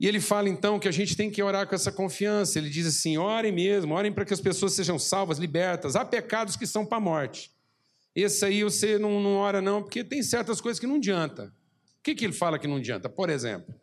E 0.00 0.06
ele 0.06 0.20
fala 0.20 0.48
então 0.48 0.78
que 0.78 0.86
a 0.86 0.92
gente 0.92 1.16
tem 1.16 1.30
que 1.30 1.42
orar 1.42 1.66
com 1.66 1.74
essa 1.74 1.90
confiança. 1.90 2.58
Ele 2.58 2.70
diz 2.70 2.86
assim: 2.86 3.18
orem 3.18 3.50
mesmo, 3.50 3.94
orem 3.94 4.12
para 4.12 4.24
que 4.24 4.32
as 4.32 4.40
pessoas 4.40 4.72
sejam 4.72 4.98
salvas, 4.98 5.38
libertas. 5.38 5.96
Há 5.96 6.04
pecados 6.04 6.56
que 6.56 6.66
são 6.66 6.86
para 6.86 6.98
a 6.98 7.00
morte. 7.00 7.50
Esse 8.14 8.44
aí 8.44 8.62
você 8.62 8.98
não, 8.98 9.20
não 9.20 9.36
ora, 9.36 9.60
não, 9.60 9.82
porque 9.82 10.04
tem 10.04 10.22
certas 10.22 10.60
coisas 10.60 10.78
que 10.78 10.86
não 10.86 10.96
adianta. 10.96 11.52
O 11.98 12.02
que, 12.02 12.14
que 12.14 12.24
ele 12.24 12.32
fala 12.32 12.58
que 12.58 12.66
não 12.66 12.76
adianta? 12.76 13.08
Por 13.08 13.28
exemplo, 13.28 13.74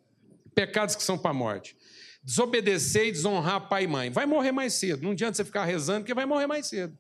pecados 0.54 0.96
que 0.96 1.04
são 1.04 1.18
para 1.18 1.32
a 1.32 1.34
morte. 1.34 1.76
Desobedecer 2.24 3.08
e 3.08 3.12
desonrar 3.12 3.70
pai 3.70 3.84
e 3.84 3.88
mãe. 3.88 4.10
Vai 4.10 4.26
morrer 4.26 4.52
mais 4.52 4.74
cedo. 4.74 5.04
Não 5.04 5.12
adianta 5.12 5.36
você 5.36 5.46
ficar 5.46 5.66
rezando, 5.66 6.02
porque 6.02 6.14
vai 6.14 6.26
morrer 6.26 6.48
mais 6.48 6.66
cedo. 6.66 6.98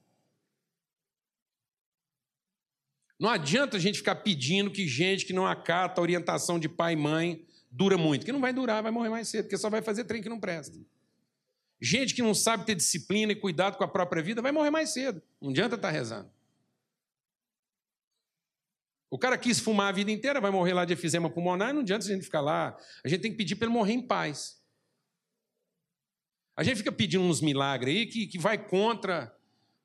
Não 3.20 3.30
adianta 3.30 3.78
a 3.78 3.80
gente 3.80 3.99
ficar 3.99 4.16
pedindo 4.16 4.70
que 4.70 4.88
gente 4.88 5.26
que 5.26 5.34
não 5.34 5.47
acata 5.47 5.99
a 5.99 6.03
orientação 6.03 6.59
de 6.59 6.68
pai 6.68 6.93
e 6.93 6.97
mãe 6.97 7.45
dura 7.76 7.97
muito, 7.97 8.26
que 8.26 8.32
não 8.32 8.39
vai 8.39 8.53
durar, 8.53 8.82
vai 8.82 8.91
morrer 8.91 9.09
mais 9.09 9.28
cedo, 9.28 9.43
porque 9.43 9.57
só 9.57 9.69
vai 9.69 9.82
fazer 9.82 10.05
trem 10.05 10.21
que 10.21 10.30
não 10.30 10.39
presta. 10.39 10.78
Gente 11.80 12.13
que 12.13 12.21
não 12.21 12.34
sabe 12.34 12.65
ter 12.65 12.73
disciplina 12.73 13.34
e 13.34 13.36
cuidado 13.36 13.78
com 13.78 13.84
a 13.84 13.88
própria 13.88 14.23
vida 14.23 14.41
vai 14.41 14.51
morrer 14.51 14.69
mais 14.71 14.91
cedo. 14.93 15.21
Não 15.41 15.49
adianta 15.49 15.76
estar 15.76 15.89
rezando. 15.89 16.32
O 19.09 19.19
cara 19.19 19.38
quis 19.38 19.59
fumar 19.59 19.89
a 19.89 19.91
vida 19.91 20.09
inteira, 20.09 20.39
vai 20.39 20.51
morrer 20.51 20.73
lá 20.73 20.86
de 20.86 20.93
efizema 20.93 21.30
pulmonar, 21.30 21.73
não 21.73 21.82
adianta 21.82 22.05
a 22.05 22.07
gente 22.07 22.23
ficar 22.23 22.41
lá. 22.41 22.78
A 23.03 23.09
gente 23.09 23.21
tem 23.21 23.32
que 23.32 23.38
pedir 23.38 23.55
para 23.55 23.67
ele 23.67 23.73
morrer 23.73 23.93
em 23.93 24.01
paz. 24.01 24.61
A 26.55 26.63
gente 26.63 26.78
fica 26.78 26.91
pedindo 26.91 27.23
uns 27.23 27.41
milagres 27.41 27.93
aí 27.93 28.05
que, 28.05 28.28
que 28.28 28.39
vai 28.39 28.57
contra, 28.57 29.36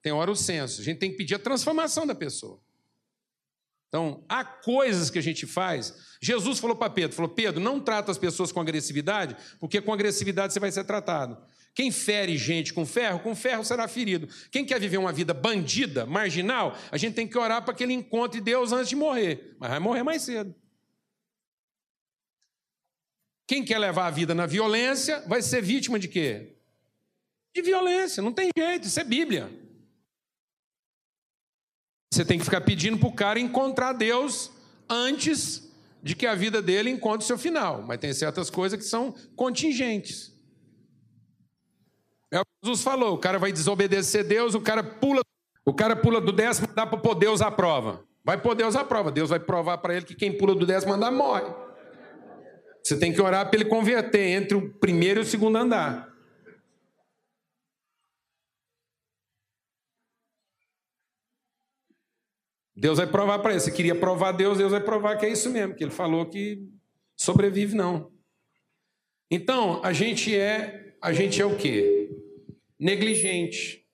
tem 0.01 0.12
hora 0.12 0.30
o 0.30 0.36
senso. 0.36 0.80
A 0.80 0.84
gente 0.84 0.99
tem 0.99 1.11
que 1.11 1.16
pedir 1.16 1.34
a 1.34 1.38
transformação 1.41 2.07
da 2.07 2.14
pessoa. 2.14 2.61
Então, 3.91 4.24
há 4.28 4.45
coisas 4.45 5.11
que 5.11 5.18
a 5.18 5.22
gente 5.22 5.47
faz. 5.47 5.93
Jesus 6.22 6.61
falou 6.61 6.76
para 6.76 6.88
Pedro: 6.88 7.16
falou, 7.16 7.28
Pedro, 7.28 7.61
não 7.61 7.80
trata 7.80 8.12
as 8.12 8.16
pessoas 8.16 8.53
com 8.53 8.61
agressividade, 8.61 9.36
porque 9.59 9.80
com 9.80 9.93
agressividade 9.93 10.53
você 10.53 10.61
vai 10.61 10.70
ser 10.70 10.84
tratado. 10.84 11.36
Quem 11.74 11.91
fere 11.91 12.36
gente 12.38 12.72
com 12.72 12.86
ferro, 12.86 13.18
com 13.18 13.34
ferro 13.34 13.64
será 13.64 13.88
ferido. 13.88 14.28
Quem 14.51 14.64
quer 14.64 14.78
viver 14.78 14.99
uma 14.99 15.12
vida 15.12 15.34
bandida, 15.34 16.07
marginal, 16.07 16.76
a 16.91 16.97
gente 16.97 17.14
tem 17.14 17.26
que 17.26 17.36
orar 17.36 17.64
para 17.64 17.74
que 17.74 17.82
ele 17.82 17.93
encontre 17.93 18.41
Deus 18.41 18.70
antes 18.70 18.88
de 18.88 18.97
morrer. 18.97 19.57
Mas 19.59 19.70
vai 19.70 19.80
morrer 19.80 20.05
mais 20.05 20.22
cedo. 20.22 20.55
Quem 23.45 23.64
quer 23.64 23.78
levar 23.78 24.07
a 24.07 24.11
vida 24.11 24.36
na 24.36 24.47
violência 24.47 25.24
vai 25.26 25.43
ser 25.43 25.61
vítima 25.61 25.99
de 25.99 26.07
quê? 26.07 26.55
De 27.53 27.61
violência, 27.61 28.22
não 28.22 28.32
tem 28.32 28.51
jeito, 28.57 28.86
isso 28.86 29.01
é 29.01 29.05
Bíblia. 29.05 29.51
Você 32.12 32.24
tem 32.24 32.38
que 32.38 32.44
ficar 32.44 32.61
pedindo 32.62 32.98
para 32.98 33.08
o 33.08 33.12
cara 33.12 33.38
encontrar 33.38 33.92
Deus 33.92 34.50
antes 34.88 35.70
de 36.02 36.16
que 36.16 36.26
a 36.26 36.34
vida 36.34 36.61
dele 36.61 36.90
encontre 36.90 37.24
seu 37.24 37.38
final. 37.38 37.84
Mas 37.86 37.98
tem 37.98 38.12
certas 38.12 38.50
coisas 38.50 38.78
que 38.78 38.84
são 38.84 39.14
contingentes. 39.36 40.32
É 42.32 42.40
o 42.40 42.44
que 42.44 42.50
Jesus 42.64 42.82
falou: 42.82 43.14
o 43.14 43.18
cara 43.18 43.38
vai 43.38 43.52
desobedecer 43.52 44.24
Deus, 44.24 44.54
o 44.54 44.61
cara 44.61 44.82
pula, 44.82 45.22
o 45.64 45.72
cara 45.72 45.94
pula 45.94 46.20
do 46.20 46.32
décimo, 46.32 46.68
dá 46.74 46.84
para 46.84 46.98
pôr 46.98 47.14
Deus 47.14 47.40
à 47.40 47.50
prova. 47.50 48.04
Vai 48.24 48.40
pôr 48.40 48.54
Deus 48.56 48.74
à 48.74 48.84
prova. 48.84 49.12
Deus 49.12 49.30
vai 49.30 49.38
provar 49.38 49.78
para 49.78 49.94
ele 49.94 50.04
que 50.04 50.14
quem 50.14 50.36
pula 50.36 50.54
do 50.54 50.66
décimo 50.66 50.92
andar 50.92 51.12
morre. 51.12 51.52
Você 52.82 52.98
tem 52.98 53.12
que 53.12 53.20
orar 53.20 53.48
para 53.48 53.61
ele 53.61 53.68
converter 53.68 54.26
entre 54.30 54.56
o 54.56 54.68
primeiro 54.74 55.20
e 55.20 55.22
o 55.22 55.26
segundo 55.26 55.56
andar. 55.56 56.09
Deus 62.81 62.99
vai 62.99 63.07
provar 63.07 63.39
para 63.39 63.53
ele. 63.53 63.61
Você 63.61 63.70
queria 63.70 63.95
provar 63.95 64.33
Deus, 64.33 64.59
Deus 64.59 64.72
vai 64.72 64.81
provar 64.81 65.16
que 65.16 65.26
é 65.26 65.28
isso 65.31 65.51
mesmo, 65.51 65.74
que 65.74 65.85
ele 65.85 65.91
falou 65.91 66.26
que 66.26 66.66
sobrevive 67.16 67.76
não. 67.76 68.11
Então, 69.31 69.81
a 69.85 69.93
gente 69.93 70.35
é, 70.35 70.97
a 71.01 71.12
gente 71.12 71.41
é 71.41 71.47
o 71.47 71.57
quê? 71.57 72.01
negligente. 72.81 73.87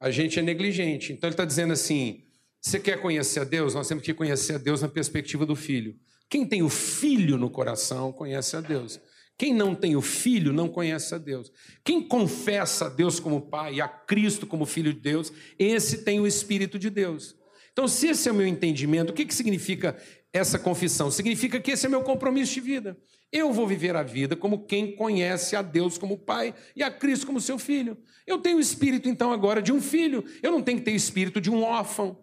A 0.00 0.10
gente 0.10 0.40
é 0.40 0.42
negligente. 0.42 1.12
Então 1.12 1.28
ele 1.28 1.34
está 1.34 1.44
dizendo 1.44 1.72
assim: 1.72 2.24
você 2.60 2.80
quer 2.80 3.00
conhecer 3.00 3.40
a 3.40 3.44
Deus? 3.44 3.74
Nós 3.74 3.86
temos 3.86 4.02
que 4.02 4.12
conhecer 4.12 4.56
a 4.56 4.58
Deus 4.58 4.82
na 4.82 4.88
perspectiva 4.88 5.46
do 5.46 5.54
filho. 5.54 5.96
Quem 6.28 6.44
tem 6.44 6.62
o 6.62 6.68
filho 6.68 7.38
no 7.38 7.48
coração 7.48 8.12
conhece 8.12 8.56
a 8.56 8.60
Deus. 8.60 9.00
Quem 9.42 9.52
não 9.52 9.74
tem 9.74 9.96
o 9.96 10.00
filho 10.00 10.52
não 10.52 10.68
conhece 10.68 11.12
a 11.16 11.18
Deus. 11.18 11.50
Quem 11.82 12.00
confessa 12.00 12.86
a 12.86 12.88
Deus 12.88 13.18
como 13.18 13.40
Pai 13.40 13.74
e 13.74 13.80
a 13.80 13.88
Cristo 13.88 14.46
como 14.46 14.64
Filho 14.64 14.94
de 14.94 15.00
Deus, 15.00 15.32
esse 15.58 16.04
tem 16.04 16.20
o 16.20 16.28
Espírito 16.28 16.78
de 16.78 16.88
Deus. 16.88 17.34
Então, 17.72 17.88
se 17.88 18.06
esse 18.06 18.28
é 18.28 18.30
o 18.30 18.36
meu 18.36 18.46
entendimento, 18.46 19.10
o 19.10 19.12
que, 19.12 19.26
que 19.26 19.34
significa 19.34 20.00
essa 20.32 20.60
confissão? 20.60 21.10
Significa 21.10 21.58
que 21.58 21.72
esse 21.72 21.86
é 21.86 21.88
meu 21.88 22.04
compromisso 22.04 22.54
de 22.54 22.60
vida. 22.60 22.96
Eu 23.32 23.52
vou 23.52 23.66
viver 23.66 23.96
a 23.96 24.04
vida 24.04 24.36
como 24.36 24.64
quem 24.64 24.94
conhece 24.94 25.56
a 25.56 25.62
Deus 25.62 25.98
como 25.98 26.18
Pai 26.18 26.54
e 26.76 26.84
a 26.84 26.88
Cristo 26.92 27.26
como 27.26 27.40
seu 27.40 27.58
filho. 27.58 27.98
Eu 28.24 28.38
tenho 28.38 28.58
o 28.58 28.60
espírito, 28.60 29.08
então, 29.08 29.32
agora 29.32 29.60
de 29.60 29.72
um 29.72 29.80
filho. 29.80 30.24
Eu 30.40 30.52
não 30.52 30.62
tenho 30.62 30.78
que 30.78 30.84
ter 30.84 30.92
o 30.92 30.94
espírito 30.94 31.40
de 31.40 31.50
um 31.50 31.64
órfão. 31.64 32.16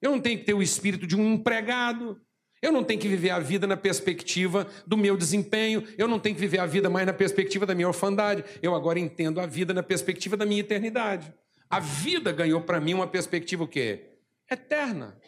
Eu 0.00 0.10
não 0.10 0.20
tenho 0.22 0.38
que 0.38 0.46
ter 0.46 0.54
o 0.54 0.62
espírito 0.62 1.06
de 1.06 1.16
um 1.16 1.34
empregado. 1.34 2.18
Eu 2.62 2.72
não 2.72 2.82
tenho 2.82 3.00
que 3.00 3.08
viver 3.08 3.30
a 3.30 3.38
vida 3.38 3.66
na 3.66 3.76
perspectiva 3.76 4.66
do 4.86 4.96
meu 4.96 5.16
desempenho, 5.16 5.84
eu 5.98 6.08
não 6.08 6.18
tenho 6.18 6.34
que 6.34 6.40
viver 6.40 6.58
a 6.58 6.66
vida 6.66 6.88
mais 6.88 7.06
na 7.06 7.12
perspectiva 7.12 7.66
da 7.66 7.74
minha 7.74 7.88
orfandade. 7.88 8.44
Eu 8.62 8.74
agora 8.74 8.98
entendo 8.98 9.40
a 9.40 9.46
vida 9.46 9.74
na 9.74 9.82
perspectiva 9.82 10.36
da 10.36 10.46
minha 10.46 10.60
eternidade. 10.60 11.32
A 11.68 11.80
vida 11.80 12.32
ganhou 12.32 12.60
para 12.60 12.80
mim 12.80 12.94
uma 12.94 13.06
perspectiva 13.06 13.64
o 13.64 13.68
quê? 13.68 14.18
Eterna. 14.50 15.18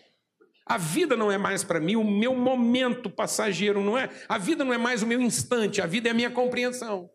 A 0.64 0.76
vida 0.76 1.16
não 1.16 1.32
é 1.32 1.38
mais 1.38 1.64
para 1.64 1.80
mim 1.80 1.96
o 1.96 2.04
meu 2.04 2.34
momento 2.34 3.08
passageiro, 3.08 3.82
não 3.82 3.96
é? 3.96 4.10
A 4.28 4.36
vida 4.36 4.64
não 4.64 4.72
é 4.72 4.78
mais 4.78 5.02
o 5.02 5.06
meu 5.06 5.20
instante, 5.20 5.80
a 5.80 5.86
vida 5.86 6.08
é 6.08 6.12
a 6.12 6.14
minha 6.14 6.30
compreensão. 6.30 7.10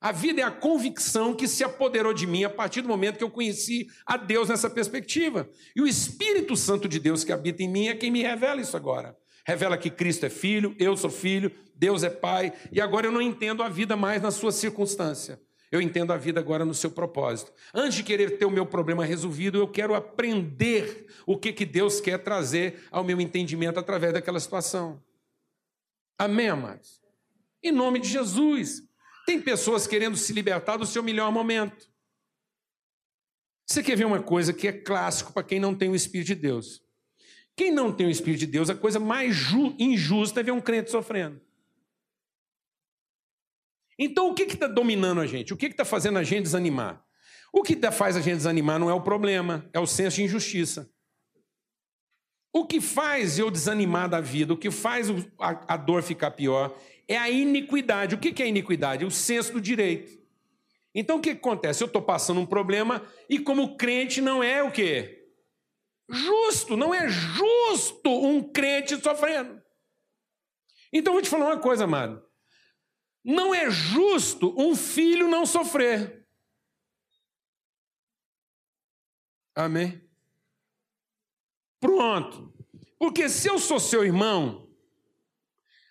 A 0.00 0.12
vida 0.12 0.40
é 0.40 0.44
a 0.44 0.50
convicção 0.50 1.32
que 1.32 1.46
se 1.46 1.62
apoderou 1.62 2.12
de 2.12 2.26
mim 2.26 2.42
a 2.44 2.50
partir 2.50 2.82
do 2.82 2.88
momento 2.88 3.18
que 3.18 3.24
eu 3.24 3.30
conheci 3.30 3.86
a 4.04 4.16
Deus 4.16 4.48
nessa 4.48 4.68
perspectiva. 4.68 5.48
E 5.76 5.80
o 5.80 5.86
Espírito 5.86 6.56
Santo 6.56 6.88
de 6.88 6.98
Deus 6.98 7.22
que 7.22 7.32
habita 7.32 7.62
em 7.62 7.68
mim 7.68 7.86
é 7.86 7.94
quem 7.94 8.10
me 8.10 8.20
revela 8.20 8.60
isso 8.60 8.76
agora. 8.76 9.16
Revela 9.46 9.76
que 9.76 9.90
Cristo 9.90 10.26
é 10.26 10.30
filho, 10.30 10.74
eu 10.78 10.96
sou 10.96 11.10
filho, 11.10 11.50
Deus 11.74 12.04
é 12.04 12.10
pai, 12.10 12.52
e 12.70 12.80
agora 12.80 13.06
eu 13.06 13.12
não 13.12 13.20
entendo 13.20 13.62
a 13.62 13.68
vida 13.68 13.96
mais 13.96 14.22
na 14.22 14.30
sua 14.30 14.52
circunstância. 14.52 15.40
Eu 15.72 15.80
entendo 15.80 16.12
a 16.12 16.18
vida 16.18 16.38
agora 16.38 16.66
no 16.66 16.74
seu 16.74 16.90
propósito. 16.90 17.50
Antes 17.72 17.96
de 17.96 18.02
querer 18.02 18.36
ter 18.36 18.44
o 18.44 18.50
meu 18.50 18.66
problema 18.66 19.06
resolvido, 19.06 19.56
eu 19.56 19.66
quero 19.66 19.94
aprender 19.94 21.06
o 21.26 21.38
que, 21.38 21.50
que 21.50 21.64
Deus 21.64 21.98
quer 21.98 22.18
trazer 22.18 22.86
ao 22.90 23.02
meu 23.02 23.18
entendimento 23.18 23.80
através 23.80 24.12
daquela 24.12 24.38
situação. 24.38 25.02
Amém, 26.18 26.50
amados? 26.50 27.00
Em 27.62 27.72
nome 27.72 28.00
de 28.00 28.08
Jesus. 28.08 28.82
Tem 29.24 29.40
pessoas 29.40 29.86
querendo 29.86 30.16
se 30.16 30.34
libertar 30.34 30.76
do 30.76 30.84
seu 30.84 31.02
melhor 31.02 31.32
momento. 31.32 31.90
Você 33.66 33.82
quer 33.82 33.96
ver 33.96 34.04
uma 34.04 34.22
coisa 34.22 34.52
que 34.52 34.68
é 34.68 34.72
clássico 34.72 35.32
para 35.32 35.42
quem 35.42 35.58
não 35.58 35.74
tem 35.74 35.88
o 35.88 35.94
Espírito 35.94 36.26
de 36.26 36.34
Deus? 36.34 36.81
Quem 37.62 37.70
não 37.70 37.92
tem 37.92 38.08
o 38.08 38.10
Espírito 38.10 38.40
de 38.40 38.46
Deus, 38.48 38.68
a 38.68 38.74
coisa 38.74 38.98
mais 38.98 39.36
injusta 39.78 40.40
é 40.40 40.42
ver 40.42 40.50
um 40.50 40.60
crente 40.60 40.90
sofrendo. 40.90 41.40
Então, 43.96 44.28
o 44.28 44.34
que 44.34 44.42
está 44.42 44.66
dominando 44.66 45.20
a 45.20 45.28
gente? 45.28 45.54
O 45.54 45.56
que 45.56 45.66
está 45.66 45.84
fazendo 45.84 46.18
a 46.18 46.24
gente 46.24 46.42
desanimar? 46.42 47.06
O 47.52 47.62
que 47.62 47.78
faz 47.92 48.16
a 48.16 48.20
gente 48.20 48.38
desanimar 48.38 48.80
não 48.80 48.90
é 48.90 48.94
o 48.94 49.00
problema, 49.00 49.64
é 49.72 49.78
o 49.78 49.86
senso 49.86 50.16
de 50.16 50.24
injustiça. 50.24 50.90
O 52.52 52.66
que 52.66 52.80
faz 52.80 53.38
eu 53.38 53.48
desanimar 53.48 54.08
da 54.08 54.20
vida, 54.20 54.52
o 54.52 54.58
que 54.58 54.72
faz 54.72 55.06
a, 55.38 55.76
dor 55.76 56.02
ficar 56.02 56.32
pior, 56.32 56.76
é 57.06 57.16
a 57.16 57.30
iniquidade. 57.30 58.16
O 58.16 58.18
que 58.18 58.42
é 58.42 58.48
iniquidade? 58.48 59.04
O 59.04 59.10
senso 59.10 59.52
do 59.52 59.60
direito. 59.60 60.20
Então 60.92 61.18
o 61.18 61.20
que 61.20 61.30
acontece? 61.30 61.80
Eu 61.80 61.86
estou 61.86 62.02
passando 62.02 62.40
um 62.40 62.46
problema 62.46 63.04
e, 63.30 63.38
como 63.38 63.76
crente, 63.76 64.20
não 64.20 64.42
é 64.42 64.64
o 64.64 64.72
quê? 64.72 65.21
Justo, 66.12 66.76
não 66.76 66.94
é 66.94 67.08
justo 67.08 68.10
um 68.10 68.42
crente 68.42 69.00
sofrendo. 69.02 69.62
Então 70.92 71.14
vou 71.14 71.22
te 71.22 71.30
falar 71.30 71.46
uma 71.46 71.58
coisa, 71.58 71.84
amado. 71.84 72.22
Não 73.24 73.54
é 73.54 73.70
justo 73.70 74.54
um 74.60 74.76
filho 74.76 75.26
não 75.26 75.46
sofrer. 75.46 76.28
Amém? 79.54 80.06
Pronto. 81.80 82.52
Porque 82.98 83.28
se 83.30 83.48
eu 83.48 83.58
sou 83.58 83.80
seu 83.80 84.04
irmão, 84.04 84.70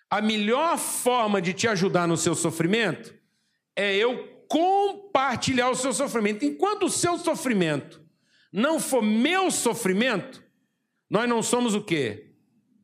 a 0.08 0.22
melhor 0.22 0.78
forma 0.78 1.42
de 1.42 1.52
te 1.52 1.66
ajudar 1.66 2.06
no 2.06 2.16
seu 2.16 2.36
sofrimento 2.36 3.12
é 3.74 3.96
eu 3.96 4.46
compartilhar 4.46 5.70
o 5.70 5.74
seu 5.74 5.92
sofrimento. 5.92 6.44
Enquanto 6.44 6.84
o 6.84 6.90
seu 6.90 7.18
sofrimento 7.18 8.01
não 8.52 8.78
for 8.78 9.02
meu 9.02 9.50
sofrimento, 9.50 10.44
nós 11.08 11.28
não 11.28 11.42
somos 11.42 11.74
o 11.74 11.82
quê? 11.82 12.34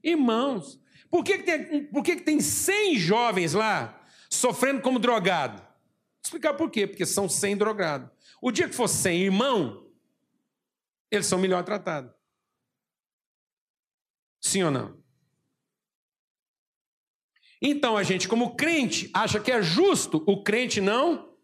Irmãos. 0.02 0.80
Por 1.10 1.22
que, 1.22 1.38
que, 1.38 1.44
tem, 1.44 1.84
por 1.86 2.02
que, 2.02 2.16
que 2.16 2.22
tem 2.22 2.40
100 2.40 2.96
jovens 2.96 3.52
lá 3.52 3.98
sofrendo 4.30 4.82
como 4.82 4.98
drogado. 4.98 5.60
Vou 5.60 5.68
explicar 6.24 6.54
por 6.54 6.70
quê, 6.70 6.86
porque 6.86 7.06
são 7.06 7.28
sem 7.28 7.56
drogado. 7.56 8.10
O 8.40 8.50
dia 8.50 8.68
que 8.68 8.74
for 8.74 8.88
sem 8.88 9.22
irmão, 9.22 9.90
eles 11.10 11.26
são 11.26 11.38
melhor 11.38 11.64
tratados. 11.64 12.12
Sim 14.40 14.64
ou 14.64 14.70
não? 14.70 14.98
Então 17.60 17.96
a 17.96 18.02
gente, 18.02 18.28
como 18.28 18.54
crente, 18.54 19.10
acha 19.12 19.40
que 19.40 19.50
é 19.50 19.60
justo 19.60 20.22
o 20.26 20.42
crente 20.44 20.80
não 20.80 21.36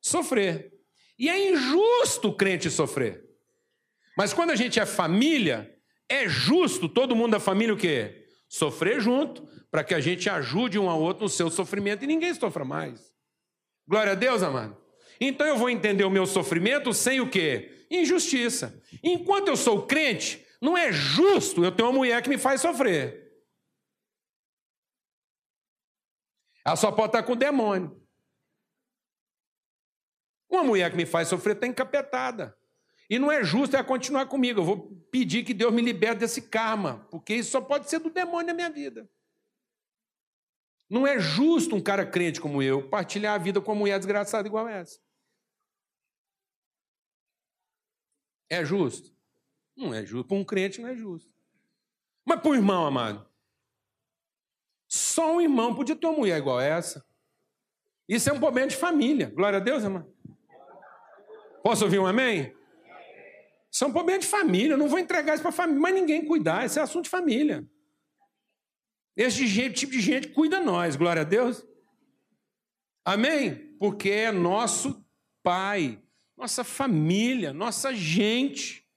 sofrer. 0.00 0.72
E 1.18 1.28
é 1.28 1.52
injusto 1.52 2.28
o 2.28 2.36
crente 2.36 2.70
sofrer. 2.70 3.23
Mas 4.16 4.32
quando 4.32 4.50
a 4.50 4.56
gente 4.56 4.78
é 4.78 4.86
família, 4.86 5.76
é 6.08 6.28
justo 6.28 6.88
todo 6.88 7.16
mundo 7.16 7.32
da 7.32 7.40
família 7.40 7.74
o 7.74 7.78
quê? 7.78 8.26
Sofrer 8.48 9.00
junto, 9.00 9.46
para 9.70 9.82
que 9.82 9.94
a 9.94 10.00
gente 10.00 10.30
ajude 10.30 10.78
um 10.78 10.88
ao 10.88 11.00
outro 11.00 11.24
no 11.24 11.28
seu 11.28 11.50
sofrimento 11.50 12.04
e 12.04 12.06
ninguém 12.06 12.32
sofra 12.34 12.64
mais. 12.64 13.12
Glória 13.86 14.12
a 14.12 14.14
Deus, 14.14 14.42
amado. 14.42 14.80
Então 15.20 15.46
eu 15.46 15.56
vou 15.56 15.70
entender 15.70 16.04
o 16.04 16.10
meu 16.10 16.26
sofrimento 16.26 16.92
sem 16.92 17.20
o 17.20 17.28
quê? 17.28 17.86
Injustiça. 17.90 18.80
Enquanto 19.02 19.48
eu 19.48 19.56
sou 19.56 19.86
crente, 19.86 20.44
não 20.60 20.76
é 20.76 20.92
justo 20.92 21.64
eu 21.64 21.72
ter 21.72 21.82
uma 21.82 21.92
mulher 21.92 22.22
que 22.22 22.28
me 22.28 22.38
faz 22.38 22.60
sofrer. 22.60 23.24
Ela 26.64 26.76
só 26.76 26.90
pode 26.90 27.08
estar 27.08 27.22
com 27.22 27.32
o 27.32 27.36
demônio. 27.36 28.00
Uma 30.48 30.64
mulher 30.64 30.90
que 30.90 30.96
me 30.96 31.04
faz 31.04 31.28
sofrer 31.28 31.56
está 31.56 31.66
encapetada. 31.66 32.56
E 33.08 33.18
não 33.18 33.30
é 33.30 33.44
justo 33.44 33.76
ela 33.76 33.84
continuar 33.84 34.26
comigo. 34.26 34.60
Eu 34.60 34.64
vou 34.64 34.90
pedir 35.10 35.44
que 35.44 35.52
Deus 35.52 35.72
me 35.72 35.82
liberte 35.82 36.20
desse 36.20 36.42
karma, 36.42 37.06
porque 37.10 37.34
isso 37.34 37.50
só 37.50 37.60
pode 37.60 37.88
ser 37.88 37.98
do 37.98 38.10
demônio 38.10 38.48
na 38.48 38.54
minha 38.54 38.70
vida. 38.70 39.08
Não 40.88 41.06
é 41.06 41.18
justo 41.18 41.74
um 41.74 41.80
cara 41.80 42.06
crente 42.06 42.40
como 42.40 42.62
eu 42.62 42.88
partilhar 42.88 43.34
a 43.34 43.38
vida 43.38 43.60
com 43.60 43.72
uma 43.72 43.78
mulher 43.78 43.98
desgraçada 43.98 44.46
igual 44.46 44.68
essa. 44.68 45.00
É 48.48 48.64
justo? 48.64 49.14
Não 49.76 49.92
é 49.92 50.04
justo. 50.04 50.28
Para 50.28 50.36
um 50.36 50.44
crente 50.44 50.80
não 50.80 50.88
é 50.88 50.94
justo. 50.94 51.32
Mas 52.24 52.40
para 52.40 52.50
um 52.50 52.54
irmão, 52.54 52.86
amado, 52.86 53.28
só 54.88 55.34
um 55.34 55.40
irmão 55.40 55.74
podia 55.74 55.96
ter 55.96 56.06
uma 56.06 56.16
mulher 56.16 56.38
igual 56.38 56.60
essa. 56.60 57.04
Isso 58.08 58.28
é 58.30 58.32
um 58.32 58.38
problema 58.38 58.68
de 58.68 58.76
família. 58.76 59.30
Glória 59.30 59.58
a 59.58 59.62
Deus, 59.62 59.82
irmão. 59.82 60.10
Posso 61.62 61.84
ouvir 61.84 61.98
um 61.98 62.06
amém? 62.06 62.54
Isso 63.74 63.82
é 63.82 63.88
um 63.88 63.92
problema 63.92 64.20
de 64.20 64.26
família. 64.28 64.74
Eu 64.74 64.78
não 64.78 64.86
vou 64.86 65.00
entregar 65.00 65.34
isso 65.34 65.42
para 65.42 65.48
a 65.48 65.52
família, 65.52 65.80
mas 65.80 65.94
ninguém 65.94 66.24
cuidar. 66.24 66.64
Isso 66.64 66.78
é 66.78 66.82
assunto 66.82 67.04
de 67.04 67.10
família. 67.10 67.68
Esse 69.16 69.44
tipo 69.72 69.90
de 69.90 70.00
gente 70.00 70.28
cuida 70.28 70.60
nós, 70.60 70.94
glória 70.94 71.22
a 71.22 71.24
Deus. 71.24 71.66
Amém? 73.04 73.74
Porque 73.80 74.10
é 74.10 74.30
nosso 74.30 75.04
pai, 75.42 76.00
nossa 76.36 76.62
família, 76.62 77.52
nossa 77.52 77.92
gente, 77.92 78.88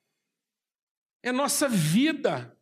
é 1.24 1.32
nossa 1.32 1.68
vida. 1.68 2.56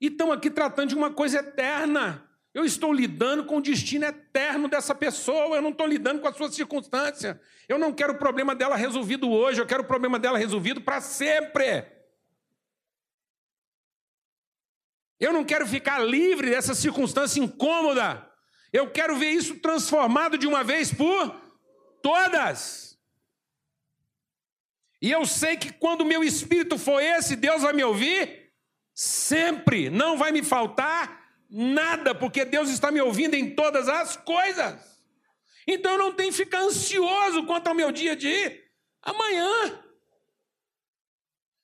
E 0.00 0.06
estão 0.06 0.30
aqui 0.30 0.50
tratando 0.50 0.90
de 0.90 0.94
uma 0.94 1.12
coisa 1.12 1.40
eterna. 1.40 2.27
Eu 2.58 2.64
estou 2.64 2.92
lidando 2.92 3.44
com 3.44 3.58
o 3.58 3.62
destino 3.62 4.04
eterno 4.04 4.66
dessa 4.66 4.92
pessoa, 4.92 5.54
eu 5.54 5.62
não 5.62 5.70
estou 5.70 5.86
lidando 5.86 6.20
com 6.20 6.26
a 6.26 6.32
sua 6.32 6.50
circunstância. 6.50 7.40
Eu 7.68 7.78
não 7.78 7.92
quero 7.92 8.14
o 8.14 8.18
problema 8.18 8.52
dela 8.52 8.74
resolvido 8.74 9.30
hoje, 9.30 9.60
eu 9.60 9.66
quero 9.66 9.84
o 9.84 9.86
problema 9.86 10.18
dela 10.18 10.36
resolvido 10.36 10.80
para 10.80 11.00
sempre. 11.00 11.86
Eu 15.20 15.32
não 15.32 15.44
quero 15.44 15.68
ficar 15.68 16.00
livre 16.00 16.50
dessa 16.50 16.74
circunstância 16.74 17.38
incômoda. 17.38 18.28
Eu 18.72 18.90
quero 18.90 19.14
ver 19.16 19.30
isso 19.30 19.60
transformado 19.60 20.36
de 20.36 20.48
uma 20.48 20.64
vez 20.64 20.92
por 20.92 21.40
todas. 22.02 22.98
E 25.00 25.12
eu 25.12 25.24
sei 25.24 25.56
que 25.56 25.72
quando 25.72 26.04
meu 26.04 26.24
espírito 26.24 26.76
for 26.76 27.00
esse, 27.00 27.36
Deus 27.36 27.62
vai 27.62 27.72
me 27.72 27.84
ouvir 27.84 28.50
sempre. 28.92 29.88
Não 29.90 30.18
vai 30.18 30.32
me 30.32 30.42
faltar 30.42 31.27
nada, 31.48 32.14
porque 32.14 32.44
Deus 32.44 32.68
está 32.68 32.90
me 32.90 33.00
ouvindo 33.00 33.34
em 33.34 33.54
todas 33.54 33.88
as 33.88 34.16
coisas. 34.16 34.98
Então 35.66 35.92
eu 35.92 35.98
não 35.98 36.12
tenho 36.12 36.30
que 36.30 36.36
ficar 36.36 36.60
ansioso 36.60 37.44
quanto 37.46 37.68
ao 37.68 37.74
meu 37.74 37.92
dia 37.92 38.16
de 38.16 38.62
amanhã. 39.02 39.84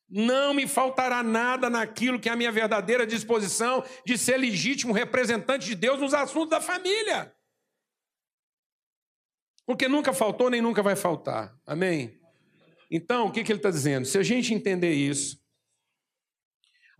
Não 0.09 0.55
me 0.55 0.68
faltará 0.68 1.22
nada 1.22 1.68
naquilo 1.68 2.20
que 2.20 2.28
é 2.28 2.32
a 2.32 2.37
minha 2.37 2.53
verdadeira 2.53 3.07
disposição 3.07 3.85
de 4.07 4.16
ser 4.16 4.37
legítimo 4.37 4.93
representante 4.93 5.66
de 5.66 5.74
Deus 5.74 5.99
nos 5.99 6.14
assuntos 6.14 6.51
da 6.51 6.61
família. 6.61 7.35
Porque 9.66 9.89
nunca 9.89 10.12
faltou 10.12 10.51
nem 10.51 10.61
nunca 10.61 10.82
vai 10.82 10.95
faltar. 10.95 11.59
Amém? 11.66 12.20
Então, 12.91 13.26
o 13.26 13.32
que, 13.32 13.43
que 13.43 13.51
ele 13.51 13.59
está 13.59 13.70
dizendo? 13.70 14.07
Se 14.07 14.18
a 14.18 14.22
gente 14.22 14.53
entender 14.53 14.93
isso, 14.93 15.43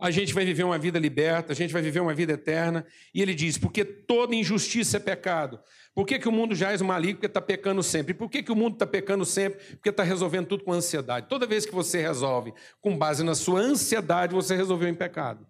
a 0.05 0.11
gente 0.11 0.35
vai 0.35 0.45
viver 0.45 0.63
uma 0.63 0.77
vida 0.77 0.99
liberta, 0.99 1.51
a 1.51 1.55
gente 1.55 1.73
vai 1.73 1.81
viver 1.81 1.99
uma 1.99 2.13
vida 2.13 2.33
eterna. 2.33 2.85
E 3.11 3.23
ele 3.23 3.33
diz: 3.33 3.57
porque 3.57 3.83
toda 3.83 4.35
injustiça 4.35 4.97
é 4.97 4.99
pecado. 4.99 5.59
Por 5.95 6.05
que, 6.05 6.19
que 6.19 6.29
o 6.29 6.31
mundo 6.31 6.53
já 6.53 6.71
é 6.71 6.77
maligno? 6.77 7.15
Porque 7.15 7.25
está 7.25 7.41
pecando 7.41 7.81
sempre. 7.81 8.13
Por 8.13 8.29
que, 8.29 8.43
que 8.43 8.51
o 8.51 8.55
mundo 8.55 8.73
está 8.73 8.85
pecando 8.85 9.25
sempre? 9.25 9.59
Porque 9.75 9.89
está 9.89 10.03
resolvendo 10.03 10.45
tudo 10.45 10.63
com 10.63 10.71
ansiedade. 10.71 11.27
Toda 11.27 11.47
vez 11.47 11.65
que 11.65 11.73
você 11.73 11.99
resolve 12.01 12.53
com 12.79 12.95
base 12.95 13.23
na 13.23 13.33
sua 13.33 13.59
ansiedade, 13.61 14.35
você 14.35 14.55
resolveu 14.55 14.87
em 14.87 14.93
pecado. 14.93 15.47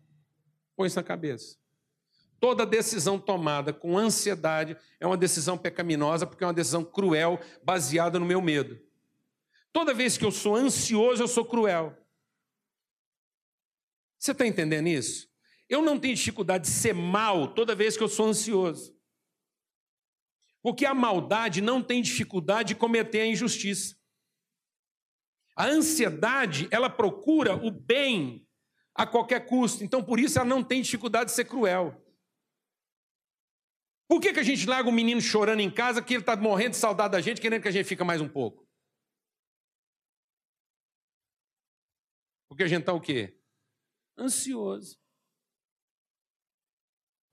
Põe 0.77 0.87
isso 0.87 0.95
na 0.95 1.03
cabeça. 1.03 1.57
Toda 2.39 2.65
decisão 2.65 3.19
tomada 3.19 3.73
com 3.73 3.97
ansiedade 3.97 4.77
é 5.01 5.05
uma 5.05 5.17
decisão 5.17 5.57
pecaminosa, 5.57 6.25
porque 6.25 6.45
é 6.45 6.47
uma 6.47 6.53
decisão 6.53 6.83
cruel, 6.83 7.41
baseada 7.61 8.19
no 8.19 8.25
meu 8.25 8.41
medo. 8.41 8.79
Toda 9.73 9.93
vez 9.93 10.17
que 10.17 10.23
eu 10.23 10.31
sou 10.31 10.55
ansioso, 10.55 11.23
eu 11.23 11.27
sou 11.27 11.43
cruel. 11.43 11.93
Você 14.19 14.31
está 14.31 14.45
entendendo 14.45 14.87
isso? 14.87 15.27
Eu 15.67 15.81
não 15.81 15.99
tenho 15.99 16.15
dificuldade 16.15 16.65
de 16.65 16.71
ser 16.71 16.93
mal 16.93 17.53
toda 17.53 17.75
vez 17.75 17.97
que 17.97 18.03
eu 18.03 18.07
sou 18.07 18.27
ansioso. 18.27 18.95
Porque 20.61 20.85
a 20.85 20.93
maldade 20.93 21.61
não 21.61 21.81
tem 21.81 22.01
dificuldade 22.01 22.69
de 22.69 22.75
cometer 22.75 23.21
a 23.21 23.27
injustiça. 23.27 23.95
A 25.55 25.65
ansiedade, 25.67 26.67
ela 26.71 26.89
procura 26.89 27.55
o 27.55 27.71
bem 27.71 28.47
a 28.93 29.05
qualquer 29.05 29.45
custo. 29.45 29.83
Então, 29.83 30.03
por 30.03 30.19
isso, 30.19 30.39
ela 30.39 30.47
não 30.47 30.63
tem 30.63 30.81
dificuldade 30.81 31.29
de 31.29 31.35
ser 31.35 31.45
cruel. 31.45 32.01
Por 34.07 34.21
que, 34.21 34.33
que 34.33 34.39
a 34.39 34.43
gente 34.43 34.67
larga 34.67 34.89
um 34.89 34.93
menino 34.93 35.19
chorando 35.19 35.61
em 35.61 35.71
casa 35.71 36.01
que 36.01 36.13
ele 36.13 36.21
está 36.21 36.35
morrendo 36.35 36.71
de 36.71 36.77
saudade 36.77 37.11
da 37.11 37.21
gente, 37.21 37.41
querendo 37.41 37.61
que 37.61 37.67
a 37.67 37.71
gente 37.71 37.87
fique 37.87 38.03
mais 38.03 38.21
um 38.21 38.29
pouco? 38.29 38.67
Porque 42.47 42.63
a 42.63 42.67
gente 42.67 42.81
está 42.81 42.93
o 42.93 43.01
quê? 43.01 43.37
Ansioso. 44.17 44.97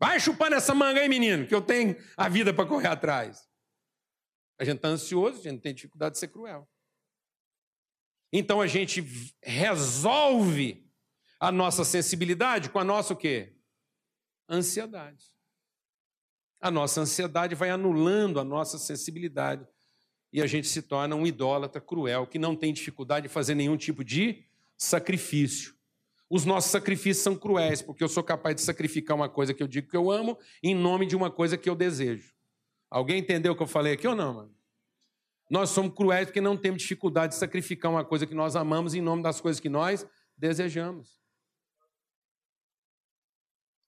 Vai 0.00 0.18
chupando 0.18 0.56
essa 0.56 0.74
manga 0.74 1.00
aí, 1.00 1.08
menino, 1.08 1.46
que 1.46 1.54
eu 1.54 1.62
tenho 1.62 1.96
a 2.16 2.28
vida 2.28 2.52
para 2.52 2.68
correr 2.68 2.88
atrás. 2.88 3.48
A 4.58 4.64
gente 4.64 4.76
está 4.76 4.88
ansioso, 4.88 5.38
a 5.38 5.42
gente 5.42 5.60
tem 5.60 5.72
dificuldade 5.72 6.14
de 6.14 6.18
ser 6.18 6.28
cruel. 6.28 6.68
Então 8.32 8.60
a 8.60 8.66
gente 8.66 9.04
resolve 9.42 10.90
a 11.38 11.52
nossa 11.52 11.84
sensibilidade 11.84 12.70
com 12.70 12.78
a 12.78 12.84
nossa 12.84 13.12
o 13.12 13.16
quê? 13.16 13.56
Ansiedade. 14.48 15.24
A 16.60 16.70
nossa 16.70 17.00
ansiedade 17.00 17.54
vai 17.54 17.70
anulando 17.70 18.40
a 18.40 18.44
nossa 18.44 18.78
sensibilidade 18.78 19.66
e 20.32 20.40
a 20.40 20.46
gente 20.46 20.66
se 20.66 20.80
torna 20.80 21.14
um 21.14 21.26
idólatra 21.26 21.80
cruel 21.80 22.26
que 22.26 22.38
não 22.38 22.56
tem 22.56 22.72
dificuldade 22.72 23.28
de 23.28 23.32
fazer 23.32 23.54
nenhum 23.54 23.76
tipo 23.76 24.02
de 24.02 24.44
sacrifício. 24.76 25.76
Os 26.34 26.46
nossos 26.46 26.70
sacrifícios 26.70 27.22
são 27.22 27.36
cruéis, 27.36 27.82
porque 27.82 28.02
eu 28.02 28.08
sou 28.08 28.24
capaz 28.24 28.56
de 28.56 28.62
sacrificar 28.62 29.14
uma 29.14 29.28
coisa 29.28 29.52
que 29.52 29.62
eu 29.62 29.68
digo 29.68 29.90
que 29.90 29.96
eu 29.96 30.10
amo 30.10 30.38
em 30.62 30.74
nome 30.74 31.04
de 31.04 31.14
uma 31.14 31.30
coisa 31.30 31.58
que 31.58 31.68
eu 31.68 31.74
desejo. 31.74 32.34
Alguém 32.88 33.18
entendeu 33.18 33.52
o 33.52 33.56
que 33.56 33.62
eu 33.62 33.66
falei 33.66 33.92
aqui 33.92 34.08
ou 34.08 34.16
não, 34.16 34.32
mano? 34.32 34.56
Nós 35.50 35.68
somos 35.68 35.94
cruéis 35.94 36.28
porque 36.28 36.40
não 36.40 36.56
temos 36.56 36.80
dificuldade 36.80 37.34
de 37.34 37.38
sacrificar 37.38 37.90
uma 37.90 38.02
coisa 38.02 38.26
que 38.26 38.34
nós 38.34 38.56
amamos 38.56 38.94
em 38.94 39.02
nome 39.02 39.22
das 39.22 39.42
coisas 39.42 39.60
que 39.60 39.68
nós 39.68 40.06
desejamos. 40.34 41.20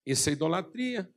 Isso 0.05 0.29
é 0.29 0.35
idolatria. 0.35 1.11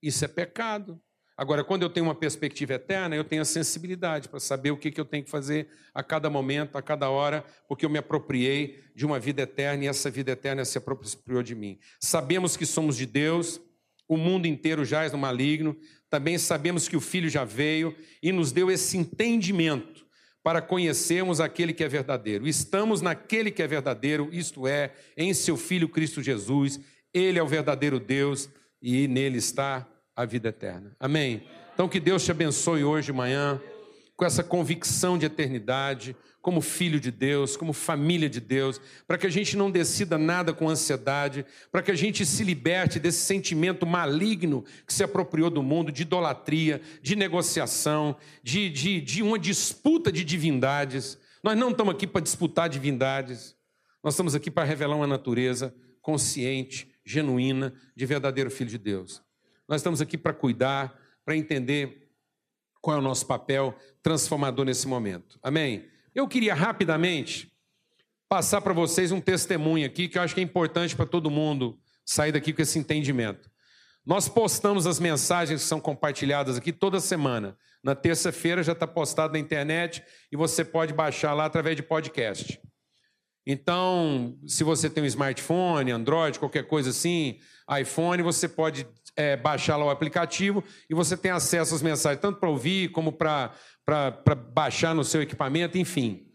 Isso 0.00 0.24
é 0.24 0.28
pecado. 0.28 1.02
Agora, 1.40 1.64
quando 1.64 1.82
eu 1.84 1.88
tenho 1.88 2.04
uma 2.04 2.14
perspectiva 2.14 2.74
eterna, 2.74 3.16
eu 3.16 3.24
tenho 3.24 3.40
a 3.40 3.46
sensibilidade 3.46 4.28
para 4.28 4.38
saber 4.38 4.72
o 4.72 4.76
que, 4.76 4.92
eu 4.94 5.06
tenho 5.06 5.24
que 5.24 5.30
fazer 5.30 5.68
a 5.94 6.02
cada 6.02 6.28
momento, 6.28 6.76
a 6.76 6.82
cada 6.82 7.08
hora, 7.08 7.42
porque 7.66 7.86
eu 7.86 7.88
me 7.88 7.98
apropriei 7.98 8.84
de 8.94 9.06
uma 9.06 9.18
vida 9.18 9.40
eterna 9.40 9.84
e 9.84 9.86
essa 9.86 10.10
vida 10.10 10.32
eterna 10.32 10.66
se 10.66 10.76
apropriou 10.76 11.42
de 11.42 11.54
mim. 11.54 11.78
Sabemos 11.98 12.58
que 12.58 12.66
somos 12.66 12.94
de 12.94 13.06
Deus, 13.06 13.58
o 14.06 14.18
mundo 14.18 14.44
inteiro 14.44 14.84
jaz 14.84 15.12
no 15.12 15.18
maligno, 15.18 15.74
também 16.10 16.36
sabemos 16.36 16.88
que 16.88 16.96
o 16.98 17.00
Filho 17.00 17.30
já 17.30 17.42
veio 17.42 17.96
e 18.22 18.32
nos 18.32 18.52
deu 18.52 18.70
esse 18.70 18.98
entendimento 18.98 20.04
para 20.42 20.60
conhecermos 20.60 21.40
aquele 21.40 21.72
que 21.72 21.82
é 21.82 21.88
verdadeiro. 21.88 22.46
Estamos 22.46 23.00
naquele 23.00 23.50
que 23.50 23.62
é 23.62 23.66
verdadeiro, 23.66 24.28
isto 24.30 24.66
é, 24.66 24.92
em 25.16 25.32
seu 25.32 25.56
Filho 25.56 25.88
Cristo 25.88 26.22
Jesus. 26.22 26.78
Ele 27.14 27.38
é 27.38 27.42
o 27.42 27.48
verdadeiro 27.48 27.98
Deus 27.98 28.50
e 28.82 29.08
nele 29.08 29.38
está 29.38 29.89
a 30.14 30.24
vida 30.24 30.48
eterna. 30.48 30.94
Amém? 30.98 31.42
Então 31.74 31.88
que 31.88 32.00
Deus 32.00 32.24
te 32.24 32.30
abençoe 32.30 32.84
hoje 32.84 33.06
de 33.06 33.12
manhã 33.12 33.60
com 34.16 34.24
essa 34.26 34.44
convicção 34.44 35.16
de 35.16 35.24
eternidade, 35.24 36.14
como 36.42 36.60
filho 36.60 37.00
de 37.00 37.10
Deus, 37.10 37.56
como 37.56 37.72
família 37.72 38.28
de 38.28 38.40
Deus, 38.40 38.80
para 39.06 39.18
que 39.18 39.26
a 39.26 39.30
gente 39.30 39.56
não 39.56 39.70
decida 39.70 40.18
nada 40.18 40.52
com 40.52 40.68
ansiedade, 40.68 41.44
para 41.70 41.82
que 41.82 41.90
a 41.90 41.94
gente 41.94 42.24
se 42.24 42.44
liberte 42.44 42.98
desse 42.98 43.24
sentimento 43.24 43.86
maligno 43.86 44.64
que 44.86 44.92
se 44.92 45.02
apropriou 45.02 45.50
do 45.50 45.62
mundo, 45.62 45.92
de 45.92 46.02
idolatria, 46.02 46.80
de 47.02 47.16
negociação, 47.16 48.16
de, 48.42 48.68
de, 48.70 49.00
de 49.00 49.22
uma 49.22 49.38
disputa 49.38 50.10
de 50.10 50.24
divindades. 50.24 51.18
Nós 51.42 51.56
não 51.56 51.70
estamos 51.70 51.94
aqui 51.94 52.06
para 52.06 52.20
disputar 52.20 52.68
divindades, 52.68 53.56
nós 54.02 54.14
estamos 54.14 54.34
aqui 54.34 54.50
para 54.50 54.64
revelar 54.64 54.96
uma 54.96 55.06
natureza 55.06 55.74
consciente, 56.02 56.90
genuína, 57.04 57.72
de 57.94 58.06
verdadeiro 58.06 58.50
filho 58.50 58.70
de 58.70 58.78
Deus. 58.78 59.22
Nós 59.70 59.82
estamos 59.82 60.00
aqui 60.00 60.18
para 60.18 60.32
cuidar, 60.32 60.98
para 61.24 61.36
entender 61.36 62.08
qual 62.82 62.96
é 62.96 62.98
o 62.98 63.02
nosso 63.02 63.24
papel 63.24 63.72
transformador 64.02 64.64
nesse 64.64 64.88
momento. 64.88 65.38
Amém? 65.40 65.86
Eu 66.12 66.26
queria 66.26 66.54
rapidamente 66.54 67.52
passar 68.28 68.62
para 68.62 68.72
vocês 68.72 69.12
um 69.12 69.20
testemunho 69.20 69.86
aqui 69.86 70.08
que 70.08 70.18
eu 70.18 70.22
acho 70.22 70.34
que 70.34 70.40
é 70.40 70.42
importante 70.42 70.96
para 70.96 71.06
todo 71.06 71.30
mundo 71.30 71.78
sair 72.04 72.32
daqui 72.32 72.52
com 72.52 72.60
esse 72.60 72.80
entendimento. 72.80 73.48
Nós 74.04 74.28
postamos 74.28 74.88
as 74.88 74.98
mensagens 74.98 75.62
que 75.62 75.68
são 75.68 75.78
compartilhadas 75.78 76.56
aqui 76.56 76.72
toda 76.72 76.98
semana. 76.98 77.56
Na 77.80 77.94
terça-feira 77.94 78.64
já 78.64 78.72
está 78.72 78.88
postado 78.88 79.34
na 79.34 79.38
internet 79.38 80.02
e 80.32 80.36
você 80.36 80.64
pode 80.64 80.92
baixar 80.92 81.32
lá 81.32 81.44
através 81.44 81.76
de 81.76 81.82
podcast. 81.84 82.60
Então, 83.46 84.36
se 84.46 84.64
você 84.64 84.90
tem 84.90 85.04
um 85.04 85.06
smartphone, 85.06 85.92
Android, 85.92 86.40
qualquer 86.40 86.66
coisa 86.66 86.90
assim, 86.90 87.38
iPhone, 87.80 88.22
você 88.22 88.48
pode 88.48 88.86
é, 89.16 89.36
baixar 89.36 89.76
lá 89.76 89.84
o 89.84 89.90
aplicativo 89.90 90.62
e 90.88 90.94
você 90.94 91.16
tem 91.16 91.30
acesso 91.30 91.74
às 91.74 91.82
mensagens, 91.82 92.20
tanto 92.20 92.38
para 92.38 92.48
ouvir 92.48 92.90
como 92.90 93.12
para 93.12 93.52
baixar 94.52 94.94
no 94.94 95.04
seu 95.04 95.22
equipamento, 95.22 95.78
enfim. 95.78 96.26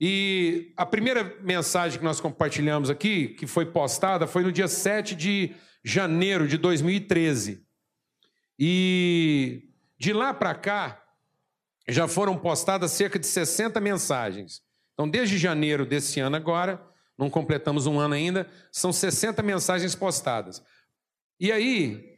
E 0.00 0.72
a 0.76 0.84
primeira 0.84 1.36
mensagem 1.42 1.98
que 1.98 2.04
nós 2.04 2.20
compartilhamos 2.20 2.90
aqui, 2.90 3.28
que 3.28 3.46
foi 3.46 3.66
postada, 3.66 4.26
foi 4.26 4.42
no 4.42 4.52
dia 4.52 4.68
7 4.68 5.14
de 5.14 5.54
janeiro 5.82 6.46
de 6.46 6.58
2013. 6.58 7.64
E 8.58 9.70
de 9.98 10.12
lá 10.12 10.34
para 10.34 10.54
cá, 10.54 11.02
já 11.88 12.06
foram 12.06 12.36
postadas 12.36 12.90
cerca 12.90 13.18
de 13.18 13.26
60 13.26 13.80
mensagens. 13.80 14.60
Então, 14.92 15.08
desde 15.08 15.38
janeiro 15.38 15.86
desse 15.86 16.20
ano 16.20 16.36
agora, 16.36 16.82
não 17.18 17.30
completamos 17.30 17.86
um 17.86 17.98
ano 17.98 18.14
ainda, 18.14 18.48
são 18.70 18.92
60 18.92 19.42
mensagens 19.42 19.94
postadas. 19.94 20.62
E 21.38 21.52
aí, 21.52 22.16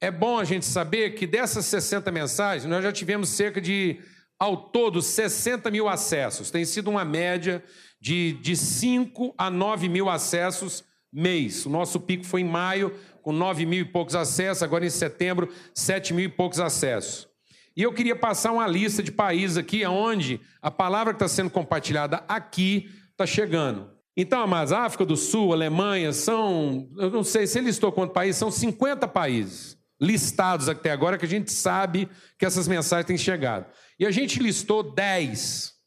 é 0.00 0.10
bom 0.10 0.38
a 0.38 0.44
gente 0.44 0.66
saber 0.66 1.10
que 1.10 1.26
dessas 1.26 1.66
60 1.66 2.10
mensagens, 2.10 2.68
nós 2.68 2.82
já 2.82 2.90
tivemos 2.90 3.28
cerca 3.28 3.60
de, 3.60 4.00
ao 4.38 4.56
todo, 4.56 5.00
60 5.00 5.70
mil 5.70 5.88
acessos. 5.88 6.50
Tem 6.50 6.64
sido 6.64 6.90
uma 6.90 7.04
média 7.04 7.62
de, 8.00 8.32
de 8.34 8.56
5 8.56 9.34
a 9.38 9.50
9 9.50 9.88
mil 9.88 10.08
acessos 10.08 10.82
mês. 11.12 11.66
O 11.66 11.70
nosso 11.70 12.00
pico 12.00 12.24
foi 12.24 12.40
em 12.40 12.48
maio, 12.48 12.92
com 13.22 13.32
9 13.32 13.66
mil 13.66 13.82
e 13.82 13.84
poucos 13.84 14.14
acessos, 14.14 14.62
agora 14.62 14.86
em 14.86 14.90
setembro, 14.90 15.52
7 15.74 16.14
mil 16.14 16.24
e 16.24 16.28
poucos 16.28 16.58
acessos. 16.58 17.28
E 17.76 17.82
eu 17.82 17.92
queria 17.92 18.16
passar 18.16 18.52
uma 18.52 18.66
lista 18.66 19.02
de 19.02 19.12
países 19.12 19.56
aqui 19.56 19.86
onde 19.86 20.40
a 20.60 20.70
palavra 20.70 21.12
que 21.12 21.22
está 21.22 21.28
sendo 21.28 21.50
compartilhada 21.50 22.24
aqui 22.26 22.90
está 23.12 23.26
chegando. 23.26 23.99
Então, 24.16 24.42
amados, 24.42 24.72
África 24.72 25.04
do 25.04 25.16
Sul, 25.16 25.52
Alemanha, 25.52 26.12
são, 26.12 26.88
eu 26.98 27.10
não 27.10 27.22
sei 27.22 27.46
se 27.46 27.58
ele 27.58 27.68
listou 27.68 27.92
quantos 27.92 28.12
países, 28.12 28.38
são 28.38 28.50
50 28.50 29.06
países 29.08 29.78
listados 30.00 30.68
até 30.68 30.90
agora 30.90 31.18
que 31.18 31.26
a 31.26 31.28
gente 31.28 31.52
sabe 31.52 32.08
que 32.38 32.46
essas 32.46 32.66
mensagens 32.66 33.06
têm 33.06 33.18
chegado. 33.18 33.66
E 33.98 34.06
a 34.06 34.10
gente 34.10 34.40
listou 34.40 34.82
10 34.82 35.78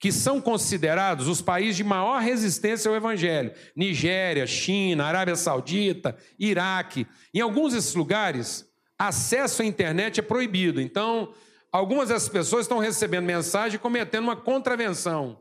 que 0.00 0.12
são 0.12 0.40
considerados 0.40 1.26
os 1.26 1.42
países 1.42 1.76
de 1.76 1.82
maior 1.82 2.20
resistência 2.22 2.88
ao 2.88 2.96
evangelho: 2.96 3.52
Nigéria, 3.74 4.46
China, 4.46 5.04
Arábia 5.04 5.34
Saudita, 5.34 6.16
Iraque. 6.38 7.06
Em 7.34 7.40
alguns 7.40 7.72
desses 7.72 7.94
lugares, 7.94 8.64
acesso 8.96 9.62
à 9.62 9.64
internet 9.64 10.20
é 10.20 10.22
proibido. 10.22 10.80
Então, 10.80 11.32
algumas 11.72 12.10
dessas 12.10 12.28
pessoas 12.28 12.62
estão 12.62 12.78
recebendo 12.78 13.24
mensagem 13.24 13.74
e 13.74 13.80
cometendo 13.80 14.24
uma 14.24 14.36
contravenção 14.36 15.40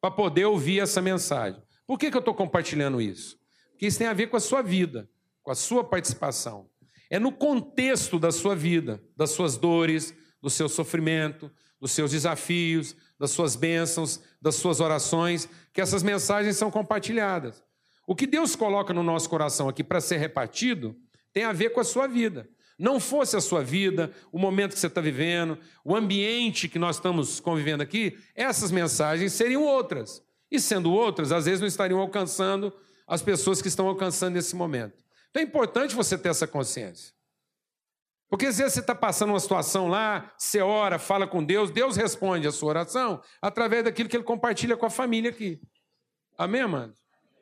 para 0.00 0.10
poder 0.10 0.44
ouvir 0.44 0.80
essa 0.80 1.00
mensagem. 1.00 1.60
Por 1.86 1.98
que, 1.98 2.10
que 2.10 2.16
eu 2.16 2.20
estou 2.20 2.34
compartilhando 2.34 3.00
isso? 3.00 3.38
Porque 3.70 3.86
isso 3.86 3.98
tem 3.98 4.06
a 4.06 4.12
ver 4.12 4.28
com 4.28 4.36
a 4.36 4.40
sua 4.40 4.62
vida, 4.62 5.08
com 5.42 5.50
a 5.50 5.54
sua 5.54 5.82
participação. 5.82 6.68
É 7.10 7.18
no 7.18 7.32
contexto 7.32 8.18
da 8.18 8.30
sua 8.30 8.54
vida, 8.54 9.02
das 9.16 9.30
suas 9.30 9.56
dores, 9.56 10.14
do 10.42 10.50
seu 10.50 10.68
sofrimento, 10.68 11.50
dos 11.80 11.92
seus 11.92 12.10
desafios, 12.10 12.94
das 13.18 13.30
suas 13.30 13.56
bênçãos, 13.56 14.20
das 14.40 14.56
suas 14.56 14.80
orações, 14.80 15.48
que 15.72 15.80
essas 15.80 16.02
mensagens 16.02 16.56
são 16.56 16.70
compartilhadas. 16.70 17.62
O 18.06 18.14
que 18.14 18.26
Deus 18.26 18.54
coloca 18.56 18.92
no 18.92 19.02
nosso 19.02 19.28
coração 19.28 19.68
aqui 19.68 19.82
para 19.82 20.00
ser 20.00 20.16
repartido 20.16 20.96
tem 21.32 21.44
a 21.44 21.52
ver 21.52 21.70
com 21.70 21.80
a 21.80 21.84
sua 21.84 22.06
vida. 22.06 22.48
Não 22.78 23.00
fosse 23.00 23.36
a 23.36 23.40
sua 23.40 23.62
vida, 23.62 24.12
o 24.30 24.38
momento 24.38 24.74
que 24.74 24.78
você 24.78 24.86
está 24.86 25.00
vivendo, 25.00 25.58
o 25.84 25.96
ambiente 25.96 26.68
que 26.68 26.78
nós 26.78 26.96
estamos 26.96 27.40
convivendo 27.40 27.82
aqui, 27.82 28.16
essas 28.36 28.70
mensagens 28.70 29.32
seriam 29.32 29.64
outras. 29.64 30.22
E 30.50 30.60
sendo 30.60 30.92
outras, 30.92 31.32
às 31.32 31.46
vezes 31.46 31.60
não 31.60 31.66
estariam 31.66 31.98
alcançando 31.98 32.72
as 33.06 33.20
pessoas 33.20 33.60
que 33.60 33.68
estão 33.68 33.88
alcançando 33.88 34.34
nesse 34.34 34.54
momento. 34.54 35.02
Então 35.30 35.42
é 35.42 35.44
importante 35.44 35.94
você 35.94 36.16
ter 36.16 36.28
essa 36.28 36.46
consciência. 36.46 37.12
Porque 38.28 38.46
às 38.46 38.58
vezes 38.58 38.74
você 38.74 38.80
está 38.80 38.94
passando 38.94 39.30
uma 39.30 39.40
situação 39.40 39.88
lá, 39.88 40.32
você 40.36 40.60
ora, 40.60 40.98
fala 40.98 41.26
com 41.26 41.42
Deus, 41.42 41.70
Deus 41.70 41.96
responde 41.96 42.46
a 42.46 42.52
sua 42.52 42.68
oração 42.68 43.22
através 43.40 43.84
daquilo 43.84 44.08
que 44.08 44.16
ele 44.16 44.24
compartilha 44.24 44.76
com 44.76 44.86
a 44.86 44.90
família 44.90 45.30
aqui. 45.30 45.60
Amém, 46.36 46.66
mano? 46.66 46.92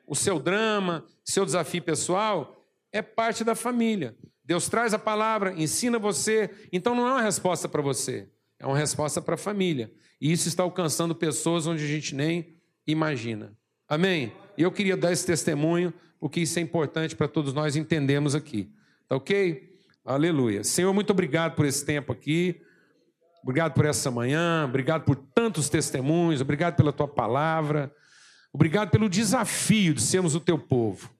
O 0.07 0.15
seu 0.15 0.39
drama, 0.39 1.05
seu 1.23 1.45
desafio 1.45 1.83
pessoal 1.83 2.55
é 2.91 3.01
parte 3.01 3.43
da 3.43 3.53
família. 3.53 4.15
Deus 4.47 4.69
traz 4.69 4.93
a 4.93 4.99
palavra, 4.99 5.53
ensina 5.57 5.99
você, 5.99 6.49
então 6.71 6.95
não 6.95 7.05
é 7.05 7.11
uma 7.11 7.21
resposta 7.21 7.67
para 7.67 7.81
você, 7.81 8.29
é 8.57 8.65
uma 8.65 8.77
resposta 8.77 9.21
para 9.21 9.35
a 9.35 9.37
família. 9.37 9.91
E 10.21 10.31
isso 10.31 10.47
está 10.47 10.63
alcançando 10.63 11.13
pessoas 11.13 11.67
onde 11.67 11.83
a 11.83 11.87
gente 11.87 12.15
nem 12.15 12.55
imagina. 12.87 13.53
Amém? 13.89 14.31
E 14.57 14.61
eu 14.63 14.71
queria 14.71 14.95
dar 14.95 15.11
esse 15.11 15.25
testemunho, 15.25 15.93
porque 16.17 16.39
isso 16.39 16.57
é 16.59 16.61
importante 16.61 17.13
para 17.13 17.27
todos 17.27 17.53
nós 17.53 17.75
entendermos 17.75 18.35
aqui. 18.35 18.71
Tá 19.09 19.17
ok? 19.17 19.69
Aleluia. 20.05 20.63
Senhor, 20.63 20.93
muito 20.93 21.11
obrigado 21.11 21.53
por 21.53 21.65
esse 21.65 21.85
tempo 21.85 22.13
aqui. 22.13 22.61
Obrigado 23.43 23.73
por 23.73 23.85
essa 23.85 24.09
manhã, 24.09 24.63
obrigado 24.65 25.03
por 25.03 25.17
tantos 25.17 25.67
testemunhos, 25.67 26.39
obrigado 26.39 26.75
pela 26.75 26.93
tua 26.93 27.07
palavra, 27.07 27.93
obrigado 28.51 28.91
pelo 28.91 29.09
desafio 29.09 29.93
de 29.93 30.01
sermos 30.01 30.35
o 30.35 30.39
teu 30.39 30.57
povo. 30.57 31.16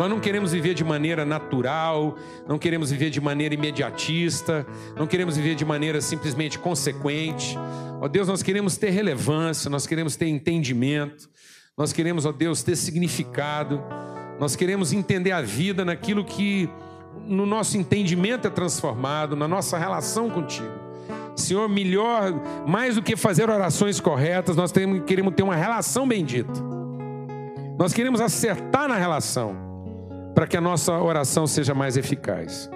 Nós 0.00 0.08
não 0.08 0.18
queremos 0.18 0.52
viver 0.52 0.72
de 0.72 0.82
maneira 0.82 1.26
natural, 1.26 2.16
não 2.48 2.58
queremos 2.58 2.90
viver 2.90 3.10
de 3.10 3.20
maneira 3.20 3.52
imediatista, 3.52 4.66
não 4.96 5.06
queremos 5.06 5.36
viver 5.36 5.54
de 5.54 5.62
maneira 5.62 6.00
simplesmente 6.00 6.58
consequente. 6.58 7.54
Ó 8.00 8.08
Deus, 8.08 8.26
nós 8.26 8.42
queremos 8.42 8.78
ter 8.78 8.88
relevância, 8.88 9.68
nós 9.68 9.86
queremos 9.86 10.16
ter 10.16 10.26
entendimento, 10.26 11.28
nós 11.76 11.92
queremos, 11.92 12.24
ó 12.24 12.32
Deus, 12.32 12.62
ter 12.62 12.76
significado, 12.76 13.78
nós 14.38 14.56
queremos 14.56 14.94
entender 14.94 15.32
a 15.32 15.42
vida 15.42 15.84
naquilo 15.84 16.24
que 16.24 16.66
no 17.26 17.44
nosso 17.44 17.76
entendimento 17.76 18.46
é 18.46 18.50
transformado, 18.50 19.36
na 19.36 19.46
nossa 19.46 19.76
relação 19.76 20.30
contigo. 20.30 20.80
Senhor, 21.36 21.68
melhor, 21.68 22.32
mais 22.66 22.94
do 22.94 23.02
que 23.02 23.16
fazer 23.16 23.50
orações 23.50 24.00
corretas, 24.00 24.56
nós 24.56 24.72
temos, 24.72 25.02
queremos 25.04 25.34
ter 25.34 25.42
uma 25.42 25.56
relação 25.56 26.08
bendita. 26.08 26.58
Nós 27.78 27.92
queremos 27.92 28.22
acertar 28.22 28.88
na 28.88 28.96
relação, 28.96 29.69
para 30.40 30.46
que 30.46 30.56
a 30.56 30.60
nossa 30.62 30.98
oração 30.98 31.46
seja 31.46 31.74
mais 31.74 31.98
eficaz. 31.98 32.70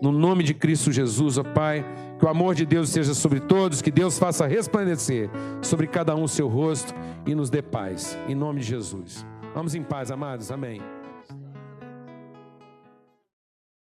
No 0.00 0.10
nome 0.10 0.42
de 0.42 0.54
Cristo 0.54 0.90
Jesus, 0.90 1.36
ó 1.36 1.44
Pai, 1.44 1.84
que 2.18 2.24
o 2.24 2.28
amor 2.30 2.54
de 2.54 2.64
Deus 2.64 2.88
esteja 2.88 3.12
sobre 3.12 3.40
todos, 3.40 3.82
que 3.82 3.90
Deus 3.90 4.18
faça 4.18 4.46
resplandecer 4.46 5.28
sobre 5.60 5.86
cada 5.86 6.16
um 6.16 6.22
o 6.22 6.28
seu 6.28 6.48
rosto 6.48 6.94
e 7.26 7.34
nos 7.34 7.50
dê 7.50 7.60
paz. 7.60 8.16
Em 8.26 8.34
nome 8.34 8.60
de 8.60 8.68
Jesus. 8.68 9.26
Vamos 9.54 9.74
em 9.74 9.82
paz, 9.82 10.10
amados. 10.10 10.50
Amém. 10.50 10.80